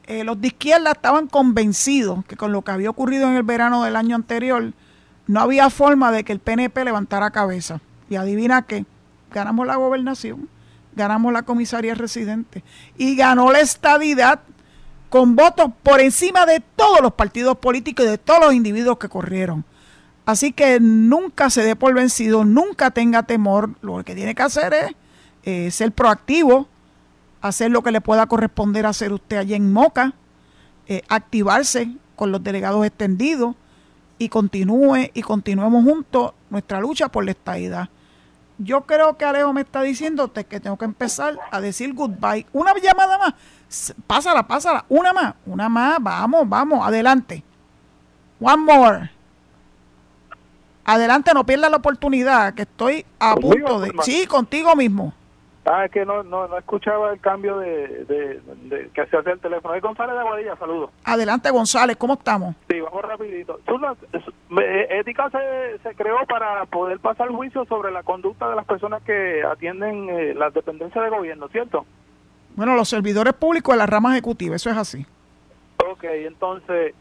Eh, 0.08 0.24
los 0.24 0.40
de 0.40 0.48
izquierda 0.48 0.92
estaban 0.92 1.28
convencidos 1.28 2.24
que 2.26 2.36
con 2.36 2.52
lo 2.52 2.62
que 2.62 2.72
había 2.72 2.90
ocurrido 2.90 3.28
en 3.28 3.36
el 3.36 3.44
verano 3.44 3.84
del 3.84 3.96
año 3.96 4.16
anterior, 4.16 4.72
no 5.28 5.40
había 5.40 5.70
forma 5.70 6.12
de 6.12 6.24
que 6.24 6.34
el 6.34 6.40
PNP 6.40 6.84
levantara 6.84 7.32
cabeza. 7.32 7.80
Y 8.10 8.18
adivina 8.18 8.62
qué, 8.62 8.86
ganamos 9.32 9.66
la 9.66 9.78
gobernación, 9.78 10.48
ganamos 10.96 11.34
la 11.34 11.44
comisaría 11.44 11.96
residente 11.96 12.64
y 12.98 13.16
ganó 13.16 13.52
la 13.52 13.60
estadidad 13.60 14.42
con 15.10 15.36
votos 15.36 15.72
por 15.84 16.02
encima 16.02 16.46
de 16.46 16.62
todos 16.76 17.02
los 17.02 17.14
partidos 17.14 17.58
políticos 17.58 18.06
y 18.06 18.10
de 18.10 18.18
todos 18.18 18.40
los 18.42 18.54
individuos 18.54 18.98
que 18.98 19.10
corrieron. 19.10 19.64
Así 20.26 20.52
que 20.52 20.80
nunca 20.80 21.50
se 21.50 21.64
dé 21.64 21.76
por 21.76 21.94
vencido, 21.94 22.44
nunca 22.44 22.92
tenga 22.92 23.24
temor. 23.24 23.72
Lo 23.82 24.04
que 24.04 24.16
tiene 24.16 24.34
que 24.34 24.42
hacer 24.42 24.74
es 24.74 24.92
eh, 25.44 25.72
ser 25.72 25.92
proactivo, 25.92 26.68
hacer 27.42 27.70
lo 27.70 27.84
que 27.84 27.92
le 27.92 28.02
pueda 28.02 28.26
corresponder 28.26 28.88
hacer 28.88 29.14
usted 29.14 29.38
allí 29.38 29.54
en 29.54 29.72
Moca, 29.72 30.14
eh, 30.88 31.04
activarse 31.08 31.96
con 32.16 32.32
los 32.32 32.44
delegados 32.44 32.86
extendidos 32.86 33.56
y 34.18 34.30
continúe 34.30 35.12
y 35.14 35.22
continuemos 35.22 35.84
juntos 35.84 36.34
nuestra 36.50 36.80
lucha 36.80 37.10
por 37.10 37.24
la 37.24 37.32
estadidad. 37.32 37.90
Yo 38.58 38.82
creo 38.82 39.18
que 39.18 39.26
Alejo 39.26 39.54
me 39.54 39.62
está 39.62 39.82
diciéndote 39.82 40.46
que 40.46 40.60
tengo 40.60 40.78
que 40.78 40.86
empezar 40.86 41.38
a 41.52 41.62
decir 41.62 41.94
goodbye. 41.94 42.46
Una 42.54 42.74
llamada 42.76 43.18
más. 43.18 43.34
Pásala, 44.08 44.48
pásala. 44.48 44.86
Una 44.90 45.14
más. 45.14 45.34
Una 45.46 45.70
más. 45.70 45.98
Vamos, 46.02 46.48
vamos. 46.48 46.88
Adelante. 46.88 47.44
One 48.40 48.58
more. 48.58 49.12
Adelante, 50.86 51.32
no 51.34 51.46
pierdas 51.46 51.72
la 51.72 51.78
oportunidad, 51.78 52.54
que 52.54 52.62
estoy 52.62 53.06
a 53.18 53.36
punto 53.36 53.80
de... 53.80 53.92
Sí, 54.04 54.28
contigo 54.28 54.76
mismo. 54.76 55.16
Ah, 55.66 55.86
es 55.86 55.92
que 55.92 56.06
no, 56.06 56.22
no, 56.22 56.48
no 56.48 56.58
escuchaba 56.60 57.12
el 57.12 57.20
cambio 57.20 57.58
de, 57.58 58.06
de, 58.06 58.90
que 58.94 59.06
se 59.08 59.18
hace 59.18 59.32
el 59.32 59.40
teléfono. 59.40 59.74
Es 59.74 59.82
González 59.82 60.14
de 60.14 60.22
Aguadilla, 60.22 60.56
saludos. 60.58 60.92
Adelante, 61.04 61.50
González, 61.50 61.98
¿cómo 61.98 62.14
estamos? 62.14 62.56
Sí, 62.70 62.80
vamos 62.80 63.02
rapidito. 63.02 63.60
Ética 64.90 65.30
se, 65.32 65.80
se 65.80 65.96
creó 65.96 66.18
para 66.28 66.66
poder 66.68 67.00
pasar 67.00 67.30
juicio 67.30 67.66
sobre 67.66 67.92
la 67.92 68.04
conducta 68.04 68.48
de 68.48 68.56
las 68.56 68.66
personas 68.66 69.02
que 69.02 69.44
atienden 69.44 70.08
eh, 70.10 70.34
las 70.36 70.54
dependencias 70.54 71.04
de 71.04 71.10
gobierno, 71.10 71.48
¿cierto? 71.48 71.86
Bueno, 72.56 72.76
los 72.76 72.88
servidores 72.88 73.34
públicos 73.34 73.74
de 73.74 73.80
la 73.80 73.88
rama 73.88 74.14
ejecutiva, 74.14 74.56
eso 74.56 74.70
es 74.70 74.78
así. 74.78 75.06
Ok, 75.84 76.04
entonces, 76.04 76.94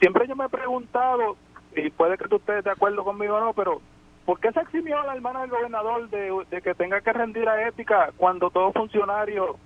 siempre 0.00 0.26
yo 0.26 0.34
me 0.34 0.46
he 0.46 0.48
preguntado, 0.48 1.36
y 1.76 1.90
puede 1.90 2.16
que 2.16 2.28
tú 2.28 2.36
estés 2.36 2.64
de 2.64 2.70
acuerdo 2.70 3.04
conmigo 3.04 3.36
o 3.36 3.40
no, 3.40 3.52
pero 3.52 3.82
¿Por 4.26 4.40
qué 4.40 4.50
se 4.50 4.60
eximió 4.60 5.00
a 5.00 5.06
la 5.06 5.14
hermana 5.14 5.42
del 5.42 5.50
gobernador 5.50 6.10
de, 6.10 6.60
que 6.60 6.74
tenga 6.74 7.00
que 7.00 7.12
rendir 7.12 7.48
a 7.48 7.68
ética 7.68 8.10
cuando 8.16 8.50
todo 8.50 8.72
funcionario 8.72 9.56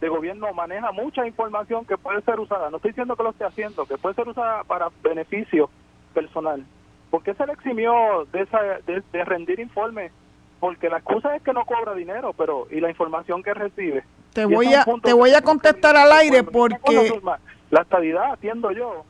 de 0.00 0.08
gobierno 0.08 0.52
maneja 0.54 0.92
mucha 0.92 1.26
información 1.26 1.84
que 1.84 1.98
puede 1.98 2.22
ser 2.22 2.38
usada? 2.38 2.70
No 2.70 2.76
estoy 2.76 2.92
diciendo 2.92 3.16
que 3.16 3.24
lo 3.24 3.30
esté 3.30 3.44
haciendo, 3.44 3.84
que 3.86 3.98
puede 3.98 4.14
ser 4.14 4.28
usada 4.28 4.62
para 4.62 4.88
beneficio 5.02 5.68
personal. 6.14 6.64
¿Por 7.10 7.24
qué 7.24 7.34
se 7.34 7.44
le 7.44 7.54
eximió 7.54 8.24
de, 8.32 8.42
esa, 8.42 8.60
de, 8.86 9.24
rendir 9.24 9.58
informes? 9.58 10.12
Porque 10.60 10.88
la 10.88 10.98
excusa 10.98 11.34
es 11.34 11.42
que 11.42 11.52
no 11.52 11.64
cobra 11.64 11.92
dinero, 11.94 12.32
pero 12.34 12.68
¿y 12.70 12.78
la 12.78 12.90
información 12.90 13.42
que 13.42 13.52
recibe? 13.52 14.04
Te 14.32 14.44
voy 14.44 14.72
a 14.74 14.84
te 15.02 15.12
voy 15.12 15.32
a 15.34 15.42
contestar 15.42 15.96
al 15.96 16.12
aire 16.12 16.44
porque 16.44 17.20
la 17.70 17.82
estabilidad 17.82 18.32
atiendo 18.32 18.70
yo. 18.70 19.04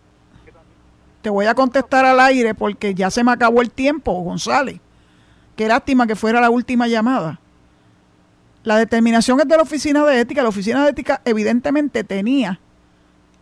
Te 1.21 1.29
voy 1.29 1.45
a 1.45 1.55
contestar 1.55 2.07
al 2.07 2.21
aire 2.21 2.55
porque 2.55 2.95
ya 2.95 3.11
se 3.11 3.23
me 3.23 3.33
acabó 3.33 3.61
el 3.61 3.71
tiempo, 3.71 4.13
González. 4.23 4.81
Qué 5.57 5.69
lástima 5.69 6.07
que 6.07 6.17
fuera 6.17 6.41
la 6.41 6.51
última 6.51 6.89
llamada. 6.89 7.41
La 8.65 8.77
determinación 8.77 9.39
es 9.41 9.47
de 9.47 9.57
la 9.57 9.63
oficina 9.63 10.05
de 10.05 10.21
ética. 10.21 10.43
La 10.43 10.49
oficina 10.49 10.83
de 10.85 10.91
ética 10.91 11.21
evidentemente 11.25 12.03
tenía 12.03 12.59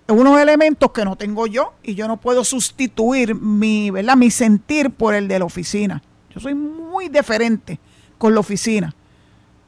unos 0.09 0.39
elementos 0.39 0.91
que 0.93 1.05
no 1.05 1.17
tengo 1.17 1.47
yo 1.47 1.75
y 1.83 1.95
yo 1.95 2.09
no 2.09 2.19
puedo 2.19 2.45
sustituir 2.45 3.35
mi, 3.35 3.91
¿verdad? 3.91 4.17
mi 4.17 4.31
sentir 4.31 4.91
por 4.91 5.15
el 5.15 5.29
de 5.29 5.39
la 5.39 5.45
oficina. 5.45 6.03
Yo 6.35 6.41
soy 6.41 6.55
muy 6.55 7.09
diferente 7.09 7.79
con 8.19 8.35
la 8.35 8.41
oficina. 8.41 8.95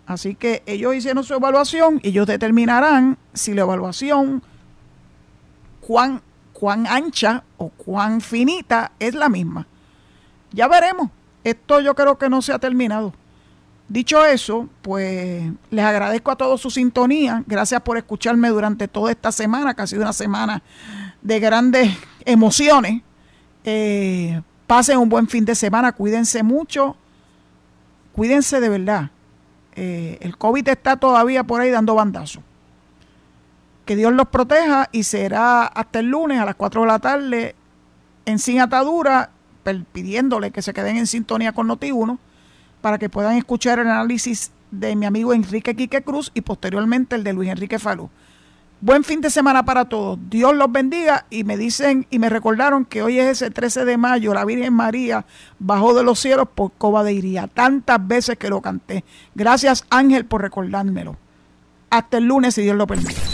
Así 0.07 0.35
que 0.35 0.63
ellos 0.67 0.95
hicieron 0.95 1.25
su 1.25 1.35
evaluación 1.35 1.99
y 2.03 2.09
ellos 2.09 2.27
determinarán 2.27 3.17
si 3.33 3.55
la 3.55 3.63
evaluación, 3.63 4.43
cuán, 5.81 6.21
cuán 6.53 6.87
ancha 6.87 7.45
o 7.57 7.71
cuán 7.71 8.21
finita 8.21 8.93
es 8.99 9.15
la 9.15 9.31
misma. 9.31 9.67
Ya 10.53 10.69
veremos 10.69 11.11
esto 11.45 11.81
yo 11.81 11.95
creo 11.95 12.19
que 12.19 12.29
no 12.29 12.43
se 12.43 12.53
ha 12.53 12.59
terminado. 12.59 13.13
Dicho 13.89 14.25
eso, 14.25 14.69
pues 14.81 15.45
les 15.71 15.85
agradezco 15.85 16.31
a 16.31 16.37
todos 16.37 16.61
su 16.61 16.71
sintonía. 16.71 17.45
Gracias 17.47 17.83
por 17.83 17.99
escucharme 17.99 18.49
durante 18.49 18.89
toda 18.89 19.11
esta 19.13 19.31
semana, 19.31 19.75
que 19.75 19.83
ha 19.83 19.87
sido 19.87 20.03
una 20.03 20.15
semana 20.15 20.63
de 21.21 21.39
grandes 21.39 21.95
emociones. 22.25 23.03
Eh, 23.65 24.41
pasen 24.67 24.99
un 24.99 25.11
buen 25.11 25.29
fin 25.29 25.45
de 25.45 25.55
semana, 25.55 25.93
cuídense 25.93 26.43
mucho, 26.43 26.97
cuídense 28.15 28.59
de 28.61 28.69
verdad. 28.71 29.11
Eh, 29.77 30.19
el 30.23 30.39
COVID 30.39 30.67
está 30.69 30.97
todavía 30.97 31.45
por 31.45 31.61
ahí 31.61 31.71
dando 31.71 31.95
bandazos. 31.95 32.43
Que 33.85 33.97
Dios 33.97 34.15
los 34.15 34.29
proteja 34.29 34.89
y 34.93 35.03
será 35.03 35.67
hasta 35.67 35.99
el 35.99 36.07
lunes 36.07 36.41
a 36.41 36.47
las 36.47 36.55
4 36.55 36.81
de 36.81 36.87
la 36.87 36.99
tarde 37.01 37.55
en 38.25 38.39
Sin 38.39 38.61
Atadura 38.61 39.31
pidiéndole 39.93 40.51
que 40.51 40.63
se 40.63 40.73
queden 40.73 40.97
en 40.97 41.07
sintonía 41.07 41.53
con 41.53 41.69
Noti1 41.69 42.19
para 42.81 42.99
que 42.99 43.09
puedan 43.09 43.37
escuchar 43.37 43.79
el 43.79 43.87
análisis 43.89 44.53
de 44.71 44.95
mi 44.97 45.07
amigo 45.07 45.33
Enrique 45.33 45.75
Quique 45.75 46.03
Cruz 46.03 46.31
y 46.35 46.43
posteriormente 46.43 47.17
el 47.17 47.25
de 47.25 47.33
Luis 47.33 47.51
Enrique 47.51 47.79
Falú. 47.79 48.11
Buen 48.81 49.03
fin 49.03 49.23
de 49.23 49.31
semana 49.31 49.65
para 49.65 49.87
todos. 49.87 50.19
Dios 50.29 50.55
los 50.55 50.71
bendiga 50.71 51.25
y 51.31 51.45
me 51.45 51.57
dicen 51.57 52.07
y 52.11 52.19
me 52.19 52.29
recordaron 52.29 52.85
que 52.85 53.03
hoy 53.03 53.19
es 53.19 53.41
ese 53.43 53.51
13 53.51 53.87
de 53.87 53.97
mayo, 53.97 54.35
la 54.35 54.45
Virgen 54.45 54.75
María 54.75 55.25
bajó 55.59 55.95
de 55.95 56.05
los 56.05 56.19
cielos 56.19 56.49
por 56.55 56.73
Coba 56.73 57.03
de 57.03 57.15
Iría. 57.15 57.47
Tantas 57.47 58.07
veces 58.07 58.37
que 58.37 58.51
lo 58.51 58.61
canté. 58.61 59.05
Gracias 59.35 59.87
Ángel 59.89 60.27
por 60.27 60.43
recordármelo. 60.43 61.17
Hasta 61.89 62.19
el 62.19 62.25
lunes 62.25 62.55
si 62.55 62.63
Dios 62.63 62.77
lo 62.77 62.87
permite. 62.87 63.34